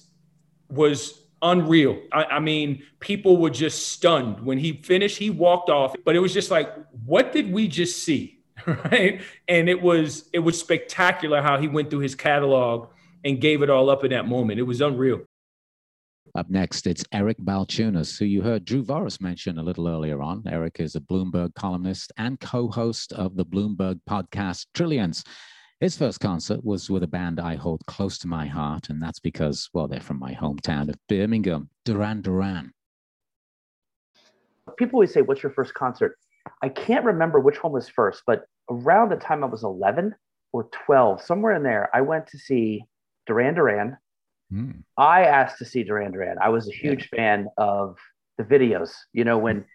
was 0.70 1.25
unreal 1.52 2.02
I, 2.12 2.24
I 2.26 2.40
mean 2.40 2.84
people 3.00 3.38
were 3.38 3.50
just 3.50 3.90
stunned 3.90 4.40
when 4.42 4.58
he 4.58 4.74
finished 4.74 5.18
he 5.18 5.30
walked 5.30 5.70
off 5.70 5.96
but 6.04 6.16
it 6.16 6.20
was 6.20 6.34
just 6.34 6.52
like 6.52 6.70
what 7.06 7.32
did 7.32 7.52
we 7.52 7.68
just 7.68 8.04
see 8.04 8.36
right? 8.66 9.22
And 9.48 9.70
it 9.70 9.82
was 9.82 10.30
it 10.34 10.40
was 10.40 10.60
spectacular 10.60 11.42
how 11.42 11.60
he 11.60 11.68
went 11.68 11.90
through 11.90 12.00
his 12.00 12.16
catalog 12.16 12.90
and 13.24 13.42
gave 13.42 13.62
it 13.62 13.70
all 13.70 13.90
up 13.90 14.04
in 14.04 14.12
that 14.12 14.28
moment. 14.28 14.60
It 14.60 14.64
was 14.64 14.82
unreal. 14.82 15.22
Up 16.36 16.50
next, 16.50 16.86
it's 16.86 17.04
Eric 17.14 17.38
Balchunas, 17.40 18.20
who 18.20 18.26
you 18.26 18.42
heard 18.42 18.66
Drew 18.66 18.84
Voros 18.84 19.22
mention 19.22 19.58
a 19.58 19.64
little 19.64 19.88
earlier 19.88 20.22
on. 20.22 20.44
Eric 20.48 20.78
is 20.80 20.96
a 20.96 21.00
Bloomberg 21.00 21.54
columnist 21.56 22.12
and 22.18 22.40
co-host 22.42 23.14
of 23.14 23.38
the 23.38 23.46
Bloomberg 23.46 24.00
podcast 24.10 24.66
Trillions. 24.74 25.24
His 25.82 25.98
first 25.98 26.22
concert 26.22 26.64
was 26.64 26.90
with 26.90 27.04
a 27.04 27.08
band 27.08 27.40
I 27.40 27.56
hold 27.56 27.86
close 27.86 28.18
to 28.20 28.28
my 28.28 28.46
heart, 28.46 28.90
and 28.90 29.02
that's 29.02 29.20
because, 29.20 29.70
well, 29.74 29.88
they're 29.88 30.00
from 30.00 30.20
my 30.20 30.34
hometown 30.34 30.88
of 30.88 30.96
Birmingham, 31.10 31.70
Duran 31.84 32.22
Duran. 32.22 32.72
People 34.78 34.98
always 34.98 35.14
say, 35.14 35.22
What's 35.22 35.44
your 35.44 35.52
first 35.52 35.74
concert? 35.74 36.18
I 36.62 36.70
can't 36.70 37.04
remember 37.04 37.40
which 37.40 37.62
one 37.62 37.74
was 37.74 37.90
first, 37.90 38.24
but 38.26 38.46
around 38.70 39.10
the 39.10 39.18
time 39.18 39.44
I 39.44 39.48
was 39.48 39.64
11 39.64 40.16
or 40.54 40.70
12, 40.86 41.22
somewhere 41.22 41.54
in 41.54 41.64
there, 41.64 41.90
I 41.94 42.02
went 42.02 42.28
to 42.28 42.38
see 42.38 42.86
Duran 43.28 43.56
Duran. 43.56 43.98
Mm. 44.54 44.84
I 44.98 45.24
asked 45.24 45.58
to 45.58 45.66
see 45.66 45.84
Duran 45.84 46.14
Duran. 46.14 46.38
I 46.42 46.50
was 46.50 46.70
a 46.70 46.72
huge 46.72 47.10
yeah. 47.12 47.18
fan 47.18 47.48
of 47.58 47.98
the 48.38 48.44
videos. 48.44 48.92
You 49.12 49.26
know, 49.26 49.38
when 49.38 49.66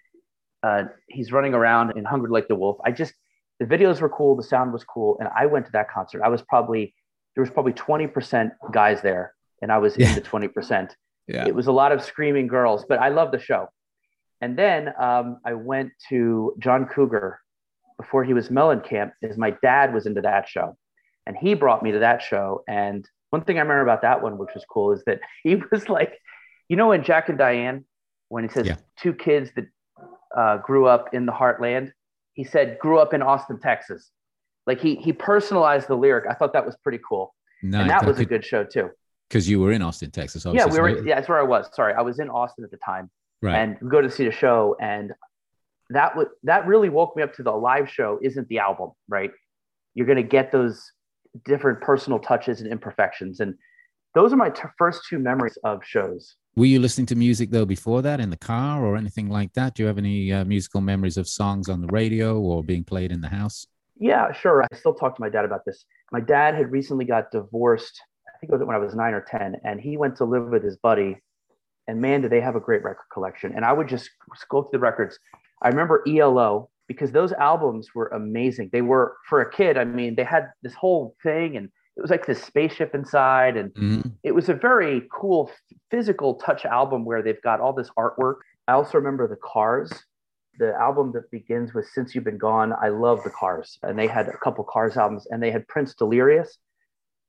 uh, 0.62 0.84
he's 1.08 1.32
running 1.32 1.54
around 1.54 1.96
in 1.98 2.04
Hungry 2.04 2.30
Like 2.30 2.48
the 2.48 2.54
Wolf, 2.54 2.78
I 2.84 2.92
just, 2.92 3.12
the 3.60 3.66
videos 3.66 4.00
were 4.00 4.08
cool, 4.08 4.34
the 4.34 4.42
sound 4.42 4.72
was 4.72 4.82
cool. 4.82 5.16
And 5.20 5.28
I 5.36 5.46
went 5.46 5.66
to 5.66 5.72
that 5.72 5.90
concert. 5.90 6.22
I 6.24 6.28
was 6.28 6.42
probably, 6.42 6.94
there 7.36 7.42
was 7.42 7.50
probably 7.50 7.74
20% 7.74 8.50
guys 8.72 9.02
there, 9.02 9.34
and 9.60 9.70
I 9.70 9.78
was 9.78 9.96
yeah. 9.96 10.08
in 10.08 10.14
the 10.14 10.22
20%. 10.22 10.90
Yeah. 11.28 11.46
It 11.46 11.54
was 11.54 11.66
a 11.66 11.72
lot 11.72 11.92
of 11.92 12.02
screaming 12.02 12.48
girls, 12.48 12.84
but 12.88 12.98
I 12.98 13.10
love 13.10 13.30
the 13.30 13.38
show. 13.38 13.68
And 14.40 14.58
then 14.58 14.92
um, 14.98 15.38
I 15.44 15.52
went 15.52 15.92
to 16.08 16.54
John 16.58 16.86
Cougar 16.86 17.38
before 17.98 18.24
he 18.24 18.32
was 18.32 18.48
Mellencamp, 18.48 19.12
is 19.20 19.36
my 19.36 19.54
dad 19.62 19.92
was 19.92 20.06
into 20.06 20.22
that 20.22 20.48
show. 20.48 20.76
And 21.26 21.36
he 21.36 21.52
brought 21.52 21.82
me 21.82 21.92
to 21.92 21.98
that 21.98 22.22
show. 22.22 22.64
And 22.66 23.06
one 23.28 23.44
thing 23.44 23.58
I 23.58 23.60
remember 23.60 23.82
about 23.82 24.00
that 24.02 24.22
one, 24.22 24.38
which 24.38 24.54
was 24.54 24.64
cool, 24.72 24.92
is 24.92 25.04
that 25.04 25.20
he 25.44 25.56
was 25.70 25.90
like, 25.90 26.18
You 26.70 26.76
know, 26.76 26.92
in 26.92 27.04
Jack 27.04 27.28
and 27.28 27.36
Diane, 27.36 27.84
when 28.30 28.44
he 28.44 28.48
says 28.48 28.66
yeah. 28.66 28.76
two 28.98 29.12
kids 29.12 29.50
that 29.56 29.66
uh, 30.34 30.56
grew 30.58 30.86
up 30.86 31.12
in 31.12 31.26
the 31.26 31.32
heartland, 31.32 31.92
he 32.40 32.44
said 32.44 32.78
grew 32.78 32.98
up 32.98 33.12
in 33.12 33.20
Austin, 33.20 33.60
Texas. 33.60 34.10
Like 34.66 34.80
he 34.80 34.94
he 34.94 35.12
personalized 35.12 35.88
the 35.88 35.94
lyric. 35.94 36.24
I 36.26 36.32
thought 36.32 36.54
that 36.54 36.64
was 36.64 36.74
pretty 36.82 36.98
cool. 37.06 37.34
Nice. 37.62 37.82
And 37.82 37.90
that, 37.90 38.00
that 38.00 38.08
was 38.08 38.16
could, 38.16 38.26
a 38.26 38.28
good 38.30 38.44
show 38.46 38.64
too. 38.64 38.88
Because 39.28 39.46
you 39.46 39.60
were 39.60 39.72
in 39.72 39.82
Austin, 39.82 40.10
Texas. 40.10 40.46
Yeah, 40.50 40.64
we 40.64 40.80
were. 40.80 41.04
Yeah, 41.04 41.16
that's 41.16 41.28
where 41.28 41.38
I 41.38 41.42
was. 41.42 41.68
Sorry, 41.74 41.92
I 41.92 42.00
was 42.00 42.18
in 42.18 42.30
Austin 42.30 42.64
at 42.64 42.70
the 42.70 42.78
time. 42.78 43.10
Right. 43.42 43.56
And 43.56 43.76
we 43.82 43.90
go 43.90 44.00
to 44.00 44.10
see 44.10 44.24
the 44.24 44.32
show, 44.32 44.74
and 44.80 45.12
that 45.90 46.16
would 46.16 46.28
that 46.44 46.66
really 46.66 46.88
woke 46.88 47.14
me 47.14 47.22
up 47.22 47.34
to 47.34 47.42
the 47.42 47.52
live 47.52 47.90
show. 47.90 48.18
Isn't 48.22 48.48
the 48.48 48.60
album 48.60 48.92
right? 49.06 49.32
You're 49.94 50.06
going 50.06 50.16
to 50.16 50.22
get 50.22 50.50
those 50.50 50.92
different 51.44 51.82
personal 51.82 52.20
touches 52.20 52.62
and 52.62 52.72
imperfections, 52.72 53.40
and 53.40 53.54
those 54.14 54.32
are 54.32 54.36
my 54.36 54.50
t- 54.50 54.62
first 54.76 55.02
two 55.08 55.18
memories 55.18 55.58
of 55.64 55.84
shows. 55.84 56.36
Were 56.56 56.66
you 56.66 56.80
listening 56.80 57.06
to 57.06 57.14
music 57.14 57.50
though 57.50 57.64
before 57.64 58.02
that 58.02 58.20
in 58.20 58.30
the 58.30 58.36
car 58.36 58.84
or 58.84 58.96
anything 58.96 59.28
like 59.28 59.52
that? 59.54 59.74
Do 59.74 59.82
you 59.82 59.86
have 59.86 59.98
any 59.98 60.32
uh, 60.32 60.44
musical 60.44 60.80
memories 60.80 61.16
of 61.16 61.28
songs 61.28 61.68
on 61.68 61.80
the 61.80 61.86
radio 61.88 62.40
or 62.40 62.64
being 62.64 62.84
played 62.84 63.12
in 63.12 63.20
the 63.20 63.28
house? 63.28 63.66
Yeah, 63.98 64.32
sure. 64.32 64.62
I 64.62 64.76
still 64.76 64.94
talk 64.94 65.14
to 65.16 65.20
my 65.20 65.28
dad 65.28 65.44
about 65.44 65.64
this. 65.64 65.84
My 66.10 66.20
dad 66.20 66.54
had 66.54 66.72
recently 66.72 67.04
got 67.04 67.30
divorced. 67.30 68.00
I 68.26 68.38
think 68.40 68.52
it 68.52 68.56
was 68.58 68.66
when 68.66 68.74
I 68.74 68.78
was 68.78 68.94
nine 68.94 69.12
or 69.12 69.20
10, 69.20 69.56
and 69.64 69.80
he 69.80 69.96
went 69.96 70.16
to 70.16 70.24
live 70.24 70.48
with 70.48 70.64
his 70.64 70.76
buddy. 70.78 71.18
And 71.86 72.00
man, 72.00 72.22
did 72.22 72.32
they 72.32 72.40
have 72.40 72.56
a 72.56 72.60
great 72.60 72.82
record 72.82 73.04
collection. 73.12 73.52
And 73.54 73.64
I 73.64 73.72
would 73.72 73.88
just 73.88 74.10
go 74.48 74.62
through 74.62 74.70
the 74.72 74.78
records. 74.78 75.18
I 75.62 75.68
remember 75.68 76.02
ELO 76.08 76.70
because 76.88 77.12
those 77.12 77.32
albums 77.32 77.94
were 77.94 78.08
amazing. 78.08 78.70
They 78.72 78.80
were, 78.82 79.16
for 79.28 79.42
a 79.42 79.50
kid, 79.50 79.76
I 79.76 79.84
mean, 79.84 80.14
they 80.14 80.24
had 80.24 80.48
this 80.62 80.74
whole 80.74 81.14
thing 81.22 81.56
and 81.56 81.68
it 82.00 82.02
was 82.02 82.10
like 82.10 82.26
this 82.26 82.42
spaceship 82.42 82.94
inside. 82.94 83.56
And 83.56 83.74
mm-hmm. 83.74 84.08
it 84.22 84.32
was 84.34 84.48
a 84.48 84.54
very 84.54 85.02
cool 85.12 85.50
physical 85.90 86.34
touch 86.34 86.64
album 86.64 87.04
where 87.04 87.22
they've 87.22 87.42
got 87.42 87.60
all 87.60 87.72
this 87.72 87.90
artwork. 87.98 88.36
I 88.66 88.72
also 88.72 88.98
remember 88.98 89.28
the 89.28 89.36
cars 89.36 89.92
the 90.60 90.74
album 90.74 91.10
that 91.12 91.30
begins 91.30 91.72
with 91.72 91.86
Since 91.88 92.14
You've 92.14 92.24
Been 92.24 92.38
Gone, 92.38 92.74
I 92.80 92.88
love 92.88 93.24
the 93.24 93.30
Cars. 93.30 93.78
And 93.82 93.98
they 93.98 94.06
had 94.06 94.28
a 94.28 94.36
couple 94.36 94.62
Cars 94.62 94.96
albums 94.96 95.26
and 95.30 95.42
they 95.42 95.50
had 95.50 95.66
Prince 95.68 95.94
Delirious. 95.94 96.58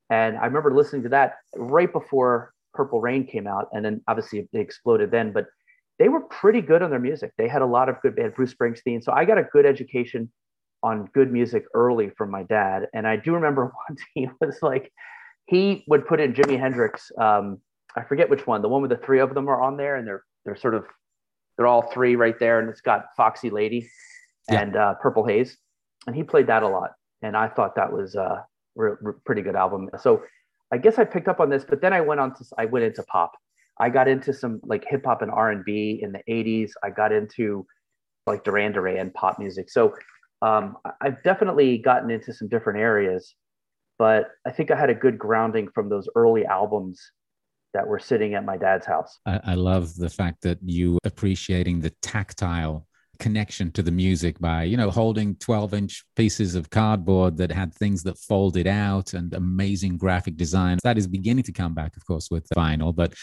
And 0.10 0.38
I 0.38 0.46
remember 0.46 0.76
listening 0.76 1.04
to 1.04 1.10
that 1.10 1.36
right 1.56 1.92
before 1.92 2.54
Purple 2.74 3.00
Rain 3.00 3.26
came 3.26 3.48
out. 3.48 3.70
And 3.72 3.86
then 3.86 4.02
obviously 4.08 4.50
they 4.52 4.60
exploded 4.60 5.12
then, 5.12 5.32
but 5.32 5.46
they 5.98 6.10
were 6.10 6.22
pretty 6.22 6.62
good 6.62 6.82
on 6.82 6.90
their 6.90 7.00
music. 7.00 7.32
They 7.38 7.48
had 7.48 7.62
a 7.62 7.66
lot 7.66 7.88
of 7.88 8.02
good, 8.02 8.18
they 8.18 8.24
had 8.24 8.36
Bruce 8.36 8.54
Springsteen. 8.54 9.02
So 9.02 9.14
I 9.14 9.24
got 9.24 9.38
a 9.38 9.44
good 9.44 9.66
education 9.66 10.30
on 10.84 11.10
good 11.14 11.32
music 11.32 11.66
early 11.74 12.10
from 12.10 12.32
my 12.32 12.44
dad. 12.44 12.88
And 12.94 13.08
I 13.08 13.16
do 13.16 13.34
remember 13.34 13.72
once 13.90 14.02
he 14.14 14.30
was 14.40 14.60
like, 14.62 14.92
he 15.46 15.84
would 15.88 16.08
put 16.08 16.20
in 16.20 16.34
Jimi 16.34 16.60
Hendrix. 16.60 17.12
Um, 17.18 17.60
I 17.96 18.04
forget 18.04 18.30
which 18.30 18.48
one, 18.48 18.62
the 18.62 18.70
one 18.70 18.82
with 18.82 18.92
the 18.92 18.98
three 18.98 19.20
of 19.20 19.34
them 19.34 19.50
are 19.50 19.62
on 19.62 19.78
there 19.78 19.96
and 19.96 20.08
they're, 20.08 20.24
they're 20.46 20.56
sort 20.56 20.76
of 20.76 20.86
they're 21.58 21.68
all 21.68 21.92
three 21.92 22.16
right 22.16 22.40
there, 22.40 22.60
and 22.60 22.70
it's 22.70 22.82
got 22.82 23.06
Foxy 23.16 23.52
Lady 23.52 23.88
and 24.50 24.74
yeah. 24.74 24.90
uh, 24.90 24.94
Purple 24.96 25.26
Haze, 25.26 25.58
and 26.08 26.16
he 26.16 26.24
played 26.24 26.48
that 26.48 26.64
a 26.64 26.68
lot, 26.68 26.94
and 27.22 27.38
I 27.38 27.48
thought 27.50 27.76
that 27.76 27.94
was 27.94 28.16
a 28.16 28.22
uh, 28.22 28.42
re- 28.76 28.96
re- 29.00 29.14
pretty 29.26 29.44
good 29.44 29.56
album. 29.56 29.90
So 30.00 30.24
I 30.72 30.78
guess 30.78 30.98
I 30.98 31.04
picked 31.04 31.28
up 31.28 31.40
on 31.40 31.50
this, 31.50 31.64
but 31.64 31.80
then 31.80 31.94
I 31.94 32.02
went 32.02 32.20
on 32.20 32.34
to 32.36 32.46
I 32.58 32.66
went 32.66 32.86
into 32.86 33.04
pop. 33.04 33.34
I 33.80 33.90
got 33.90 34.08
into 34.08 34.34
some 34.34 34.60
like 34.64 34.86
hip 34.88 35.06
hop 35.06 35.22
and 35.22 35.30
R 35.30 35.52
and 35.52 35.64
B 35.64 36.00
in 36.02 36.12
the 36.12 36.22
'80s. 36.28 36.72
I 36.84 36.90
got 36.90 37.12
into 37.12 37.66
like 38.26 38.44
Duran 38.44 38.72
Duran 38.72 39.12
pop 39.12 39.38
music. 39.38 39.70
So 39.70 39.94
um, 40.42 40.78
I've 41.02 41.22
definitely 41.24 41.78
gotten 41.78 42.10
into 42.10 42.34
some 42.34 42.48
different 42.48 42.80
areas, 42.80 43.36
but 44.00 44.30
I 44.46 44.52
think 44.52 44.72
I 44.72 44.76
had 44.76 44.90
a 44.90 44.96
good 44.96 45.18
grounding 45.18 45.70
from 45.74 45.90
those 45.90 46.08
early 46.16 46.46
albums 46.46 47.00
that 47.74 47.88
were 47.88 48.00
sitting 48.00 48.34
at 48.34 48.44
my 48.44 48.58
dad's 48.58 48.86
house. 48.86 49.20
I, 49.26 49.40
I 49.44 49.54
love 49.56 49.96
the 49.96 50.10
fact 50.10 50.42
that 50.42 50.60
you 50.64 50.98
appreciating 51.04 51.80
the 51.80 51.92
tactile 52.02 52.88
connection 53.22 53.72
to 53.72 53.84
the 53.84 53.92
music 53.92 54.40
by 54.40 54.64
you 54.64 54.76
know 54.76 54.90
holding 54.90 55.36
12 55.36 55.76
inch 55.76 56.04
pieces 56.16 56.56
of 56.56 56.72
cardboard 56.72 57.38
that 57.38 57.52
had 57.52 57.72
things 57.76 58.02
that 58.02 58.18
folded 58.18 58.66
out 58.66 59.14
and 59.14 59.36
amazing 59.36 59.96
graphic 59.96 60.36
design. 60.36 60.80
That 60.84 60.98
is 60.98 61.08
beginning 61.08 61.44
to 61.44 61.52
come 61.52 61.76
back 61.76 61.96
of 61.96 62.04
course 62.04 62.32
with 62.32 62.50
vinyl 62.50 62.94
but 62.94 63.14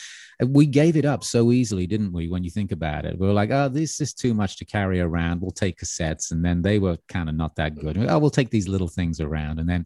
we 0.47 0.67
gave 0.67 0.97
it 0.97 1.05
up 1.05 1.25
so 1.25 1.51
easily 1.51 1.89
didn't 1.89 2.13
we 2.13 2.29
when 2.29 2.45
you 2.45 2.51
think 2.51 2.71
about 2.71 3.05
it? 3.05 3.19
We 3.19 3.27
were 3.27 3.33
like 3.33 3.51
oh 3.51 3.69
this 3.69 4.01
is 4.01 4.15
too 4.15 4.35
much 4.35 4.57
to 4.59 4.65
carry 4.65 5.01
around. 5.01 5.41
We'll 5.41 5.51
take 5.51 5.81
cassettes 5.81 6.31
and 6.31 6.45
then 6.45 6.63
they 6.63 6.79
were 6.79 6.97
kind 7.09 7.29
of 7.29 7.35
not 7.35 7.57
that 7.57 7.75
good. 7.75 7.99
Oh 7.99 8.19
we'll 8.21 8.31
take 8.31 8.51
these 8.51 8.69
little 8.69 8.89
things 8.89 9.21
around 9.21 9.59
and 9.59 9.69
then 9.69 9.85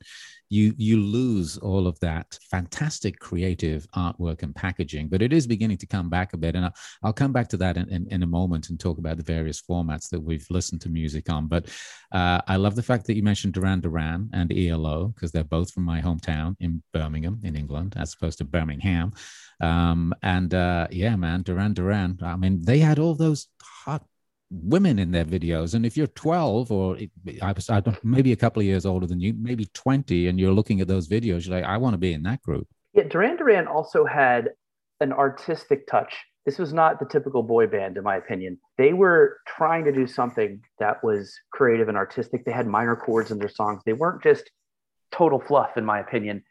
you 0.53 0.75
you 0.77 0.99
lose 1.01 1.57
all 1.59 1.87
of 1.87 1.99
that 2.01 2.39
fantastic 2.51 3.19
creative 3.19 3.87
artwork 3.97 4.43
and 4.43 4.55
packaging 4.55 5.09
but 5.09 5.23
it 5.23 5.33
is 5.33 5.47
beginning 5.47 5.79
to 5.79 5.87
come 5.87 6.11
back 6.11 6.35
a 6.35 6.37
bit. 6.37 6.55
And 6.55 6.67
i'll, 6.67 6.75
I'll 7.03 7.13
come 7.13 7.33
back 7.33 7.49
to 7.49 7.57
that 7.57 7.79
in, 7.79 7.89
in, 7.89 8.07
in, 8.09 8.23
a 8.23 8.27
moment 8.27 8.69
and 8.69 8.79
talk 8.79 8.99
about 8.99 9.17
the 9.17 9.23
various 9.23 9.63
formats 9.63 10.11
that 10.11 10.21
we've 10.21 10.47
listened 10.51 10.83
to 10.83 10.91
music 10.91 11.31
on. 11.31 11.49
But 11.49 11.69
uh, 12.13 12.41
i 12.47 12.57
love 12.57 12.77
the 12.77 12.83
fact 12.83 13.07
that 13.07 13.17
you 13.17 13.23
mentioned 13.23 13.55
duran 13.55 13.81
duran 13.81 14.29
and 14.35 14.53
elo 14.53 15.09
because 15.09 15.33
they're 15.33 15.53
both 15.57 15.71
from 15.73 15.85
my 15.85 16.01
hometown 16.03 16.55
in 16.61 16.83
birmingham 16.93 17.41
in 17.43 17.57
england 17.57 17.95
as 17.97 18.13
opposed 18.15 18.39
to 18.39 18.45
birmingham. 18.45 19.13
Um, 19.61 20.13
and 20.23 20.53
uh, 20.53 20.89
yeah 20.91 21.17
man 21.17 21.43
duran 21.43 21.73
duran 21.73 22.19
i 22.23 22.37
mean 22.37 22.61
they 22.63 22.81
had 22.81 22.99
all 22.99 23.15
those 23.15 23.49
hot 23.63 24.05
women 24.53 24.99
in 24.99 25.11
their 25.11 25.25
videos. 25.25 25.75
And 25.75 25.87
if 25.87 25.97
you're 25.97 26.07
12 26.09 26.71
or 26.71 26.99
I 27.41 27.53
was, 27.53 27.71
I 27.71 27.81
don't, 27.81 28.03
maybe 28.05 28.33
a 28.33 28.37
couple 28.37 28.61
of 28.61 28.67
years 28.67 28.85
older 28.85 29.07
than 29.07 29.21
you, 29.21 29.35
maybe 29.39 29.67
20, 29.73 30.29
and 30.29 30.39
you're 30.39 30.53
looking 30.53 30.81
at 30.81 30.89
those 30.89 31.09
videos, 31.09 31.47
you're 31.47 31.57
like, 31.57 31.65
I 31.65 31.79
want 31.79 31.95
to 31.95 31.99
be 31.99 32.13
in 32.13 32.23
that 32.25 32.43
group. 32.43 32.69
Yeah, 32.93 33.05
Duran 33.05 33.37
Duran 33.37 33.67
also 33.67 34.05
had 34.05 34.51
an 35.01 35.13
artistic 35.13 35.87
touch. 35.87 36.15
This 36.45 36.59
was 36.59 36.73
not 36.73 36.99
the 36.99 37.07
typical 37.07 37.43
boy 37.43 37.67
band, 37.67 37.97
in 37.97 38.05
my 38.05 38.17
opinion. 38.17 38.59
They 38.77 38.93
were 38.93 39.39
trying 39.47 39.85
to 39.85 39.93
do 39.93 40.07
something 40.07 40.61
that 40.79 41.03
was 41.03 41.33
creative 41.53 41.89
and 41.89 41.97
artistic. 41.97 42.45
They 42.45 42.53
had 42.53 42.67
minor 42.67 42.97
chords 42.97 43.31
in 43.31 43.39
their 43.39 43.49
songs. 43.49 43.83
They 43.87 43.93
weren't 43.93 44.23
just 44.23 44.51
total 45.13 45.41
fluff, 45.41 45.77
in 45.77 45.85
my 45.85 46.01
opinion. 46.01 46.43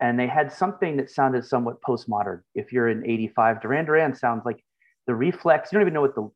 And 0.00 0.18
they 0.18 0.26
had 0.26 0.52
something 0.52 0.96
that 0.96 1.10
sounded 1.10 1.44
somewhat 1.44 1.80
postmodern. 1.82 2.40
If 2.54 2.72
you're 2.72 2.88
in 2.88 3.08
85, 3.08 3.62
Duran 3.62 3.84
Duran 3.84 4.14
sounds 4.14 4.42
like 4.44 4.62
the 5.06 5.14
reflex. 5.14 5.70
You 5.70 5.78
don't 5.78 5.82
even 5.82 5.94
know 5.94 6.00
what 6.00 6.14
the 6.14 6.30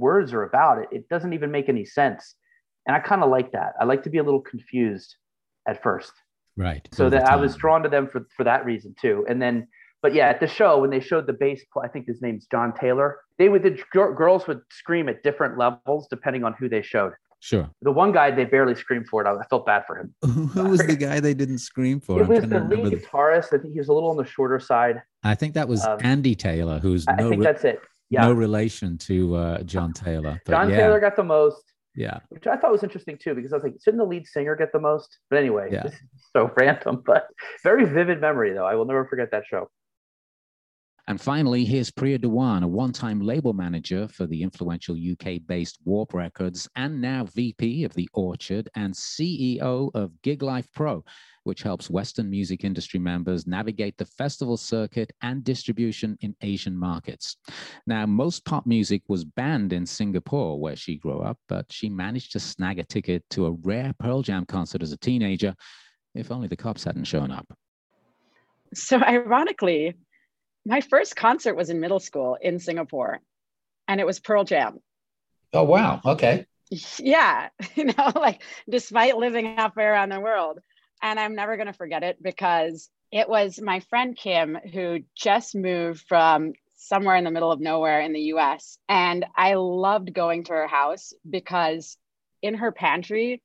words 0.00 0.32
are 0.32 0.42
about 0.42 0.78
it. 0.78 0.88
It 0.90 1.08
doesn't 1.08 1.32
even 1.32 1.50
make 1.50 1.68
any 1.68 1.84
sense. 1.84 2.34
And 2.86 2.96
I 2.96 3.00
kind 3.00 3.22
of 3.22 3.30
like 3.30 3.52
that. 3.52 3.74
I 3.80 3.84
like 3.84 4.02
to 4.04 4.10
be 4.10 4.18
a 4.18 4.22
little 4.22 4.40
confused 4.40 5.14
at 5.68 5.82
first. 5.82 6.12
Right. 6.56 6.88
So 6.92 7.08
that 7.10 7.24
I 7.26 7.36
was 7.36 7.54
drawn 7.56 7.82
to 7.84 7.88
them 7.88 8.08
for, 8.08 8.26
for 8.36 8.44
that 8.44 8.64
reason 8.64 8.94
too. 9.00 9.24
And 9.28 9.40
then, 9.40 9.68
but 10.02 10.14
yeah, 10.14 10.28
at 10.28 10.40
the 10.40 10.46
show, 10.46 10.80
when 10.80 10.90
they 10.90 11.00
showed 11.00 11.26
the 11.26 11.32
bass, 11.32 11.62
I 11.82 11.88
think 11.88 12.06
his 12.06 12.20
name's 12.20 12.46
John 12.50 12.72
Taylor, 12.74 13.18
they 13.38 13.48
would, 13.48 13.62
the 13.62 13.78
girls 13.94 14.46
would 14.46 14.60
scream 14.70 15.08
at 15.08 15.22
different 15.22 15.58
levels 15.58 16.08
depending 16.10 16.44
on 16.44 16.54
who 16.58 16.68
they 16.68 16.82
showed. 16.82 17.12
Sure. 17.42 17.70
The 17.80 17.92
one 17.92 18.12
guy 18.12 18.30
they 18.30 18.44
barely 18.44 18.74
screamed 18.74 19.08
for 19.08 19.24
it. 19.24 19.26
I, 19.26 19.42
felt 19.48 19.64
bad 19.64 19.84
for 19.86 19.98
him. 19.98 20.14
Who 20.52 20.64
was 20.64 20.80
the 20.80 20.94
guy 20.94 21.20
they 21.20 21.32
didn't 21.32 21.60
scream 21.60 21.98
for? 21.98 22.20
It 22.20 22.28
was 22.28 22.40
the 22.42 22.60
lead 22.60 22.92
guitarist. 22.92 23.46
I 23.54 23.58
think 23.58 23.72
he 23.72 23.78
was 23.78 23.88
a 23.88 23.94
little 23.94 24.10
on 24.10 24.18
the 24.18 24.26
shorter 24.26 24.60
side. 24.60 25.00
I 25.22 25.34
think 25.34 25.54
that 25.54 25.66
was 25.66 25.82
um, 25.82 26.00
Andy 26.02 26.34
Taylor, 26.34 26.78
who's 26.80 27.06
I 27.08 27.14
no 27.14 27.30
think 27.30 27.42
that's 27.42 27.64
it 27.64 27.80
yeah. 28.10 28.22
no 28.22 28.32
relation 28.32 28.98
to 28.98 29.36
uh, 29.36 29.62
John 29.62 29.92
Taylor. 29.92 30.40
John 30.46 30.68
yeah. 30.68 30.76
Taylor 30.76 31.00
got 31.00 31.16
the 31.16 31.24
most. 31.24 31.62
Yeah. 31.94 32.18
Which 32.28 32.46
I 32.46 32.56
thought 32.56 32.72
was 32.72 32.82
interesting 32.82 33.18
too, 33.18 33.34
because 33.34 33.52
I 33.52 33.56
was 33.56 33.64
like, 33.64 33.74
shouldn't 33.82 34.00
the 34.00 34.06
lead 34.06 34.26
singer 34.26 34.54
get 34.56 34.72
the 34.72 34.80
most? 34.80 35.18
But 35.28 35.38
anyway, 35.38 35.68
yeah. 35.72 35.88
so 36.32 36.50
random, 36.56 37.02
but 37.04 37.26
very 37.62 37.84
vivid 37.84 38.20
memory 38.20 38.52
though. 38.52 38.66
I 38.66 38.74
will 38.74 38.84
never 38.84 39.06
forget 39.06 39.30
that 39.32 39.44
show. 39.46 39.70
And 41.10 41.20
finally, 41.20 41.64
here's 41.64 41.90
Priya 41.90 42.18
Dewan, 42.18 42.62
a 42.62 42.68
one 42.68 42.92
time 42.92 43.20
label 43.20 43.52
manager 43.52 44.06
for 44.06 44.28
the 44.28 44.44
influential 44.44 44.94
UK 44.94 45.40
based 45.44 45.80
Warp 45.84 46.14
Records 46.14 46.68
and 46.76 47.00
now 47.00 47.24
VP 47.24 47.82
of 47.82 47.92
The 47.94 48.08
Orchard 48.14 48.68
and 48.76 48.94
CEO 48.94 49.90
of 49.92 50.12
Gig 50.22 50.40
Life 50.40 50.68
Pro, 50.72 51.02
which 51.42 51.62
helps 51.62 51.90
Western 51.90 52.30
music 52.30 52.62
industry 52.62 53.00
members 53.00 53.48
navigate 53.48 53.98
the 53.98 54.04
festival 54.04 54.56
circuit 54.56 55.10
and 55.20 55.42
distribution 55.42 56.16
in 56.20 56.36
Asian 56.42 56.78
markets. 56.78 57.38
Now, 57.88 58.06
most 58.06 58.44
pop 58.44 58.64
music 58.64 59.02
was 59.08 59.24
banned 59.24 59.72
in 59.72 59.86
Singapore, 59.86 60.60
where 60.60 60.76
she 60.76 60.94
grew 60.94 61.22
up, 61.22 61.38
but 61.48 61.66
she 61.72 61.88
managed 61.88 62.30
to 62.34 62.38
snag 62.38 62.78
a 62.78 62.84
ticket 62.84 63.24
to 63.30 63.46
a 63.46 63.56
rare 63.62 63.92
Pearl 63.98 64.22
Jam 64.22 64.46
concert 64.46 64.80
as 64.80 64.92
a 64.92 64.96
teenager, 64.96 65.56
if 66.14 66.30
only 66.30 66.46
the 66.46 66.56
cops 66.56 66.84
hadn't 66.84 67.02
shown 67.02 67.32
up. 67.32 67.52
So, 68.72 69.02
ironically, 69.02 69.96
my 70.70 70.80
first 70.80 71.16
concert 71.16 71.56
was 71.56 71.68
in 71.68 71.80
middle 71.80 71.98
school 71.98 72.38
in 72.40 72.60
Singapore, 72.60 73.20
and 73.88 74.00
it 74.00 74.06
was 74.06 74.20
Pearl 74.20 74.44
Jam. 74.44 74.78
Oh, 75.52 75.64
wow. 75.64 76.00
Okay. 76.04 76.46
Yeah. 76.98 77.48
You 77.74 77.86
know, 77.86 78.12
like 78.14 78.42
despite 78.68 79.16
living 79.16 79.56
halfway 79.56 79.84
around 79.84 80.10
the 80.10 80.20
world, 80.20 80.60
and 81.02 81.18
I'm 81.18 81.34
never 81.34 81.56
going 81.56 81.66
to 81.66 81.72
forget 81.72 82.04
it 82.04 82.22
because 82.22 82.88
it 83.10 83.28
was 83.28 83.60
my 83.60 83.80
friend 83.80 84.16
Kim 84.16 84.56
who 84.72 85.00
just 85.16 85.56
moved 85.56 86.04
from 86.06 86.52
somewhere 86.76 87.16
in 87.16 87.24
the 87.24 87.32
middle 87.32 87.50
of 87.50 87.60
nowhere 87.60 88.00
in 88.00 88.12
the 88.12 88.32
US. 88.34 88.78
And 88.88 89.26
I 89.36 89.54
loved 89.54 90.14
going 90.14 90.44
to 90.44 90.52
her 90.52 90.68
house 90.68 91.12
because 91.28 91.96
in 92.42 92.54
her 92.54 92.70
pantry, 92.70 93.42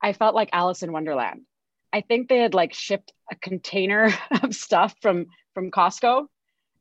I 0.00 0.14
felt 0.14 0.34
like 0.34 0.48
Alice 0.52 0.82
in 0.82 0.92
Wonderland. 0.92 1.42
I 1.92 2.00
think 2.00 2.28
they 2.28 2.38
had 2.38 2.54
like 2.54 2.72
shipped 2.72 3.12
a 3.30 3.36
container 3.36 4.10
of 4.42 4.54
stuff 4.54 4.94
from 5.02 5.26
from 5.54 5.70
Costco 5.70 6.28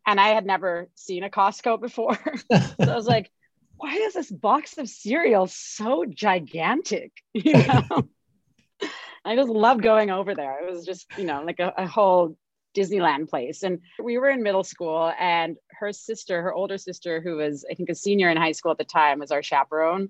And 0.06 0.20
I 0.20 0.30
had 0.30 0.46
never 0.46 0.90
seen 0.96 1.24
a 1.24 1.30
Costco 1.30 1.80
before. 1.80 2.20
so 2.52 2.62
I 2.80 2.96
was 2.96 3.08
like, 3.08 3.32
why 3.78 3.96
is 3.96 4.14
this 4.14 4.32
box 4.32 4.78
of 4.78 4.90
cereal 4.90 5.48
so 5.48 6.06
gigantic? 6.06 7.12
You 7.34 7.54
know? 7.54 8.08
I 9.26 9.36
just 9.36 9.50
loved 9.50 9.84
going 9.84 10.10
over 10.10 10.34
there. 10.34 10.66
It 10.66 10.72
was 10.72 10.84
just, 10.84 11.06
you 11.16 11.26
know, 11.26 11.44
like 11.44 11.60
a, 11.60 11.72
a 11.78 11.86
whole 11.86 12.36
Disneyland 12.76 13.30
place. 13.30 13.64
And 13.64 13.80
we 14.02 14.18
were 14.18 14.30
in 14.30 14.42
middle 14.44 14.64
school, 14.64 15.14
and 15.20 15.58
her 15.72 15.94
sister, 15.94 16.42
her 16.42 16.54
older 16.54 16.78
sister, 16.78 17.22
who 17.22 17.38
was, 17.38 17.66
I 17.70 17.76
think, 17.76 17.90
a 17.90 17.96
senior 17.96 18.30
in 18.30 18.38
high 18.38 18.54
school 18.54 18.72
at 18.72 18.78
the 18.78 18.84
time, 18.84 19.20
was 19.20 19.32
our 19.32 19.44
chaperone. 19.44 20.10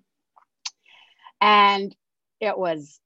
And 1.41 1.93
it 2.39 2.57
was 2.57 2.99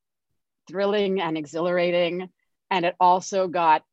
thrilling 0.68 1.22
and 1.22 1.38
exhilarating. 1.38 2.30
And 2.70 2.86
it 2.86 2.96
also 3.00 3.48
got 3.48 3.84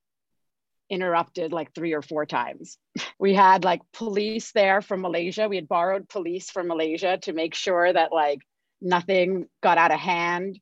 interrupted 0.93 1.53
like 1.53 1.75
three 1.75 1.95
or 1.95 2.03
four 2.03 2.27
times. 2.27 2.79
We 3.19 3.35
had 3.35 3.65
like 3.65 3.81
police 3.93 4.53
there 4.53 4.83
from 4.83 5.01
Malaysia. 5.01 5.49
We 5.49 5.57
had 5.57 5.69
borrowed 5.69 6.09
police 6.09 6.51
from 6.51 6.69
Malaysia 6.69 7.19
to 7.23 7.33
make 7.33 7.55
sure 7.55 7.93
that 7.93 8.13
like 8.13 8.41
nothing 8.81 9.47
got 9.63 9.79
out 9.79 9.91
of 9.91 9.99
hand 9.99 10.61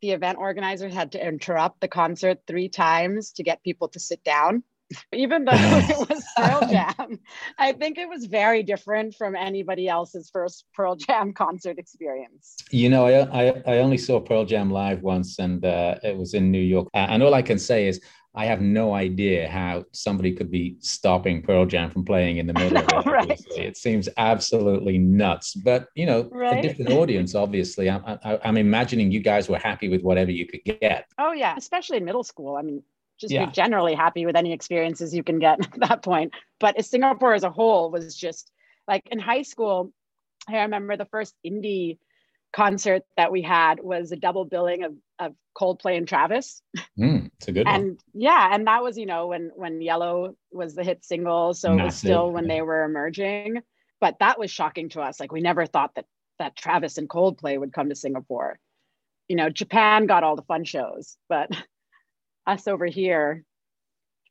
the 0.00 0.10
event 0.10 0.38
organizers 0.38 0.94
had 0.94 1.12
to 1.12 1.26
interrupt 1.26 1.80
the 1.80 1.88
concert 1.88 2.38
three 2.46 2.68
times 2.68 3.32
to 3.32 3.42
get 3.42 3.62
people 3.62 3.88
to 3.88 4.00
sit 4.00 4.22
down. 4.24 4.62
Even 5.12 5.44
though 5.44 5.52
it 5.54 6.08
was 6.08 6.24
Pearl 6.36 6.68
Jam, 6.68 7.20
I 7.58 7.72
think 7.72 7.96
it 7.96 8.08
was 8.08 8.24
very 8.24 8.64
different 8.64 9.14
from 9.14 9.36
anybody 9.36 9.86
else's 9.86 10.30
first 10.32 10.64
Pearl 10.74 10.96
Jam 10.96 11.32
concert 11.44 11.78
experience. 11.78 12.56
You 12.72 12.88
know, 12.88 13.06
I, 13.06 13.20
I, 13.20 13.62
I 13.66 13.78
only 13.78 13.98
saw 13.98 14.18
Pearl 14.18 14.44
Jam 14.44 14.70
live 14.70 15.02
once, 15.02 15.38
and 15.38 15.64
uh, 15.64 15.96
it 16.02 16.16
was 16.16 16.34
in 16.34 16.50
New 16.50 16.60
York. 16.60 16.88
And 16.92 17.22
all 17.22 17.34
I 17.34 17.42
can 17.42 17.58
say 17.58 17.86
is 17.86 18.00
I 18.34 18.46
have 18.46 18.60
no 18.60 18.94
idea 18.94 19.48
how 19.48 19.84
somebody 19.92 20.32
could 20.32 20.50
be 20.50 20.76
stopping 20.78 21.42
Pearl 21.42 21.66
Jam 21.66 21.90
from 21.90 22.04
playing 22.04 22.36
in 22.36 22.46
the 22.46 22.52
middle 22.58 22.78
of 22.78 23.06
it. 23.06 23.10
Right. 23.10 23.40
It 23.56 23.76
seems 23.76 24.08
absolutely 24.16 24.98
nuts. 24.98 25.54
But 25.54 25.88
you 25.94 26.06
know, 26.06 26.28
right? 26.30 26.58
a 26.58 26.62
different 26.62 26.92
audience, 26.92 27.34
obviously. 27.34 27.90
I'm, 27.90 28.04
I, 28.06 28.38
am 28.44 28.56
imagining 28.56 29.10
you 29.10 29.20
guys 29.20 29.48
were 29.48 29.58
happy 29.58 29.88
with 29.88 30.02
whatever 30.02 30.30
you 30.30 30.46
could 30.46 30.64
get. 30.64 31.06
Oh 31.18 31.32
yeah, 31.32 31.54
especially 31.56 31.96
in 31.96 32.04
middle 32.04 32.22
school. 32.22 32.56
I 32.56 32.62
mean, 32.62 32.82
just 33.18 33.32
yeah. 33.32 33.46
be 33.46 33.52
generally 33.52 33.94
happy 33.94 34.26
with 34.26 34.36
any 34.36 34.52
experiences 34.52 35.14
you 35.14 35.24
can 35.24 35.40
get 35.40 35.60
at 35.74 35.80
that 35.88 36.02
point. 36.02 36.32
But 36.60 36.82
Singapore 36.84 37.34
as 37.34 37.42
a 37.42 37.50
whole 37.50 37.90
was 37.90 38.14
just 38.14 38.52
like 38.86 39.08
in 39.10 39.18
high 39.18 39.42
school. 39.42 39.92
I 40.48 40.62
remember 40.62 40.96
the 40.96 41.04
first 41.04 41.34
indie 41.44 41.98
concert 42.52 43.02
that 43.16 43.32
we 43.32 43.42
had 43.42 43.80
was 43.80 44.12
a 44.12 44.16
double 44.16 44.44
billing 44.44 44.82
of, 44.84 44.94
of 45.18 45.34
Coldplay 45.56 45.96
and 45.96 46.06
Travis. 46.08 46.62
Mm, 46.98 47.30
it's 47.36 47.48
a 47.48 47.52
good 47.52 47.66
and 47.66 47.84
one. 47.84 47.98
yeah, 48.14 48.48
and 48.52 48.66
that 48.66 48.82
was, 48.82 48.98
you 48.98 49.06
know, 49.06 49.28
when 49.28 49.50
when 49.54 49.80
Yellow 49.80 50.34
was 50.52 50.74
the 50.74 50.84
hit 50.84 51.04
single. 51.04 51.54
So 51.54 51.70
Massive. 51.70 51.80
it 51.80 51.84
was 51.84 51.96
still 51.96 52.32
when 52.32 52.48
they 52.48 52.62
were 52.62 52.84
emerging. 52.84 53.62
But 54.00 54.16
that 54.20 54.38
was 54.38 54.50
shocking 54.50 54.88
to 54.90 55.00
us. 55.00 55.20
Like 55.20 55.32
we 55.32 55.40
never 55.40 55.66
thought 55.66 55.94
that 55.96 56.06
that 56.38 56.56
Travis 56.56 56.98
and 56.98 57.08
Coldplay 57.08 57.58
would 57.58 57.72
come 57.72 57.88
to 57.90 57.94
Singapore. 57.94 58.58
You 59.28 59.36
know, 59.36 59.50
Japan 59.50 60.06
got 60.06 60.24
all 60.24 60.36
the 60.36 60.42
fun 60.42 60.64
shows, 60.64 61.16
but 61.28 61.50
us 62.46 62.66
over 62.66 62.86
here 62.86 63.44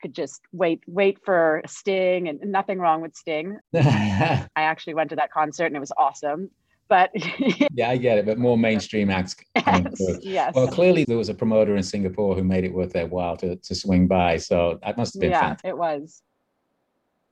could 0.02 0.14
just 0.16 0.42
wait 0.52 0.82
wait 0.88 1.20
for 1.24 1.62
Sting 1.68 2.30
and 2.30 2.40
nothing 2.52 2.80
wrong 2.80 3.02
with 3.02 3.16
Sting. 3.16 3.60
I 3.76 4.48
actually 4.56 4.94
went 4.94 5.10
to 5.12 5.18
that 5.18 5.32
concert 5.32 5.66
and 5.66 5.76
it 5.76 5.80
was 5.82 5.92
awesome 5.98 6.50
but 6.90 7.12
yeah, 7.74 7.90
I 7.90 7.98
get 7.98 8.18
it. 8.18 8.26
But 8.26 8.38
more 8.38 8.58
mainstream 8.58 9.10
acts. 9.10 9.36
Yes, 9.56 10.20
yes. 10.22 10.56
Well, 10.56 10.68
clearly 10.68 11.06
there 11.06 11.18
was 11.18 11.30
a 11.30 11.34
promoter 11.34 11.76
in 11.76 11.84
Singapore 11.84 12.34
who 12.36 12.44
made 12.44 12.64
it 12.64 12.74
worth 12.74 12.92
their 12.92 13.06
while 13.06 13.38
to, 13.38 13.56
to 13.56 13.76
swing 13.76 14.08
by. 14.08 14.38
So 14.38 14.80
that 14.84 14.98
must 14.98 15.14
have 15.14 15.22
been 15.22 15.32
yeah, 15.32 15.42
fantastic. 15.42 15.70
it 15.70 15.78
was. 15.78 16.24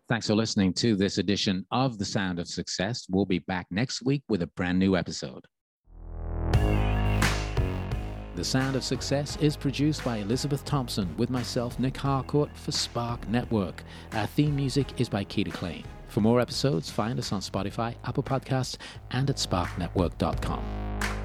Thanks 0.08 0.28
for 0.28 0.36
listening 0.36 0.74
to 0.74 0.96
this 0.96 1.18
edition 1.18 1.66
of 1.72 1.98
The 1.98 2.06
Sound 2.06 2.40
of 2.40 2.48
Success. 2.48 3.08
We'll 3.10 3.26
be 3.26 3.40
back 3.40 3.66
next 3.72 4.06
week 4.06 4.24
with 4.30 4.44
a 4.44 4.48
brand 4.48 4.78
new 4.78 4.96
episode. 4.96 5.46
The 8.36 8.44
Sound 8.44 8.76
of 8.76 8.84
Success 8.84 9.36
is 9.42 9.58
produced 9.58 10.06
by 10.06 10.18
Elizabeth 10.18 10.64
Thompson 10.64 11.14
with 11.18 11.32
myself, 11.32 11.80
Nic 11.80 11.98
Harcourt, 11.98 12.56
for 12.56 12.72
Spark 12.72 13.28
Network. 13.30 13.84
Our 14.14 14.28
theme 14.28 14.56
music 14.56 15.02
is 15.02 15.10
by 15.10 15.26
Keita 15.26 15.52
Klein. 15.52 15.84
For 16.18 16.22
more 16.22 16.42
episodes, 16.42 16.90
find 16.90 17.20
us 17.20 17.32
on 17.32 17.42
Spotify, 17.42 17.94
Apple 18.04 18.24
Podcasts, 18.24 18.78
and 19.12 19.30
at 19.30 19.36
sparknetwork.com. 19.36 21.17